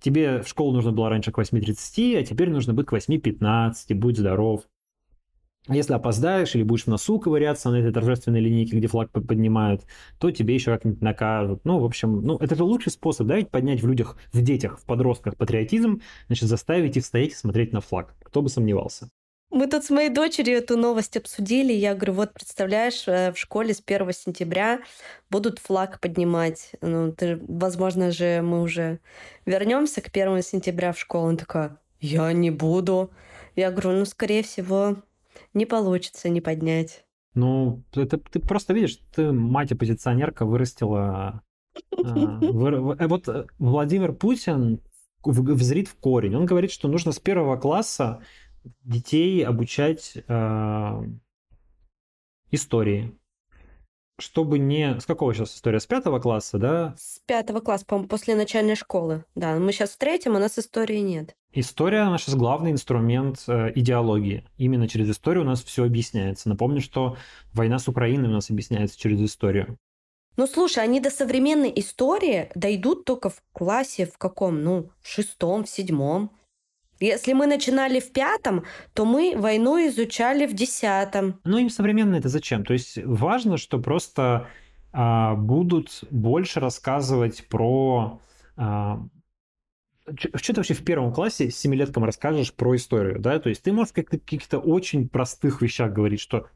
Тебе 0.00 0.42
в 0.42 0.48
школу 0.48 0.72
нужно 0.72 0.92
было 0.92 1.08
раньше 1.08 1.32
к 1.32 1.38
8.30, 1.38 2.18
а 2.18 2.24
теперь 2.24 2.50
нужно 2.50 2.74
быть 2.74 2.86
к 2.86 2.92
8.15, 2.92 3.94
будь 3.94 4.18
здоров. 4.18 4.62
А 5.68 5.74
если 5.74 5.94
опоздаешь 5.94 6.54
или 6.54 6.62
будешь 6.62 6.84
в 6.84 6.86
носу 6.86 7.18
ковыряться 7.18 7.70
на 7.70 7.76
этой 7.76 7.92
торжественной 7.92 8.40
линейке, 8.40 8.76
где 8.76 8.86
флаг 8.86 9.10
поднимают, 9.10 9.82
то 10.20 10.30
тебе 10.30 10.54
еще 10.54 10.70
как-нибудь 10.72 11.02
накажут. 11.02 11.64
Ну, 11.64 11.80
в 11.80 11.84
общем, 11.84 12.22
ну, 12.22 12.36
это 12.36 12.54
же 12.54 12.62
лучший 12.62 12.92
способ, 12.92 13.26
да, 13.26 13.36
ведь 13.36 13.50
поднять 13.50 13.82
в 13.82 13.88
людях, 13.88 14.16
в 14.32 14.42
детях, 14.42 14.78
в 14.78 14.84
подростках 14.84 15.36
патриотизм, 15.36 16.00
значит, 16.28 16.48
заставить 16.48 16.96
их 16.96 17.04
стоять 17.04 17.32
и 17.32 17.34
смотреть 17.34 17.72
на 17.72 17.80
флаг. 17.80 18.14
Кто 18.22 18.42
бы 18.42 18.48
сомневался. 18.48 19.08
Мы 19.56 19.68
тут 19.68 19.84
с 19.84 19.90
моей 19.90 20.10
дочерью 20.10 20.58
эту 20.58 20.76
новость 20.76 21.16
обсудили. 21.16 21.72
Я 21.72 21.94
говорю, 21.94 22.12
вот 22.12 22.34
представляешь, 22.34 23.08
э, 23.08 23.32
в 23.32 23.38
школе 23.38 23.72
с 23.72 23.80
1 23.80 24.12
сентября 24.12 24.80
будут 25.30 25.60
флаг 25.60 25.98
поднимать. 25.98 26.72
Ну, 26.82 27.10
ты, 27.10 27.40
возможно 27.48 28.10
же, 28.10 28.42
мы 28.42 28.60
уже 28.60 28.98
вернемся 29.46 30.02
к 30.02 30.08
1 30.08 30.42
сентября 30.42 30.92
в 30.92 30.98
школу. 30.98 31.28
Он 31.28 31.38
такая, 31.38 31.78
я 32.00 32.30
не 32.34 32.50
буду. 32.50 33.10
Я 33.54 33.70
говорю, 33.70 33.92
ну, 33.92 34.04
скорее 34.04 34.42
всего, 34.42 34.96
не 35.54 35.64
получится 35.64 36.28
не 36.28 36.42
поднять. 36.42 37.06
Ну, 37.32 37.82
это 37.94 38.18
ты 38.18 38.40
просто 38.40 38.74
видишь, 38.74 39.00
ты 39.14 39.32
мать-оппозиционерка 39.32 40.44
вырастила... 40.44 41.42
А, 42.04 42.40
э, 42.42 43.06
вот 43.06 43.26
э, 43.28 43.46
Владимир 43.58 44.12
Путин 44.12 44.82
взрит 45.24 45.88
в 45.88 45.96
корень. 45.96 46.34
Он 46.34 46.44
говорит, 46.44 46.70
что 46.70 46.88
нужно 46.88 47.12
с 47.12 47.18
первого 47.18 47.56
класса 47.56 48.20
детей 48.82 49.44
обучать 49.44 50.16
а, 50.28 51.02
истории 52.50 53.16
чтобы 54.18 54.58
не... 54.58 54.98
С 54.98 55.04
какого 55.04 55.34
сейчас 55.34 55.54
история? 55.54 55.80
С 55.80 55.86
пятого 55.86 56.18
класса, 56.18 56.58
да? 56.58 56.94
С 56.96 57.20
пятого 57.26 57.60
класса, 57.60 57.84
по-моему, 57.84 58.08
после 58.08 58.34
начальной 58.34 58.74
школы. 58.74 59.24
Да, 59.34 59.56
мы 59.56 59.72
сейчас 59.72 59.90
в 59.90 59.98
третьем, 59.98 60.36
у 60.36 60.38
нас 60.38 60.58
истории 60.58 60.98
нет. 60.98 61.34
История 61.52 62.04
наш 62.04 62.22
сейчас 62.22 62.34
главный 62.34 62.70
инструмент 62.70 63.44
э, 63.46 63.72
идеологии. 63.74 64.44
Именно 64.56 64.88
через 64.88 65.10
историю 65.10 65.44
у 65.44 65.46
нас 65.46 65.62
все 65.62 65.84
объясняется. 65.84 66.48
Напомню, 66.48 66.80
что 66.80 67.16
война 67.52 67.78
с 67.78 67.88
Украиной 67.88 68.28
у 68.28 68.32
нас 68.32 68.50
объясняется 68.50 68.98
через 68.98 69.20
историю. 69.20 69.76
Ну, 70.36 70.46
слушай, 70.46 70.84
они 70.84 71.00
до 71.00 71.10
современной 71.10 71.72
истории 71.76 72.50
дойдут 72.54 73.06
только 73.06 73.30
в 73.30 73.42
классе 73.52 74.06
в 74.06 74.18
каком? 74.18 74.62
Ну, 74.62 74.90
в 75.00 75.08
шестом, 75.08 75.64
в 75.64 75.70
седьмом. 75.70 76.30
Если 77.00 77.32
мы 77.32 77.46
начинали 77.46 78.00
в 78.00 78.12
пятом, 78.12 78.64
то 78.94 79.04
мы 79.04 79.34
войну 79.36 79.76
изучали 79.88 80.46
в 80.46 80.54
десятом. 80.54 81.40
Ну, 81.44 81.58
им 81.58 81.70
современно 81.70 82.16
это 82.16 82.28
зачем? 82.28 82.64
То 82.64 82.72
есть 82.72 82.98
важно, 83.04 83.58
что 83.58 83.78
просто 83.78 84.48
а, 84.92 85.34
будут 85.34 86.04
больше 86.10 86.60
рассказывать 86.60 87.46
про... 87.48 88.20
А, 88.56 89.00
что 90.14 90.54
ты 90.54 90.60
вообще 90.60 90.74
в 90.74 90.84
первом 90.84 91.12
классе 91.12 91.50
семилеткам 91.50 92.04
расскажешь 92.04 92.54
про 92.54 92.76
историю, 92.76 93.18
да? 93.18 93.38
То 93.40 93.48
есть 93.48 93.62
ты 93.62 93.72
можешь 93.72 93.92
как-то 93.92 94.18
каких-то 94.18 94.58
очень 94.58 95.08
простых 95.08 95.60
вещах 95.60 95.92
говорить, 95.92 96.20
что 96.20 96.48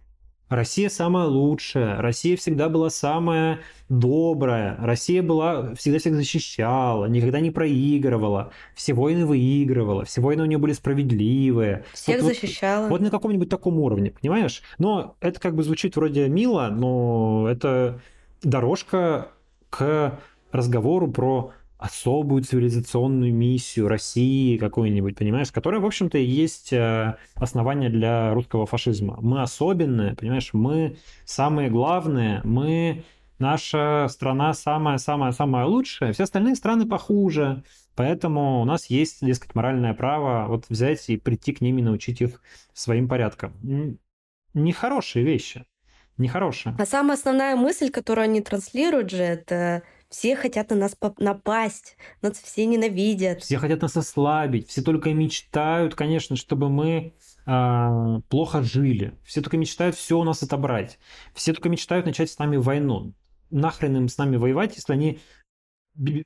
Россия 0.51 0.89
самая 0.89 1.27
лучшая, 1.27 2.03
Россия 2.03 2.37
всегда 2.37 2.69
была 2.69 2.91
самая 2.91 3.61
добрая, 3.89 4.77
Россия 4.81 5.23
была 5.23 5.77
всегда 5.77 6.01
всех 6.01 6.17
защищала, 6.17 7.07
никогда 7.07 7.39
не 7.39 7.53
проигрывала, 7.53 8.53
все 8.75 8.93
войны 8.93 9.25
выигрывала, 9.25 10.05
все 10.05 10.21
войны 10.21 10.43
у 10.43 10.47
нее 10.47 10.59
были 10.59 10.73
справедливые. 10.73 11.85
Всех 11.93 12.21
вот, 12.21 12.35
защищала. 12.35 12.83
Вот, 12.83 12.91
вот 12.91 13.01
на 13.01 13.11
каком-нибудь 13.11 13.49
таком 13.49 13.79
уровне, 13.79 14.11
понимаешь? 14.11 14.63
Но 14.79 15.15
это 15.21 15.39
как 15.41 15.55
бы 15.55 15.63
звучит 15.63 15.95
вроде 15.95 16.29
мило, 16.29 16.69
но 16.69 17.47
это 17.49 18.01
дорожка 18.43 19.29
к 19.71 20.19
разговору 20.51 21.13
про 21.13 21.53
особую 21.81 22.43
цивилизационную 22.43 23.35
миссию 23.35 23.89
России 23.89 24.59
какую-нибудь, 24.59 25.17
понимаешь, 25.17 25.51
которая, 25.51 25.81
в 25.81 25.87
общем-то, 25.87 26.19
и 26.19 26.25
есть 26.25 26.75
э, 26.75 27.17
основание 27.35 27.89
для 27.89 28.35
русского 28.35 28.67
фашизма. 28.67 29.19
Мы 29.23 29.41
особенные, 29.41 30.15
понимаешь, 30.15 30.51
мы 30.53 30.99
самые 31.25 31.71
главные, 31.71 32.43
мы 32.45 33.05
наша 33.39 34.09
страна 34.11 34.53
самая-самая-самая 34.53 35.65
лучшая, 35.65 36.13
все 36.13 36.25
остальные 36.25 36.57
страны 36.57 36.87
похуже. 36.87 37.65
Поэтому 37.97 38.61
у 38.61 38.65
нас 38.67 38.87
есть, 38.87 39.25
дескать, 39.25 39.55
моральное 39.55 39.95
право 39.95 40.49
вот 40.49 40.67
взять 40.69 41.09
и 41.09 41.17
прийти 41.17 41.53
к 41.53 41.63
ним 41.63 41.79
и 41.79 41.83
научить 41.83 42.21
их 42.21 42.43
своим 42.75 43.09
порядкам. 43.09 43.99
Нехорошие 44.53 45.25
вещи. 45.25 45.65
Нехорошие. 46.19 46.77
А 46.79 46.85
самая 46.85 47.17
основная 47.17 47.57
мысль, 47.57 47.89
которую 47.89 48.25
они 48.25 48.43
транслируют 48.43 49.11
же, 49.11 49.23
это 49.23 49.83
все 50.11 50.35
хотят 50.35 50.71
на 50.71 50.77
нас 50.77 50.97
напасть, 51.19 51.97
нас 52.21 52.37
все 52.37 52.67
ненавидят. 52.67 53.43
Все 53.43 53.59
хотят 53.59 53.81
нас 53.81 53.97
ослабить, 53.97 54.69
все 54.69 54.83
только 54.83 55.15
мечтают, 55.15 55.95
конечно, 55.95 56.35
чтобы 56.35 56.69
мы 56.69 57.15
э, 57.47 58.21
плохо 58.29 58.63
жили. 58.63 59.15
Все 59.25 59.41
только 59.41 59.57
мечтают 59.57 59.95
все 59.95 60.19
у 60.19 60.25
нас 60.25 60.43
отобрать. 60.43 60.99
Все 61.33 61.53
только 61.53 61.69
мечтают 61.69 62.07
начать 62.07 62.31
с 62.31 62.39
нами 62.39 62.57
войну. 62.57 63.15
Нахрен 63.51 63.97
им 63.97 64.09
с 64.09 64.19
нами 64.19 64.37
воевать, 64.37 64.75
если 64.75 64.93
они 64.93 65.21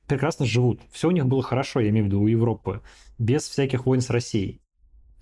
прекрасно 0.07 0.45
живут. 0.45 0.81
Все 0.91 1.07
у 1.07 1.11
них 1.11 1.27
было 1.27 1.43
хорошо, 1.43 1.79
я 1.79 1.89
имею 1.89 2.05
в 2.05 2.07
виду, 2.07 2.21
у 2.21 2.27
Европы, 2.27 2.81
без 3.19 3.47
всяких 3.47 3.85
войн 3.85 4.01
с 4.01 4.09
Россией. 4.09 4.61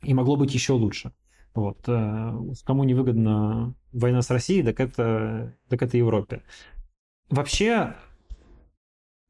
И 0.02 0.14
могло 0.14 0.38
быть 0.38 0.54
еще 0.54 0.74
лучше. 0.74 1.12
Вот. 1.54 1.80
Э, 1.88 2.34
кому 2.64 2.86
не 2.86 2.94
выгодна 2.94 3.76
война 3.92 4.22
с 4.22 4.30
Россией, 4.30 4.64
так 4.64 4.80
это, 4.80 5.54
так 5.68 5.82
это 5.82 5.98
Европе. 5.98 6.44
Вообще, 7.30 7.96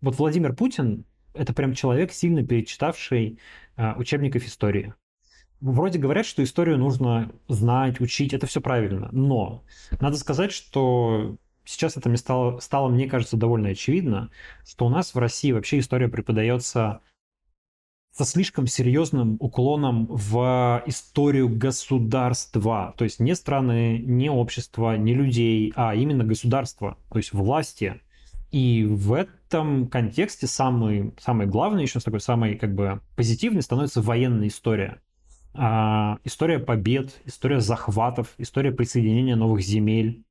вот 0.03 0.17
Владимир 0.17 0.53
Путин– 0.53 1.05
это 1.33 1.53
прям 1.53 1.73
человек, 1.73 2.11
сильно 2.11 2.45
перечитавший 2.45 3.39
э, 3.77 3.93
учебников 3.95 4.43
истории. 4.43 4.93
Вроде 5.61 5.97
говорят, 5.97 6.25
что 6.25 6.43
историю 6.43 6.77
нужно 6.77 7.31
знать, 7.47 8.01
учить, 8.01 8.33
это 8.33 8.45
все 8.45 8.59
правильно. 8.59 9.07
Но 9.13 9.63
надо 10.01 10.17
сказать, 10.17 10.51
что 10.51 11.37
сейчас 11.63 11.95
это 11.95 12.09
мне 12.09 12.17
стало, 12.17 12.59
стало, 12.59 12.89
мне 12.89 13.07
кажется, 13.07 13.37
довольно 13.37 13.69
очевидно, 13.69 14.29
что 14.67 14.85
у 14.85 14.89
нас 14.89 15.15
в 15.15 15.17
России 15.17 15.53
вообще 15.53 15.79
история 15.79 16.09
преподается 16.09 16.99
со 18.11 18.25
слишком 18.25 18.67
серьезным 18.67 19.37
уклоном 19.39 20.07
в 20.09 20.83
историю 20.85 21.47
государства. 21.47 22.93
То 22.97 23.05
есть 23.05 23.21
не 23.21 23.33
страны, 23.35 23.99
не 23.99 24.29
общества, 24.29 24.97
не 24.97 25.15
людей, 25.15 25.71
а 25.77 25.95
именно 25.95 26.25
государства, 26.25 26.97
то 27.09 27.19
есть 27.19 27.31
власти. 27.31 28.01
И 28.51 28.83
в 28.85 29.27
этом 29.53 29.87
контексте 29.87 30.47
самый, 30.47 31.13
самый 31.19 31.47
главный, 31.47 31.83
еще 31.83 31.99
такой 31.99 32.19
самый 32.19 32.55
как 32.55 32.73
бы 32.73 33.01
позитивный 33.15 33.61
становится 33.61 34.01
военная 34.01 34.47
история. 34.47 35.01
А, 35.53 36.17
история 36.23 36.59
побед, 36.59 37.21
история 37.25 37.59
захватов, 37.59 38.33
история 38.37 38.71
присоединения 38.71 39.35
новых 39.35 39.61
земель. 39.61 40.23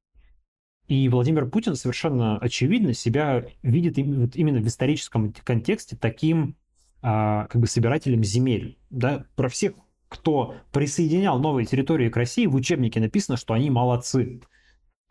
И 0.88 1.08
Владимир 1.08 1.48
Путин 1.48 1.76
совершенно 1.76 2.38
очевидно 2.38 2.92
себя 2.92 3.44
видит 3.62 3.98
именно 3.98 4.60
в 4.60 4.66
историческом 4.66 5.32
контексте 5.44 5.96
таким 5.96 6.56
а, 7.00 7.46
как 7.46 7.60
бы 7.60 7.68
собирателем 7.68 8.24
земель. 8.24 8.78
Да? 8.90 9.26
Про 9.36 9.48
всех, 9.48 9.74
кто 10.08 10.56
присоединял 10.72 11.38
новые 11.38 11.66
территории 11.66 12.08
к 12.08 12.16
России, 12.16 12.46
в 12.46 12.56
учебнике 12.56 12.98
написано, 12.98 13.36
что 13.36 13.54
они 13.54 13.70
молодцы 13.70 14.40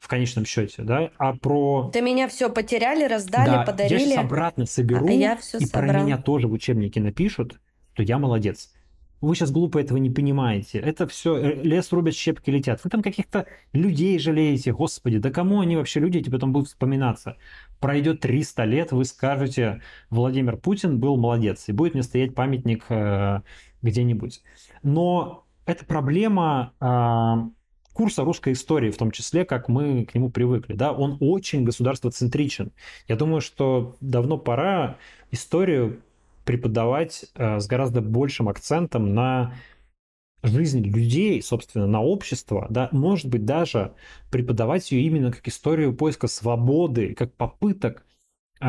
в 0.02 0.08
конечном 0.08 0.45
счете, 0.45 0.82
да, 0.82 1.12
а 1.20 1.34
про... 1.34 1.91
Да 1.93 2.02
меня 2.02 2.28
все 2.28 2.49
потеряли, 2.49 3.04
раздали, 3.06 3.52
да, 3.52 3.64
подарили. 3.64 3.99
Я 3.99 4.06
сейчас 4.08 4.18
обратно 4.18 4.66
соберу, 4.66 5.08
а 5.08 5.12
я 5.12 5.38
все 5.38 5.60
и 5.60 5.66
собрал. 5.66 5.89
про 5.91 6.02
меня 6.02 6.18
тоже 6.18 6.47
в 6.47 6.54
учебнике 6.54 6.99
напишут, 6.99 7.62
что 7.93 8.02
я 8.02 8.18
молодец. 8.18 8.74
Вы 9.22 9.36
сейчас 9.36 9.52
глупо 9.52 9.78
этого 9.78 9.99
не 9.99 10.10
понимаете. 10.10 10.80
Это 10.80 11.06
все 11.06 11.38
э, 11.38 11.62
лес 11.62 11.91
рубят, 11.91 12.16
щепки 12.16 12.49
летят. 12.49 12.84
Вы 12.84 12.89
там 12.89 13.04
каких-то 13.04 13.45
людей 13.74 14.18
жалеете. 14.18 14.74
Господи, 14.74 15.20
да 15.20 15.30
кому 15.30 15.60
они 15.60 15.76
вообще 15.76 15.99
люди 15.99 16.18
эти 16.18 16.32
потом 16.32 16.52
будут 16.52 16.70
вспоминаться? 16.70 17.38
Пройдет 17.80 18.22
300 18.22 18.64
лет, 18.64 18.91
вы 18.91 19.06
скажете, 19.06 19.84
Владимир 20.10 20.58
Путин 20.58 20.99
был 20.99 21.16
молодец, 21.18 21.70
и 21.70 21.74
будет 21.74 21.93
мне 21.93 22.02
стоять 22.02 22.34
памятник 22.34 22.86
э, 22.89 23.41
где-нибудь. 23.84 24.41
Но 24.82 25.45
эта 25.68 25.86
проблема 25.86 26.74
э, 26.82 27.61
курса 27.94 28.24
русской 28.24 28.54
истории, 28.54 28.92
в 28.92 28.98
том 28.98 29.12
числе, 29.12 29.46
как 29.46 29.68
мы 29.70 30.06
к 30.06 30.16
нему 30.16 30.30
привыкли. 30.30 30.74
Да? 30.74 30.92
Он 30.92 31.18
очень 31.20 31.64
государствоцентричен. 31.64 32.72
Я 33.08 33.16
думаю, 33.16 33.42
что 33.42 33.96
давно 34.02 34.38
пора 34.38 34.98
историю 35.32 36.02
преподавать 36.46 37.26
э, 37.36 37.60
с 37.60 37.68
гораздо 37.68 38.02
большим 38.02 38.50
акцентом 38.50 39.14
на 39.14 39.54
жизнь 40.44 40.82
людей, 40.82 41.42
собственно, 41.42 41.86
на 41.86 42.02
общество, 42.02 42.66
да, 42.70 42.89
может 42.92 43.28
быть, 43.28 43.46
даже 43.46 43.94
преподавать 44.32 44.92
ее 44.92 45.04
именно 45.04 45.32
как 45.32 45.48
историю 45.48 45.96
поиска 45.96 46.28
свободы, 46.28 47.14
как 47.14 47.34
попыток 47.36 48.04
э, 48.60 48.66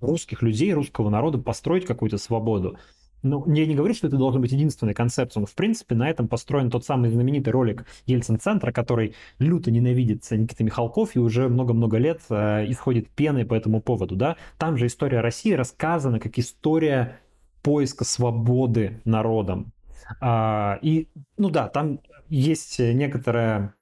русских 0.00 0.42
людей, 0.42 0.72
русского 0.72 1.10
народа 1.10 1.38
построить 1.38 1.84
какую-то 1.84 2.18
свободу. 2.18 2.78
Ну, 3.22 3.44
я 3.52 3.66
не 3.66 3.74
говорю, 3.74 3.94
что 3.94 4.06
это 4.06 4.16
должен 4.16 4.40
быть 4.40 4.52
единственной 4.52 4.94
концепцией, 4.94 5.40
но, 5.40 5.46
в 5.46 5.54
принципе, 5.54 5.94
на 5.94 6.08
этом 6.08 6.28
построен 6.28 6.70
тот 6.70 6.84
самый 6.84 7.10
знаменитый 7.10 7.52
ролик 7.52 7.84
Ельцин-центра, 8.06 8.70
который 8.70 9.14
люто 9.38 9.70
ненавидит 9.70 10.22
Никита 10.30 10.62
Михалков 10.62 11.16
и 11.16 11.18
уже 11.18 11.48
много-много 11.48 11.98
лет 11.98 12.20
э, 12.30 12.70
исходит 12.70 13.08
пеной 13.08 13.44
по 13.44 13.54
этому 13.54 13.80
поводу, 13.80 14.14
да. 14.14 14.36
Там 14.56 14.76
же 14.76 14.86
история 14.86 15.20
России 15.20 15.52
рассказана 15.52 16.20
как 16.20 16.38
история 16.38 17.18
поиска 17.62 18.04
свободы 18.04 19.00
народом. 19.04 19.72
А, 20.20 20.78
и, 20.82 21.08
ну 21.36 21.50
да, 21.50 21.68
там 21.68 22.00
есть 22.28 22.78
некоторое 22.78 23.74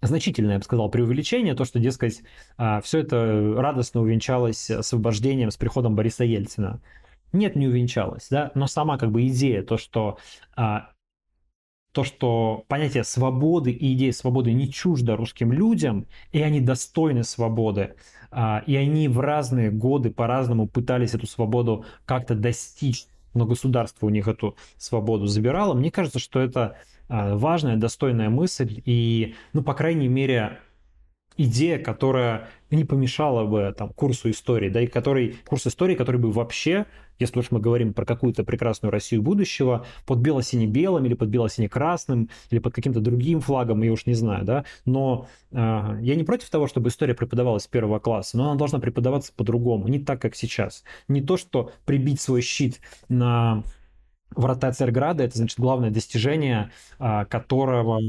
значительное, 0.00 0.52
я 0.52 0.58
бы 0.58 0.64
сказал, 0.64 0.90
преувеличение, 0.90 1.54
то, 1.54 1.64
что, 1.64 1.78
дескать, 1.78 2.22
а, 2.56 2.80
все 2.80 3.00
это 3.00 3.54
радостно 3.56 4.00
увенчалось 4.00 4.70
освобождением 4.70 5.50
с 5.50 5.56
приходом 5.56 5.96
Бориса 5.96 6.24
Ельцина. 6.24 6.80
Нет, 7.32 7.56
не 7.56 7.66
увенчалась, 7.66 8.28
да, 8.30 8.50
но 8.54 8.66
сама 8.66 8.98
как 8.98 9.10
бы 9.10 9.26
идея, 9.26 9.62
то, 9.62 9.76
что 9.76 10.18
а, 10.56 10.90
то, 11.92 12.04
что 12.04 12.64
понятие 12.68 13.04
свободы 13.04 13.70
и 13.70 13.94
идея 13.94 14.12
свободы 14.12 14.52
не 14.52 14.70
чуждо 14.70 15.16
русским 15.16 15.52
людям, 15.52 16.06
и 16.32 16.40
они 16.40 16.60
достойны 16.60 17.24
свободы, 17.24 17.94
а, 18.30 18.62
и 18.66 18.76
они 18.76 19.08
в 19.08 19.20
разные 19.20 19.70
годы 19.70 20.10
по-разному 20.10 20.68
пытались 20.68 21.14
эту 21.14 21.26
свободу 21.26 21.84
как-то 22.04 22.34
достичь, 22.34 23.06
но 23.34 23.46
государство 23.46 24.06
у 24.06 24.10
них 24.10 24.28
эту 24.28 24.56
свободу 24.76 25.26
забирало. 25.26 25.74
Мне 25.74 25.90
кажется, 25.90 26.18
что 26.18 26.40
это 26.40 26.76
а, 27.08 27.36
важная, 27.36 27.76
достойная 27.76 28.28
мысль, 28.28 28.82
и, 28.84 29.34
ну, 29.52 29.62
по 29.62 29.74
крайней 29.74 30.08
мере, 30.08 30.58
идея, 31.36 31.78
которая 31.78 32.48
не 32.70 32.84
помешала 32.84 33.44
бы 33.44 33.74
там, 33.76 33.90
курсу 33.90 34.30
истории, 34.30 34.68
да, 34.68 34.82
и 34.82 34.86
который, 34.86 35.36
курс 35.46 35.66
истории, 35.66 35.94
который 35.94 36.20
бы 36.20 36.30
вообще, 36.30 36.86
если 37.18 37.38
уж 37.40 37.50
мы 37.50 37.60
говорим 37.60 37.94
про 37.94 38.04
какую-то 38.04 38.44
прекрасную 38.44 38.92
Россию 38.92 39.22
будущего, 39.22 39.84
под 40.06 40.18
бело-сине-белым 40.18 41.04
или 41.06 41.14
под 41.14 41.28
бело-сине-красным 41.28 42.30
или 42.50 42.58
под 42.58 42.74
каким-то 42.74 43.00
другим 43.00 43.40
флагом, 43.40 43.82
я 43.82 43.92
уж 43.92 44.06
не 44.06 44.14
знаю, 44.14 44.44
да, 44.44 44.64
но 44.84 45.26
э, 45.50 45.56
я 45.56 46.14
не 46.14 46.24
против 46.24 46.50
того, 46.50 46.66
чтобы 46.66 46.88
история 46.88 47.14
преподавалась 47.14 47.64
с 47.64 47.68
первого 47.68 47.98
класса, 47.98 48.36
но 48.36 48.50
она 48.50 48.58
должна 48.58 48.78
преподаваться 48.78 49.32
по-другому, 49.34 49.88
не 49.88 49.98
так, 49.98 50.20
как 50.20 50.34
сейчас. 50.34 50.84
Не 51.08 51.20
то, 51.20 51.36
что 51.36 51.72
прибить 51.84 52.20
свой 52.20 52.42
щит 52.42 52.80
на 53.08 53.62
врата 54.30 54.72
Царьграда, 54.72 55.24
это, 55.24 55.36
значит, 55.38 55.58
главное 55.58 55.90
достижение, 55.90 56.70
а, 56.98 57.24
которого 57.24 58.00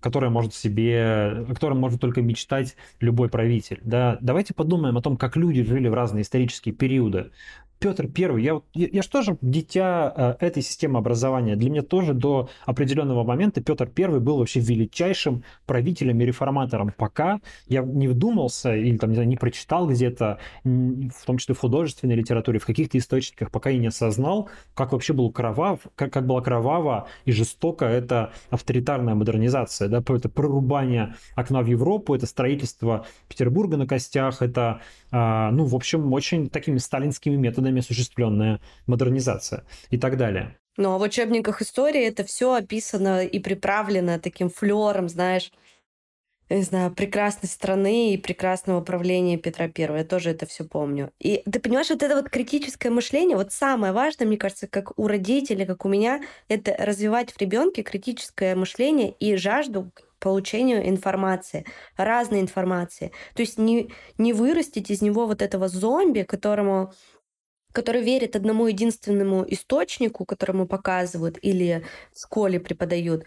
которое 0.00 0.30
может 0.30 0.54
себе, 0.54 1.44
о 1.48 1.54
котором 1.54 1.78
может 1.78 2.00
только 2.00 2.22
мечтать 2.22 2.76
любой 3.00 3.28
правитель. 3.28 3.80
Да? 3.84 4.18
Давайте 4.20 4.54
подумаем 4.54 4.96
о 4.96 5.02
том, 5.02 5.16
как 5.16 5.36
люди 5.36 5.62
жили 5.62 5.88
в 5.88 5.94
разные 5.94 6.22
исторические 6.22 6.74
периоды. 6.74 7.30
Петр 7.84 8.08
Первый, 8.08 8.42
я, 8.42 8.62
я, 8.72 8.88
я 8.90 9.02
же 9.02 9.10
тоже 9.10 9.36
дитя 9.42 10.10
э, 10.40 10.46
этой 10.46 10.62
системы 10.62 10.98
образования. 10.98 11.54
Для 11.54 11.68
меня 11.68 11.82
тоже 11.82 12.14
до 12.14 12.48
определенного 12.64 13.24
момента 13.24 13.62
Петр 13.62 13.86
Первый 13.86 14.20
был 14.20 14.38
вообще 14.38 14.60
величайшим 14.60 15.44
правителем 15.66 16.18
и 16.18 16.24
реформатором. 16.24 16.94
Пока 16.96 17.40
я 17.66 17.82
не 17.82 18.08
вдумался 18.08 18.74
или 18.74 18.96
там, 18.96 19.10
не, 19.10 19.16
знаю, 19.16 19.28
не 19.28 19.36
прочитал 19.36 19.86
где-то, 19.86 20.38
в 20.64 21.26
том 21.26 21.36
числе 21.36 21.54
в 21.54 21.58
художественной 21.58 22.14
литературе, 22.14 22.58
в 22.58 22.64
каких-то 22.64 22.96
источниках, 22.96 23.50
пока 23.50 23.68
я 23.68 23.78
не 23.78 23.88
осознал, 23.88 24.48
как 24.72 24.92
вообще 24.92 25.12
был 25.12 25.30
кровав, 25.30 25.80
как, 25.94 26.10
как 26.10 26.26
была 26.26 26.40
кровава 26.40 27.08
и 27.26 27.32
жестоко 27.32 27.84
это 27.84 28.32
авторитарная 28.48 29.14
модернизация, 29.14 29.88
да, 29.88 29.98
это 29.98 30.30
прорубание 30.30 31.16
окна 31.34 31.60
в 31.60 31.66
Европу, 31.66 32.14
это 32.14 32.24
строительство 32.24 33.04
Петербурга 33.28 33.76
на 33.76 33.86
костях, 33.86 34.40
это, 34.40 34.80
ну, 35.14 35.64
в 35.64 35.74
общем, 35.74 36.12
очень 36.12 36.50
такими 36.50 36.78
сталинскими 36.78 37.36
методами 37.36 37.80
осуществленная 37.80 38.60
модернизация 38.86 39.64
и 39.90 39.98
так 39.98 40.16
далее. 40.16 40.58
Ну, 40.76 40.92
а 40.92 40.98
в 40.98 41.02
учебниках 41.02 41.62
истории 41.62 42.04
это 42.04 42.24
все 42.24 42.52
описано 42.54 43.24
и 43.24 43.38
приправлено 43.38 44.18
таким 44.18 44.50
флером, 44.50 45.08
знаешь, 45.08 45.52
не 46.50 46.62
знаю, 46.62 46.94
прекрасной 46.94 47.48
страны 47.48 48.12
и 48.12 48.18
прекрасного 48.18 48.80
правления 48.80 49.38
Петра 49.38 49.68
Первого. 49.68 49.98
Я 49.98 50.04
тоже 50.04 50.30
это 50.30 50.46
все 50.46 50.64
помню. 50.64 51.10
И 51.18 51.42
ты 51.50 51.58
понимаешь, 51.58 51.90
вот 51.90 52.02
это 52.02 52.16
вот 52.16 52.28
критическое 52.28 52.90
мышление, 52.90 53.36
вот 53.36 53.52
самое 53.52 53.92
важное, 53.92 54.26
мне 54.26 54.36
кажется, 54.36 54.66
как 54.66 54.98
у 54.98 55.06
родителей, 55.06 55.64
как 55.64 55.84
у 55.84 55.88
меня, 55.88 56.22
это 56.48 56.74
развивать 56.78 57.32
в 57.32 57.40
ребенке 57.40 57.82
критическое 57.82 58.54
мышление 58.56 59.12
и 59.12 59.36
жажду 59.36 59.90
получению 60.24 60.88
информации, 60.88 61.66
разной 61.98 62.40
информации. 62.40 63.12
То 63.34 63.42
есть 63.42 63.58
не, 63.58 63.90
не 64.16 64.32
вырастить 64.32 64.90
из 64.90 65.02
него 65.02 65.26
вот 65.26 65.42
этого 65.42 65.68
зомби, 65.68 66.22
которому 66.22 66.92
который 67.72 68.02
верит 68.02 68.36
одному 68.36 68.68
единственному 68.68 69.44
источнику, 69.48 70.24
которому 70.24 70.66
показывают 70.66 71.38
или 71.42 71.84
в 72.14 72.20
школе 72.22 72.60
преподают, 72.60 73.26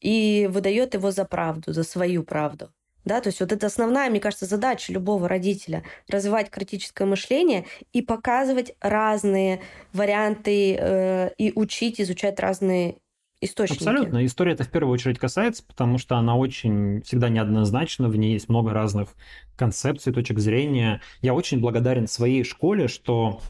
и 0.00 0.48
выдает 0.50 0.94
его 0.94 1.10
за 1.10 1.24
правду, 1.24 1.72
за 1.72 1.82
свою 1.82 2.22
правду. 2.22 2.72
Да, 3.04 3.20
то 3.20 3.28
есть 3.28 3.40
вот 3.40 3.52
это 3.52 3.66
основная, 3.66 4.08
мне 4.08 4.20
кажется, 4.20 4.46
задача 4.46 4.92
любого 4.92 5.28
родителя– 5.28 5.82
развивать 6.08 6.50
критическое 6.50 7.06
мышление 7.06 7.64
и 7.92 8.02
показывать 8.02 8.74
разные 8.80 9.60
варианты 9.92 10.76
э, 10.78 11.30
и 11.38 11.52
учить, 11.54 12.00
изучать 12.00 12.38
разные 12.40 12.98
источники. 13.40 13.78
Абсолютно. 13.78 14.24
История 14.24 14.52
это 14.52 14.64
в 14.64 14.70
первую 14.70 14.92
очередь 14.92 15.18
касается, 15.18 15.62
потому 15.64 15.98
что 15.98 16.16
она 16.16 16.36
очень 16.36 17.02
всегда 17.02 17.28
неоднозначна, 17.28 18.08
в 18.08 18.16
ней 18.16 18.32
есть 18.32 18.48
много 18.48 18.72
разных 18.72 19.10
концепций, 19.56 20.12
точек 20.12 20.38
зрения. 20.38 21.00
Я 21.22 21.34
очень 21.34 21.60
благодарен 21.60 22.06
своей 22.06 22.44
школе, 22.44 22.88
что, 22.88 23.40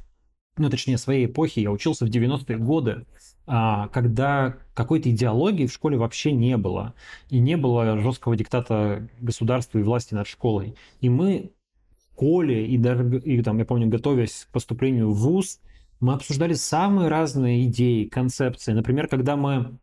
ну, 0.57 0.71
точнее, 0.71 0.99
своей 0.99 1.27
эпохе, 1.27 1.63
я 1.63 1.71
учился 1.71 2.07
в 2.07 2.11
90-е 2.11 2.59
годы, 2.59 3.07
а, 3.47 3.89
когда 3.89 4.59
какой-то 4.75 5.11
идеологии 5.11 5.67
в 5.67 5.73
школе 5.73 5.97
вообще 5.97 6.33
не 6.33 6.57
было. 6.57 6.95
И 7.31 7.39
не 7.39 7.57
было 7.57 7.99
жесткого 7.99 8.37
диктата 8.37 9.09
государства 9.21 9.79
и 9.79 9.83
власти 9.83 10.15
над 10.15 10.27
школой. 10.27 10.75
И 11.01 11.09
мы 11.09 11.51
в 11.91 12.13
школе, 12.13 12.67
и, 12.67 12.77
даже, 12.77 13.19
и 13.21 13.43
там, 13.43 13.59
я 13.59 13.65
помню, 13.65 13.89
готовясь 13.89 14.47
к 14.49 14.53
поступлению 14.53 15.11
в 15.11 15.19
ВУЗ, 15.19 15.61
мы 16.01 16.15
обсуждали 16.15 16.55
самые 16.55 17.09
разные 17.09 17.65
идеи, 17.67 18.05
концепции. 18.05 18.73
Например, 18.73 19.09
когда 19.09 19.37
мы 19.37 19.79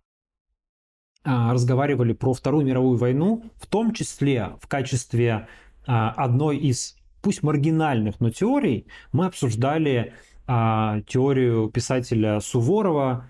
а, 1.24 1.54
разговаривали 1.54 2.14
про 2.14 2.34
Вторую 2.34 2.66
мировую 2.66 2.98
войну, 2.98 3.44
в 3.58 3.68
том 3.68 3.94
числе 3.94 4.56
в 4.62 4.68
качестве 4.68 5.48
а, 5.88 6.12
одной 6.12 6.58
из, 6.58 6.98
пусть 7.22 7.44
маргинальных, 7.44 8.20
но 8.20 8.30
теорий, 8.30 8.88
мы 9.12 9.26
обсуждали 9.26 10.14
а, 10.48 11.02
теорию 11.08 11.70
писателя 11.70 12.40
Суворова, 12.40 13.30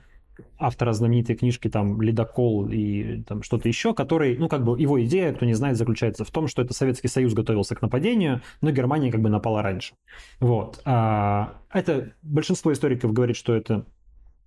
автора 0.57 0.93
знаменитой 0.93 1.35
книжки 1.35 1.69
там 1.69 2.01
«Ледокол» 2.01 2.67
и 2.69 3.23
там 3.23 3.43
что-то 3.43 3.67
еще, 3.67 3.93
который, 3.93 4.37
ну, 4.37 4.47
как 4.47 4.63
бы 4.63 4.79
его 4.79 5.03
идея, 5.03 5.33
кто 5.33 5.45
не 5.45 5.53
знает, 5.53 5.77
заключается 5.77 6.23
в 6.23 6.31
том, 6.31 6.47
что 6.47 6.61
это 6.61 6.73
Советский 6.73 7.07
Союз 7.07 7.33
готовился 7.33 7.75
к 7.75 7.81
нападению, 7.81 8.41
но 8.61 8.71
Германия 8.71 9.11
как 9.11 9.21
бы 9.21 9.29
напала 9.29 9.61
раньше. 9.61 9.93
Вот. 10.39 10.81
А, 10.85 11.55
это 11.71 12.13
большинство 12.21 12.71
историков 12.71 13.13
говорит, 13.13 13.35
что 13.35 13.53
это 13.53 13.85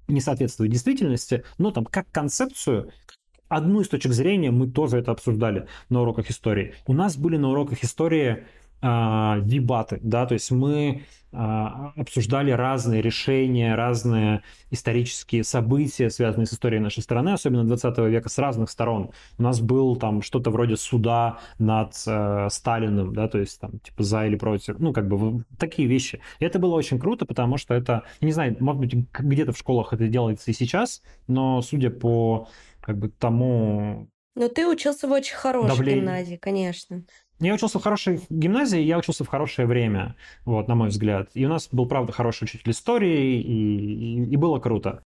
не 0.08 0.20
соответствует 0.20 0.72
действительности, 0.72 1.44
но 1.58 1.70
там 1.70 1.84
как 1.84 2.10
концепцию, 2.10 2.90
одну 3.48 3.80
из 3.80 3.88
точек 3.88 4.12
зрения 4.12 4.50
мы 4.50 4.68
тоже 4.70 4.98
это 4.98 5.12
обсуждали 5.12 5.66
на 5.88 6.02
уроках 6.02 6.30
истории. 6.30 6.74
У 6.86 6.92
нас 6.92 7.16
были 7.16 7.36
на 7.36 7.50
уроках 7.50 7.82
истории 7.84 8.44
а, 8.80 9.40
дебаты, 9.40 9.98
да, 10.02 10.26
то 10.26 10.34
есть 10.34 10.50
мы 10.50 11.02
обсуждали 11.30 12.50
разные 12.50 13.02
решения, 13.02 13.74
разные 13.74 14.42
исторические 14.70 15.44
события, 15.44 16.10
связанные 16.10 16.46
с 16.46 16.54
историей 16.54 16.80
нашей 16.80 17.02
страны, 17.02 17.30
особенно 17.30 17.64
20 17.64 17.98
века, 17.98 18.28
с 18.28 18.38
разных 18.38 18.70
сторон. 18.70 19.10
У 19.38 19.42
нас 19.42 19.60
был 19.60 19.96
там 19.96 20.22
что-то 20.22 20.50
вроде 20.50 20.76
суда 20.76 21.38
над 21.58 21.92
э, 22.06 22.48
Сталиным, 22.50 23.12
да, 23.12 23.28
то 23.28 23.38
есть 23.38 23.60
там 23.60 23.78
типа 23.80 24.02
за 24.02 24.26
или 24.26 24.36
против, 24.36 24.78
ну 24.78 24.92
как 24.92 25.08
бы 25.08 25.44
такие 25.58 25.86
вещи. 25.86 26.20
И 26.38 26.44
это 26.44 26.58
было 26.58 26.74
очень 26.74 26.98
круто, 26.98 27.26
потому 27.26 27.58
что 27.58 27.74
это, 27.74 28.04
не 28.20 28.32
знаю, 28.32 28.56
может 28.60 28.80
быть 28.80 28.94
где-то 29.18 29.52
в 29.52 29.58
школах 29.58 29.92
это 29.92 30.08
делается 30.08 30.50
и 30.50 30.54
сейчас, 30.54 31.02
но 31.26 31.60
судя 31.60 31.90
по 31.90 32.48
как 32.80 32.98
бы 32.98 33.10
тому 33.10 34.08
но 34.38 34.48
ты 34.48 34.68
учился 34.68 35.08
в 35.08 35.10
очень 35.10 35.34
хорошей 35.34 35.68
давление. 35.76 36.00
гимназии, 36.00 36.36
конечно. 36.36 37.02
Я 37.40 37.54
учился 37.54 37.78
в 37.78 37.82
хорошей 37.82 38.20
гимназии, 38.28 38.80
я 38.80 38.98
учился 38.98 39.24
в 39.24 39.28
хорошее 39.28 39.68
время, 39.68 40.16
вот, 40.44 40.66
на 40.66 40.74
мой 40.74 40.88
взгляд. 40.88 41.30
И 41.34 41.46
у 41.46 41.48
нас 41.48 41.68
был, 41.70 41.86
правда, 41.86 42.12
хороший 42.12 42.44
учитель 42.44 42.72
истории, 42.72 43.40
и, 43.40 44.22
и, 44.22 44.32
и 44.32 44.36
было 44.36 44.58
круто. 44.58 45.02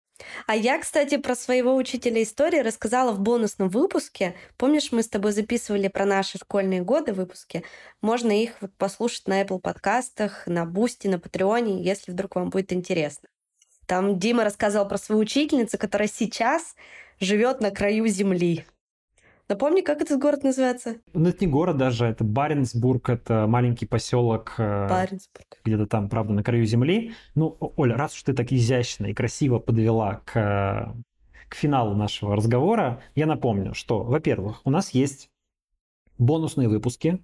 А 0.47 0.55
я, 0.55 0.79
кстати, 0.79 1.17
про 1.17 1.35
своего 1.35 1.75
учителя 1.75 2.21
истории 2.21 2.59
рассказала 2.59 3.11
в 3.11 3.19
бонусном 3.19 3.69
выпуске. 3.69 4.35
Помнишь, 4.57 4.91
мы 4.91 5.01
с 5.01 5.09
тобой 5.09 5.31
записывали 5.31 5.87
про 5.87 6.05
наши 6.05 6.37
школьные 6.37 6.81
годы 6.81 7.13
выпуски? 7.13 7.63
Можно 8.01 8.31
их 8.31 8.59
послушать 8.77 9.27
на 9.27 9.41
Apple 9.41 9.59
подкастах, 9.59 10.45
на 10.45 10.65
Бусти, 10.65 11.07
на 11.07 11.19
Патреоне, 11.19 11.83
если 11.83 12.11
вдруг 12.11 12.35
вам 12.35 12.49
будет 12.49 12.73
интересно. 12.73 13.29
Там 13.85 14.19
Дима 14.19 14.43
рассказывал 14.43 14.87
про 14.87 14.97
свою 14.97 15.21
учительницу, 15.21 15.77
которая 15.77 16.07
сейчас 16.07 16.75
живет 17.19 17.59
на 17.61 17.71
краю 17.71 18.07
земли. 18.07 18.65
Напомни, 19.49 19.81
как 19.81 19.99
этот 19.99 20.21
город 20.21 20.43
называется? 20.43 20.97
Ну, 21.13 21.27
это 21.27 21.43
не 21.43 21.51
город 21.51 21.75
даже, 21.75 22.05
это 22.05 22.23
Баренцбург, 22.23 23.09
это 23.09 23.47
маленький 23.47 23.87
поселок. 23.87 24.53
Э, 24.59 24.87
Баренцбург. 24.87 25.59
Где-то 25.65 25.87
там, 25.87 26.07
правда, 26.07 26.33
на 26.33 26.43
краю 26.43 26.65
земли. 26.65 27.13
Ну, 27.33 27.57
Оля, 27.75 27.97
раз 27.97 28.13
уж 28.13 28.21
ты 28.21 28.33
так 28.33 28.51
изящно 28.51 29.07
и 29.07 29.13
красиво 29.15 29.57
подвела 29.57 30.21
к, 30.23 30.93
к 31.49 31.55
финалу 31.55 31.95
нашего 31.95 32.35
разговора, 32.35 33.01
я 33.15 33.25
напомню, 33.25 33.73
что, 33.73 34.03
во-первых, 34.03 34.61
у 34.65 34.69
нас 34.69 34.91
есть 34.91 35.31
бонусные 36.19 36.69
выпуски, 36.69 37.23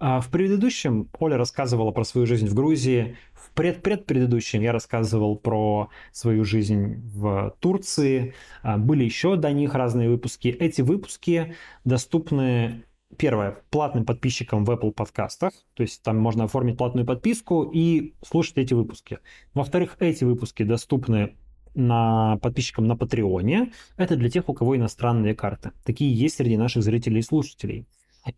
в 0.00 0.30
предыдущем 0.30 1.08
Оля 1.18 1.36
рассказывала 1.36 1.90
про 1.90 2.04
свою 2.04 2.26
жизнь 2.26 2.46
в 2.46 2.54
Грузии. 2.54 3.16
В 3.34 3.50
пред-предпредыдущем 3.52 4.62
я 4.62 4.72
рассказывал 4.72 5.36
про 5.36 5.90
свою 6.10 6.44
жизнь 6.44 7.02
в 7.14 7.54
Турции. 7.60 8.34
А, 8.62 8.78
были 8.78 9.04
еще 9.04 9.36
до 9.36 9.52
них 9.52 9.74
разные 9.74 10.08
выпуски. 10.08 10.48
Эти 10.48 10.80
выпуски 10.82 11.54
доступны 11.84 12.84
Первое, 13.18 13.58
платным 13.70 14.04
подписчикам 14.04 14.64
в 14.64 14.70
Apple 14.70 14.92
подкастах, 14.92 15.52
то 15.74 15.82
есть 15.82 16.00
там 16.02 16.16
можно 16.16 16.44
оформить 16.44 16.78
платную 16.78 17.04
подписку 17.04 17.64
и 17.64 18.14
слушать 18.24 18.56
эти 18.58 18.72
выпуски. 18.72 19.18
Во-вторых, 19.52 19.96
эти 19.98 20.22
выпуски 20.22 20.62
доступны 20.62 21.36
на 21.74 22.38
подписчикам 22.38 22.86
на 22.86 22.96
Патреоне. 22.96 23.72
Это 23.96 24.14
для 24.14 24.30
тех, 24.30 24.48
у 24.48 24.54
кого 24.54 24.76
иностранные 24.76 25.34
карты. 25.34 25.72
Такие 25.84 26.14
есть 26.14 26.36
среди 26.36 26.56
наших 26.56 26.84
зрителей 26.84 27.18
и 27.18 27.22
слушателей. 27.22 27.86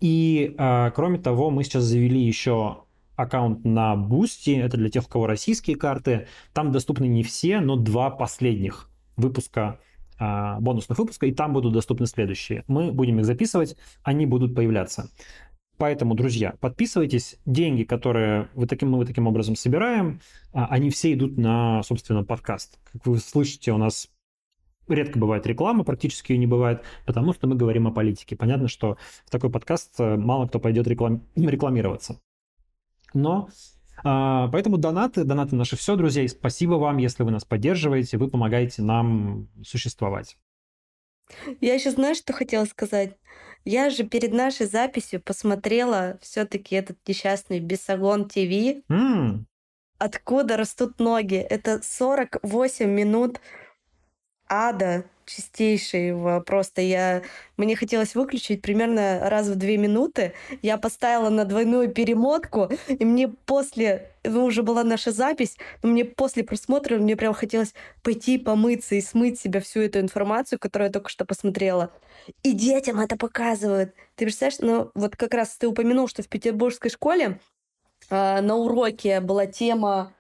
И 0.01 0.55
э, 0.57 0.91
кроме 0.95 1.19
того, 1.19 1.51
мы 1.51 1.65
сейчас 1.65 1.85
завели 1.85 2.21
еще 2.21 2.85
аккаунт 3.17 3.65
на 3.65 3.95
Boosty, 3.95 4.61
это 4.61 4.77
для 4.77 4.89
тех, 4.89 5.05
у 5.05 5.09
кого 5.09 5.27
российские 5.27 5.77
карты. 5.77 6.27
Там 6.53 6.73
доступны 6.73 7.07
не 7.07 7.23
все, 7.23 7.61
но 7.61 7.77
два 7.77 8.11
последних 8.11 8.89
выпуска 9.17 9.79
э, 10.19 10.57
бонусных 10.61 10.99
выпуска, 10.99 11.27
и 11.27 11.33
там 11.33 11.53
будут 11.53 11.73
доступны 11.73 12.07
следующие. 12.07 12.65
Мы 12.69 12.93
будем 12.93 13.21
их 13.21 13.27
записывать, 13.27 13.77
они 14.03 14.27
будут 14.27 14.55
появляться. 14.55 15.11
Поэтому, 15.79 16.15
друзья, 16.15 16.55
подписывайтесь. 16.61 17.39
Деньги, 17.45 17.83
которые 17.83 18.49
вы 18.55 18.67
таким, 18.67 18.91
мы 18.91 19.05
таким 19.05 19.27
образом 19.27 19.57
собираем, 19.57 20.21
они 20.53 20.91
все 20.91 21.13
идут 21.13 21.37
на, 21.39 21.83
собственно, 21.83 22.23
подкаст. 22.23 22.79
Как 22.93 23.07
вы 23.07 23.19
слышите, 23.19 23.73
у 23.73 23.79
нас 23.79 24.09
редко 24.89 25.19
бывает 25.19 25.47
реклама, 25.47 25.85
практически 25.85 26.33
ее 26.33 26.39
не 26.39 26.47
бывает, 26.47 26.83
потому 27.07 27.33
что 27.33 27.47
мы 27.47 27.55
говорим 27.57 27.87
о 27.87 27.93
политике. 27.93 28.37
Понятно, 28.37 28.69
что 28.69 28.97
в 29.25 29.31
такой 29.31 29.51
подкаст 29.51 29.95
э, 29.99 30.17
мало 30.17 30.47
кто 30.47 30.59
пойдет 30.59 30.87
реклам... 30.87 31.27
рекламироваться. 31.37 32.21
Но 33.15 33.49
а, 34.05 34.49
Поэтому 34.49 34.79
донаты, 34.79 35.25
донаты 35.25 35.57
наши 35.57 35.77
все, 35.77 35.97
друзья. 35.97 36.23
И 36.23 36.29
спасибо 36.29 36.75
вам, 36.75 36.97
если 36.97 37.23
вы 37.23 37.31
нас 37.31 37.45
поддерживаете, 37.45 38.19
вы 38.19 38.29
помогаете 38.29 38.83
нам 38.83 39.49
существовать. 39.65 40.37
Я 41.61 41.75
еще 41.75 41.91
знаешь, 41.91 42.19
что 42.19 42.33
хотела 42.33 42.65
сказать? 42.65 43.17
Я 43.65 43.91
же 43.91 44.05
перед 44.05 44.33
нашей 44.33 44.67
записью 44.67 45.23
посмотрела 45.23 46.19
все-таки 46.21 46.75
этот 46.75 46.99
несчастный 47.07 47.61
Бесогон 47.61 48.29
ТВ. 48.29 48.83
Mm. 48.91 49.45
откуда 49.99 50.57
растут 50.57 50.99
ноги. 50.99 51.37
Это 51.37 51.81
48 51.81 52.91
минут 52.91 53.41
ада 54.53 55.05
чистейшего. 55.25 56.41
Просто 56.41 56.83
я... 56.83 57.23
Мне 57.57 57.75
хотелось 57.75 58.15
выключить 58.15 58.61
примерно 58.61 59.21
раз 59.31 59.49
в 59.49 59.55
две 59.57 59.79
минуты. 59.79 60.35
Я 60.61 60.77
поставила 60.77 61.31
на 61.31 61.45
двойную 61.45 61.91
перемотку, 61.91 62.69
и 62.89 63.05
мне 63.05 63.29
после... 63.29 64.11
Ну, 64.25 64.45
уже 64.45 64.63
была 64.63 64.85
наша 64.85 65.11
запись, 65.11 65.57
но 65.83 65.89
мне 65.89 66.05
после 66.05 66.45
просмотра 66.45 66.99
мне 66.99 67.17
прям 67.17 67.35
хотелось 67.35 67.75
пойти 68.03 68.39
помыться 68.39 68.95
и 68.95 69.01
смыть 69.01 69.41
себя 69.41 69.61
всю 69.61 69.81
эту 69.81 70.01
информацию, 70.01 70.59
которую 70.59 70.89
я 70.89 70.93
только 70.93 71.09
что 71.09 71.25
посмотрела. 71.25 71.91
И 72.43 72.53
детям 72.53 73.01
это 73.01 73.17
показывают. 73.17 73.95
Ты 74.17 74.27
представляешь, 74.27 74.61
ну 74.61 74.91
вот 74.95 75.17
как 75.17 75.35
раз 75.35 75.57
ты 75.57 75.67
упомянул, 75.67 76.09
что 76.09 76.23
в 76.23 76.29
петербургской 76.29 76.91
школе 76.91 77.41
э, 78.11 78.41
на 78.41 78.57
уроке 78.57 79.21
была 79.21 79.47
тема 79.47 80.13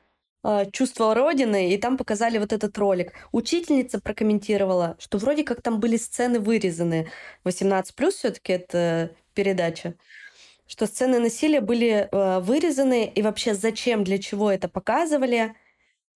чувство 0.72 1.14
Родины, 1.14 1.72
и 1.72 1.78
там 1.78 1.97
показали 1.97 2.38
вот 2.38 2.53
этот 2.53 2.76
ролик. 2.78 3.12
Учительница 3.32 4.01
прокомментировала, 4.01 4.97
что 4.99 5.18
вроде 5.18 5.45
как 5.45 5.62
там 5.62 5.78
были 5.78 5.97
сцены 5.97 6.40
вырезаны. 6.40 7.09
18 7.45 7.95
плюс 7.95 8.14
все-таки 8.14 8.53
это 8.55 9.11
передача. 9.34 9.95
Что 10.66 10.86
сцены 10.86 11.18
насилия 11.18 11.61
были 11.61 12.09
э, 12.11 12.40
вырезаны, 12.40 13.07
и 13.07 13.22
вообще 13.22 13.55
зачем, 13.55 14.05
для 14.05 14.18
чего 14.18 14.51
это 14.51 14.68
показывали, 14.68 15.55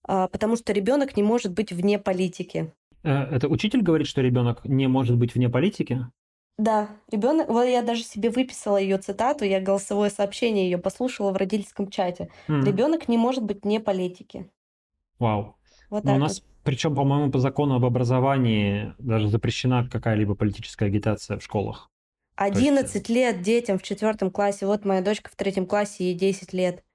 э, 0.09 0.29
потому 0.33 0.57
что 0.57 0.73
ребенок 0.73 1.17
не 1.17 1.23
может 1.23 1.53
быть 1.53 1.73
вне 1.73 1.99
политики. 1.99 2.73
Э, 3.03 3.25
это 3.31 3.49
учитель 3.49 3.83
говорит, 3.83 4.07
что 4.07 4.23
ребенок 4.23 4.65
не 4.65 4.87
может 4.87 5.17
быть 5.17 5.35
вне 5.35 5.49
политики? 5.49 6.07
Да, 6.59 6.89
ребенок, 7.13 7.49
вот 7.49 7.65
я 7.65 7.83
даже 7.83 8.03
себе 8.03 8.31
выписала 8.31 8.79
ее 8.79 8.97
цитату, 8.97 9.45
я 9.45 9.61
голосовое 9.61 10.11
сообщение 10.11 10.71
ее 10.71 10.79
послушала 10.79 11.31
в 11.31 11.37
родительском 11.37 11.89
чате. 11.89 12.31
Mm. 12.49 12.65
Ребенок 12.65 13.09
не 13.09 13.19
может 13.19 13.45
быть 13.45 13.65
не 13.67 13.79
политики. 13.79 14.51
Вау. 15.19 15.57
Вот 15.91 16.05
ну, 16.05 16.15
у 16.15 16.19
нас, 16.19 16.41
вот. 16.41 16.49
причем, 16.65 16.95
по-моему, 16.95 17.31
по 17.31 17.41
закону 17.41 17.75
об 17.75 17.85
образовании 17.85 18.95
даже 18.99 19.29
запрещена 19.29 19.87
какая-либо 19.91 20.35
политическая 20.35 20.87
агитация 20.87 21.39
в 21.39 21.43
школах. 21.43 21.91
11 22.37 22.95
есть... 22.95 23.09
лет 23.11 23.43
детям 23.43 23.79
в 23.79 23.83
четвертом 23.83 24.31
классе. 24.31 24.67
Вот 24.67 24.87
моя 24.87 25.03
дочка 25.03 25.31
в 25.31 25.37
третьем 25.37 25.67
классе, 25.67 26.05
ей 26.05 26.15
10 26.15 26.55
лет. 26.55 26.86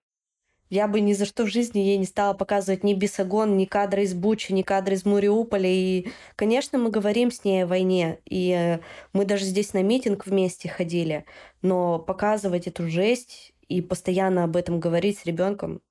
Я 0.72 0.88
бы 0.88 1.02
ни 1.02 1.12
за 1.12 1.26
что 1.26 1.44
в 1.44 1.50
жизни 1.50 1.80
ей 1.80 1.98
не 1.98 2.06
стала 2.06 2.34
показывать 2.34 2.86
ни 2.86 2.94
Бесогон, 2.94 3.58
ни 3.58 3.66
кадры 3.66 4.04
из 4.04 4.14
Бучи, 4.14 4.54
ни 4.54 4.62
кадры 4.62 4.96
из 4.96 5.04
Мариуполя. 5.04 5.68
И, 5.68 6.08
конечно, 6.38 6.80
мы 6.80 6.90
говорим 6.90 7.30
с 7.30 7.44
ней 7.44 7.66
о 7.66 7.68
войне. 7.68 8.20
И 8.24 8.52
э, 8.52 8.80
мы 9.12 9.26
даже 9.26 9.44
здесь 9.44 9.74
на 9.74 9.84
митинг 9.84 10.26
вместе 10.26 10.70
ходили. 10.70 11.26
Но 11.62 12.00
показывать 12.00 12.68
эту 12.68 12.88
жесть 12.88 13.54
и 13.68 13.82
постоянно 13.82 14.46
об 14.46 14.56
этом 14.56 14.80
говорить 14.80 15.20
с 15.20 15.26
ребенком, 15.26 15.82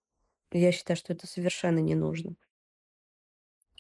я 0.50 0.72
считаю, 0.72 0.96
что 0.96 1.12
это 1.12 1.26
совершенно 1.26 1.80
не 1.80 1.94
нужно. 1.94 2.34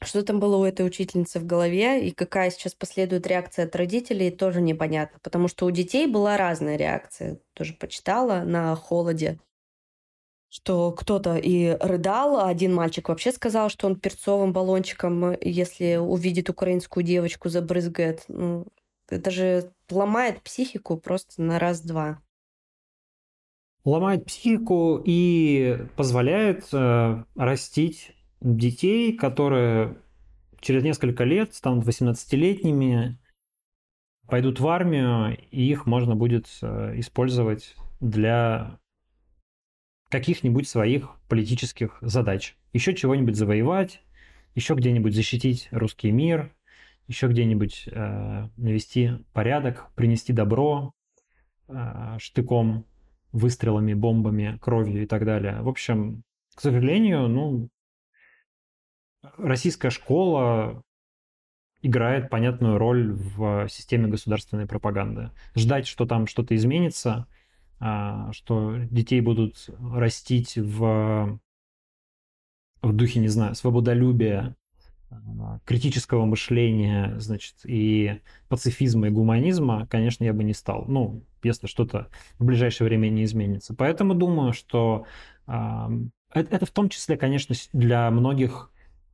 Что 0.02 0.22
там 0.22 0.38
было 0.38 0.58
у 0.58 0.64
этой 0.64 0.86
учительницы 0.86 1.40
в 1.40 1.46
голове 1.46 2.06
и 2.06 2.10
какая 2.10 2.50
сейчас 2.50 2.74
последует 2.74 3.26
реакция 3.26 3.64
от 3.64 3.74
родителей, 3.74 4.30
тоже 4.30 4.60
непонятно. 4.60 5.18
Потому 5.22 5.48
что 5.48 5.64
у 5.64 5.70
детей 5.70 6.06
была 6.06 6.36
разная 6.36 6.76
реакция. 6.76 7.40
Тоже 7.54 7.72
почитала 7.72 8.42
на 8.42 8.76
холоде 8.76 9.40
что 10.50 10.90
кто-то 10.90 11.36
и 11.36 11.76
рыдал, 11.80 12.40
а 12.40 12.48
один 12.48 12.74
мальчик 12.74 13.08
вообще 13.08 13.30
сказал, 13.30 13.70
что 13.70 13.86
он 13.86 13.94
перцовым 13.94 14.52
баллончиком, 14.52 15.36
если 15.40 15.96
увидит 15.96 16.50
украинскую 16.50 17.04
девочку, 17.04 17.48
забрызгает. 17.48 18.24
Ну, 18.26 18.66
это 19.08 19.30
же 19.30 19.70
ломает 19.88 20.42
психику 20.42 20.96
просто 20.96 21.40
на 21.40 21.60
раз-два. 21.60 22.20
Ломает 23.84 24.26
психику 24.26 25.00
и 25.02 25.86
позволяет 25.96 26.68
э, 26.72 27.24
растить 27.36 28.12
детей, 28.40 29.16
которые 29.16 29.96
через 30.60 30.82
несколько 30.82 31.24
лет 31.24 31.54
станут 31.54 31.86
18-летними, 31.86 33.18
пойдут 34.26 34.60
в 34.60 34.66
армию, 34.66 35.38
и 35.50 35.62
их 35.70 35.86
можно 35.86 36.16
будет 36.16 36.46
э, 36.60 36.98
использовать 36.98 37.74
для 38.00 38.78
каких-нибудь 40.10 40.68
своих 40.68 41.16
политических 41.28 41.96
задач. 42.02 42.56
Еще 42.72 42.94
чего-нибудь 42.94 43.36
завоевать, 43.36 44.02
еще 44.54 44.74
где-нибудь 44.74 45.14
защитить 45.14 45.68
русский 45.70 46.10
мир, 46.10 46.52
еще 47.06 47.28
где-нибудь 47.28 47.88
э, 47.90 48.48
навести 48.56 49.12
порядок, 49.32 49.90
принести 49.94 50.32
добро 50.32 50.92
э, 51.68 52.16
штыком, 52.18 52.84
выстрелами, 53.32 53.94
бомбами, 53.94 54.58
кровью 54.60 55.02
и 55.02 55.06
так 55.06 55.24
далее. 55.24 55.62
В 55.62 55.68
общем, 55.68 56.24
к 56.56 56.60
сожалению, 56.60 57.28
ну, 57.28 57.68
российская 59.38 59.90
школа 59.90 60.82
играет 61.82 62.28
понятную 62.30 62.78
роль 62.78 63.12
в 63.12 63.68
системе 63.68 64.08
государственной 64.08 64.66
пропаганды. 64.66 65.30
Ждать, 65.54 65.86
что 65.86 66.04
там 66.04 66.26
что-то 66.26 66.56
изменится– 66.56 67.28
что 67.80 68.76
детей 68.90 69.20
будут 69.22 69.70
растить 69.78 70.56
в, 70.56 71.40
в 72.82 72.92
духе, 72.92 73.20
не 73.20 73.28
знаю, 73.28 73.54
свободолюбия, 73.54 74.56
а, 75.10 75.58
критического 75.64 76.24
мышления, 76.24 77.18
значит, 77.18 77.56
и 77.64 78.20
пацифизма 78.48 79.08
и 79.08 79.10
гуманизма, 79.10 79.86
конечно, 79.88 80.24
я 80.24 80.32
бы 80.32 80.44
не 80.44 80.54
стал. 80.54 80.84
Ну, 80.86 81.24
если 81.42 81.66
что-то 81.66 82.08
в 82.38 82.44
ближайшее 82.44 82.86
время 82.86 83.08
не 83.08 83.24
изменится. 83.24 83.74
Поэтому 83.74 84.14
думаю, 84.14 84.52
что 84.52 85.06
э, 85.46 85.88
это 86.32 86.66
в 86.66 86.70
том 86.70 86.88
числе, 86.88 87.16
конечно, 87.16 87.54
для 87.72 88.10
многих 88.10 88.70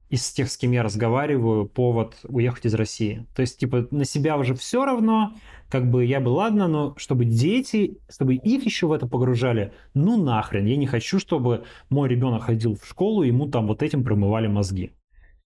из 0.09 0.31
тех, 0.33 0.51
с 0.51 0.57
кем 0.57 0.73
я 0.73 0.83
разговариваю, 0.83 1.67
повод 1.67 2.17
уехать 2.25 2.67
из 2.67 2.75
России. 2.75 3.27
То 3.35 3.43
есть, 3.43 3.59
типа, 3.59 3.89
на 3.91 4.05
себя 4.05 4.37
уже 4.37 4.55
все 4.55 4.85
равно, 4.85 5.35
как 5.69 5.91
бы 5.91 6.05
я 6.05 6.21
бы 6.21 6.29
ладно, 6.29 6.69
но 6.69 6.95
чтобы 6.97 7.25
дети, 7.25 7.99
чтобы 8.09 8.35
их 8.35 8.65
еще 8.65 8.87
в 8.87 8.93
это 8.93 9.09
погружали, 9.09 9.73
ну 9.95 10.17
нахрен, 10.23 10.67
я 10.67 10.77
не 10.77 10.87
хочу, 10.87 11.19
чтобы 11.19 11.65
мой 11.91 12.09
ребенок 12.09 12.45
ходил 12.45 12.77
в 12.77 12.87
школу, 12.87 13.23
ему 13.23 13.49
там 13.49 13.67
вот 13.67 13.83
этим 13.83 14.05
промывали 14.05 14.47
мозги. 14.47 14.93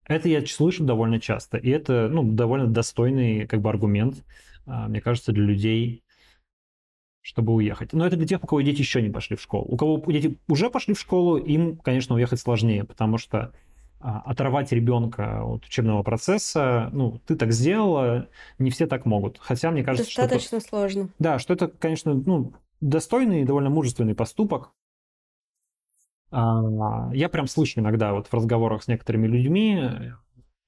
Это 0.05 0.27
я 0.27 0.45
слышу 0.45 0.83
довольно 0.83 1.21
часто, 1.21 1.57
и 1.57 1.69
это 1.69 2.09
ну, 2.09 2.23
довольно 2.23 2.67
достойный 2.67 3.47
как 3.47 3.61
бы 3.61 3.69
аргумент, 3.69 4.25
а, 4.65 4.89
мне 4.89 4.99
кажется, 4.99 5.31
для 5.31 5.45
людей, 5.45 6.03
чтобы 7.21 7.53
уехать. 7.53 7.93
Но 7.93 8.05
это 8.05 8.17
для 8.17 8.27
тех, 8.27 8.43
у 8.43 8.47
кого 8.47 8.61
дети 8.61 8.79
еще 8.79 9.01
не 9.01 9.09
пошли 9.09 9.37
в 9.37 9.41
школу. 9.41 9.65
У 9.69 9.77
кого 9.77 10.03
дети 10.11 10.37
уже 10.49 10.69
пошли 10.69 10.93
в 10.93 10.99
школу, 10.99 11.37
им, 11.37 11.77
конечно, 11.77 12.15
уехать 12.15 12.39
сложнее, 12.39 12.83
потому 12.83 13.17
что 13.17 13.53
оторвать 14.01 14.71
ребенка 14.71 15.43
от 15.43 15.65
учебного 15.65 16.03
процесса, 16.03 16.89
ну, 16.91 17.19
ты 17.25 17.35
так 17.35 17.51
сделала, 17.51 18.27
не 18.59 18.69
все 18.71 18.87
так 18.87 19.05
могут. 19.05 19.37
Хотя, 19.39 19.71
мне 19.71 19.83
кажется, 19.83 20.09
Достаточно 20.09 20.47
что 20.47 20.57
это, 20.57 20.67
сложно. 20.67 21.09
Да, 21.19 21.39
что 21.39 21.53
это, 21.53 21.67
конечно, 21.67 22.13
ну, 22.13 22.53
достойный 22.81 23.41
и 23.41 23.45
довольно 23.45 23.69
мужественный 23.69 24.15
поступок. 24.15 24.71
А, 26.31 27.09
я 27.13 27.29
прям 27.29 27.47
слышу 27.47 27.79
иногда 27.79 28.13
вот 28.13 28.27
в 28.27 28.33
разговорах 28.33 28.83
с 28.83 28.87
некоторыми 28.87 29.27
людьми 29.27 30.13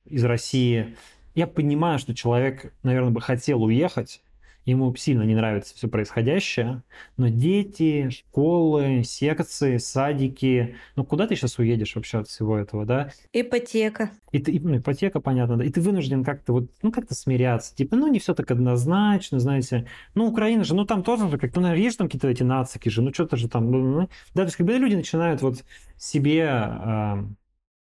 из 0.05 0.23
России, 0.23 0.95
я 1.36 1.47
понимаю, 1.47 1.99
что 1.99 2.13
человек, 2.13 2.73
наверное, 2.84 3.11
бы 3.11 3.21
хотел 3.21 3.63
уехать, 3.63 4.21
ему 4.66 4.95
сильно 4.95 5.24
не 5.24 5.36
нравится 5.36 5.76
все 5.76 5.88
происходящее, 5.88 6.84
но 7.18 7.28
дети, 7.28 8.09
школы, 8.09 9.03
секции, 9.03 9.78
садики, 9.78 10.76
ну 10.95 11.03
куда 11.03 11.28
ты 11.28 11.36
сейчас 11.36 11.57
уедешь 11.59 11.95
вообще 11.95 12.20
от 12.20 12.28
всего 12.28 12.57
этого, 12.57 12.86
да? 12.86 13.11
Ипотека. 13.34 14.11
И 14.32 14.39
ты, 14.39 14.59
ну, 14.59 14.78
ипотека, 14.78 15.20
понятно, 15.20 15.57
да, 15.57 15.66
и 15.66 15.70
ты 15.70 15.82
вынужден 15.82 16.24
как-то 16.24 16.53
вот, 16.53 16.70
ну 16.82 16.91
как-то 16.91 17.14
смиряться, 17.14 17.76
типа, 17.76 17.95
ну 17.95 18.07
не 18.07 18.20
все 18.20 18.34
так 18.34 18.49
однозначно, 18.51 19.39
знаете, 19.39 19.88
ну 20.16 20.28
Украина 20.28 20.64
же, 20.64 20.76
ну 20.76 20.86
там 20.86 21.03
тоже 21.03 21.38
как-то, 21.38 21.59
ну 21.59 21.74
есть 21.74 21.97
там 21.97 22.07
какие-то 22.07 22.30
эти 22.30 22.43
нацики 22.43 22.89
же, 22.89 23.01
ну 23.01 23.14
что-то 23.14 23.38
же 23.38 23.49
там, 23.49 23.70
ну, 23.70 23.80
ну, 23.80 24.09
да, 24.34 24.43
то 24.43 24.47
есть 24.47 24.55
когда 24.55 24.78
люди 24.78 24.95
начинают 24.95 25.41
вот 25.41 25.64
себе, 25.97 26.41
э, 26.41 27.24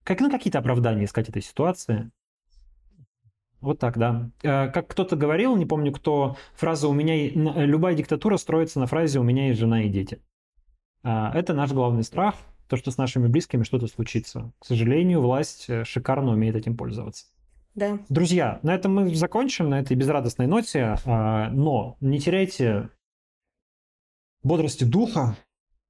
как, 0.04 0.22
ну 0.22 0.32
какие-то 0.32 0.60
оправдания 0.60 1.06
искать 1.06 1.30
этой 1.30 1.42
ситуации, 1.42 2.10
вот 3.62 3.80
так, 3.80 3.98
да. 3.98 4.30
Э, 4.42 4.70
как 4.70 4.88
кто-то 4.88 5.16
говорил, 5.16 5.56
не 5.56 5.66
помню 5.66 5.92
кто, 5.92 6.38
фраза 6.56 6.88
«у 6.88 6.94
меня 6.94 7.30
любая 7.30 7.96
диктатура 7.96 8.38
строится 8.38 8.80
на 8.80 8.88
фразе 8.88 9.20
«у 9.20 9.24
меня 9.24 9.48
есть 9.48 9.60
жена 9.60 9.84
и 9.84 9.90
дети». 9.90 10.22
А, 11.04 11.32
это 11.34 11.54
наш 11.54 11.72
главный 11.72 12.04
страх, 12.04 12.36
то, 12.68 12.78
что 12.78 12.92
с 12.92 12.98
нашими 12.98 13.28
близкими 13.28 13.64
что-то 13.64 13.88
случится. 13.88 14.52
К 14.60 14.66
сожалению, 14.66 15.22
власть 15.22 15.66
э, 15.70 15.84
шикарно 15.84 16.32
умеет 16.32 16.56
этим 16.56 16.78
пользоваться. 16.78 17.26
Да. 17.76 18.00
Друзья, 18.10 18.60
на 18.64 18.74
этом 18.74 18.96
мы 18.96 19.16
закончим, 19.16 19.70
на 19.70 19.80
этой 19.80 19.96
безрадостной 19.96 20.48
ноте, 20.48 20.98
а, 21.06 21.50
но 21.50 21.98
не 22.02 22.20
теряйте 22.20 22.90
бодрости 24.44 24.84
духа. 24.84 25.38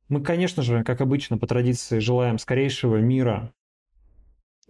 Мы, 0.08 0.22
конечно 0.22 0.64
же, 0.64 0.84
как 0.84 1.02
обычно, 1.02 1.38
по 1.38 1.48
традиции, 1.48 2.00
желаем 2.00 2.40
скорейшего 2.40 2.98
мира 2.98 3.54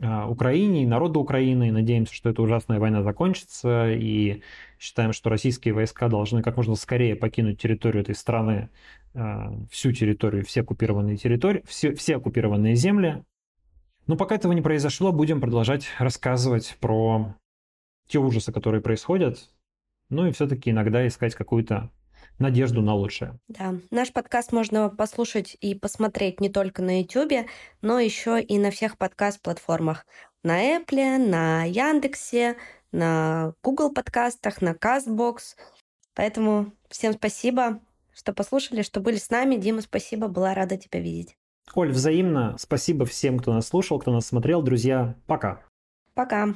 Украине 0.02 0.84
и 0.84 0.88
народу 0.88 1.20
Украины, 1.20 1.68
и 1.68 1.72
надеемся, 1.72 2.14
что 2.14 2.30
эта 2.30 2.42
ужасная 2.42 2.80
война 2.80 3.04
закончится, 3.04 3.92
и 3.92 4.42
считаем, 4.80 5.12
что 5.12 5.30
российские 5.30 5.74
войска 5.74 6.08
должны 6.08 6.42
как 6.42 6.56
можно 6.56 6.76
скорее 6.76 7.16
покинуть 7.16 7.62
территорию 7.62 8.04
этой 8.04 8.16
страны 8.16 8.70
всю 9.70 9.92
территорию, 9.92 10.46
все 10.46 10.62
оккупированные 10.62 11.18
территории, 11.18 11.64
все, 11.68 11.94
все 11.94 12.16
оккупированные 12.16 12.76
земли. 12.76 13.24
Но 14.08 14.16
пока 14.16 14.36
этого 14.36 14.54
не 14.54 14.62
произошло, 14.62 15.12
будем 15.12 15.42
продолжать 15.42 15.88
рассказывать 16.00 16.78
про 16.80 17.36
те 18.08 18.20
ужасы, 18.20 18.52
которые 18.52 18.82
происходят, 18.82 19.50
ну 20.10 20.26
и 20.26 20.32
все-таки 20.32 20.72
иногда 20.72 21.06
искать 21.06 21.36
какую-то 21.36 21.92
надежду 22.40 22.82
на 22.82 22.96
лучшее. 22.96 23.40
Да, 23.48 23.76
наш 23.92 24.12
подкаст 24.12 24.52
можно 24.52 24.90
послушать 24.90 25.58
и 25.60 25.76
посмотреть 25.76 26.40
не 26.40 26.50
только 26.50 26.82
на 26.82 27.02
YouTube, 27.02 27.48
но 27.82 28.00
еще 28.00 28.42
и 28.42 28.58
на 28.58 28.72
всех 28.72 28.98
подкаст-платформах. 28.98 30.06
На 30.44 30.78
Apple, 30.78 31.18
на 31.18 31.64
Яндексе, 31.66 32.56
на 32.92 33.54
Google 33.64 33.94
подкастах, 33.94 34.62
на 34.62 34.72
CastBox. 34.72 35.56
Поэтому 36.16 36.74
всем 36.90 37.14
спасибо, 37.14 37.80
что 38.14 38.34
послушали, 38.34 38.82
что 38.82 39.00
были 39.00 39.18
с 39.18 39.30
нами. 39.30 39.56
Дима, 39.56 39.82
спасибо, 39.82 40.28
была 40.28 40.54
рада 40.54 40.78
тебя 40.78 41.00
видеть. 41.00 41.36
Оль, 41.76 41.92
взаимно. 41.92 42.56
Спасибо 42.58 43.06
всем, 43.06 43.40
кто 43.40 43.54
нас 43.54 43.68
слушал, 43.68 44.00
кто 44.00 44.12
нас 44.12 44.26
смотрел. 44.26 44.62
Друзья, 44.62 45.16
пока. 45.28 45.62
Пока. 46.14 46.54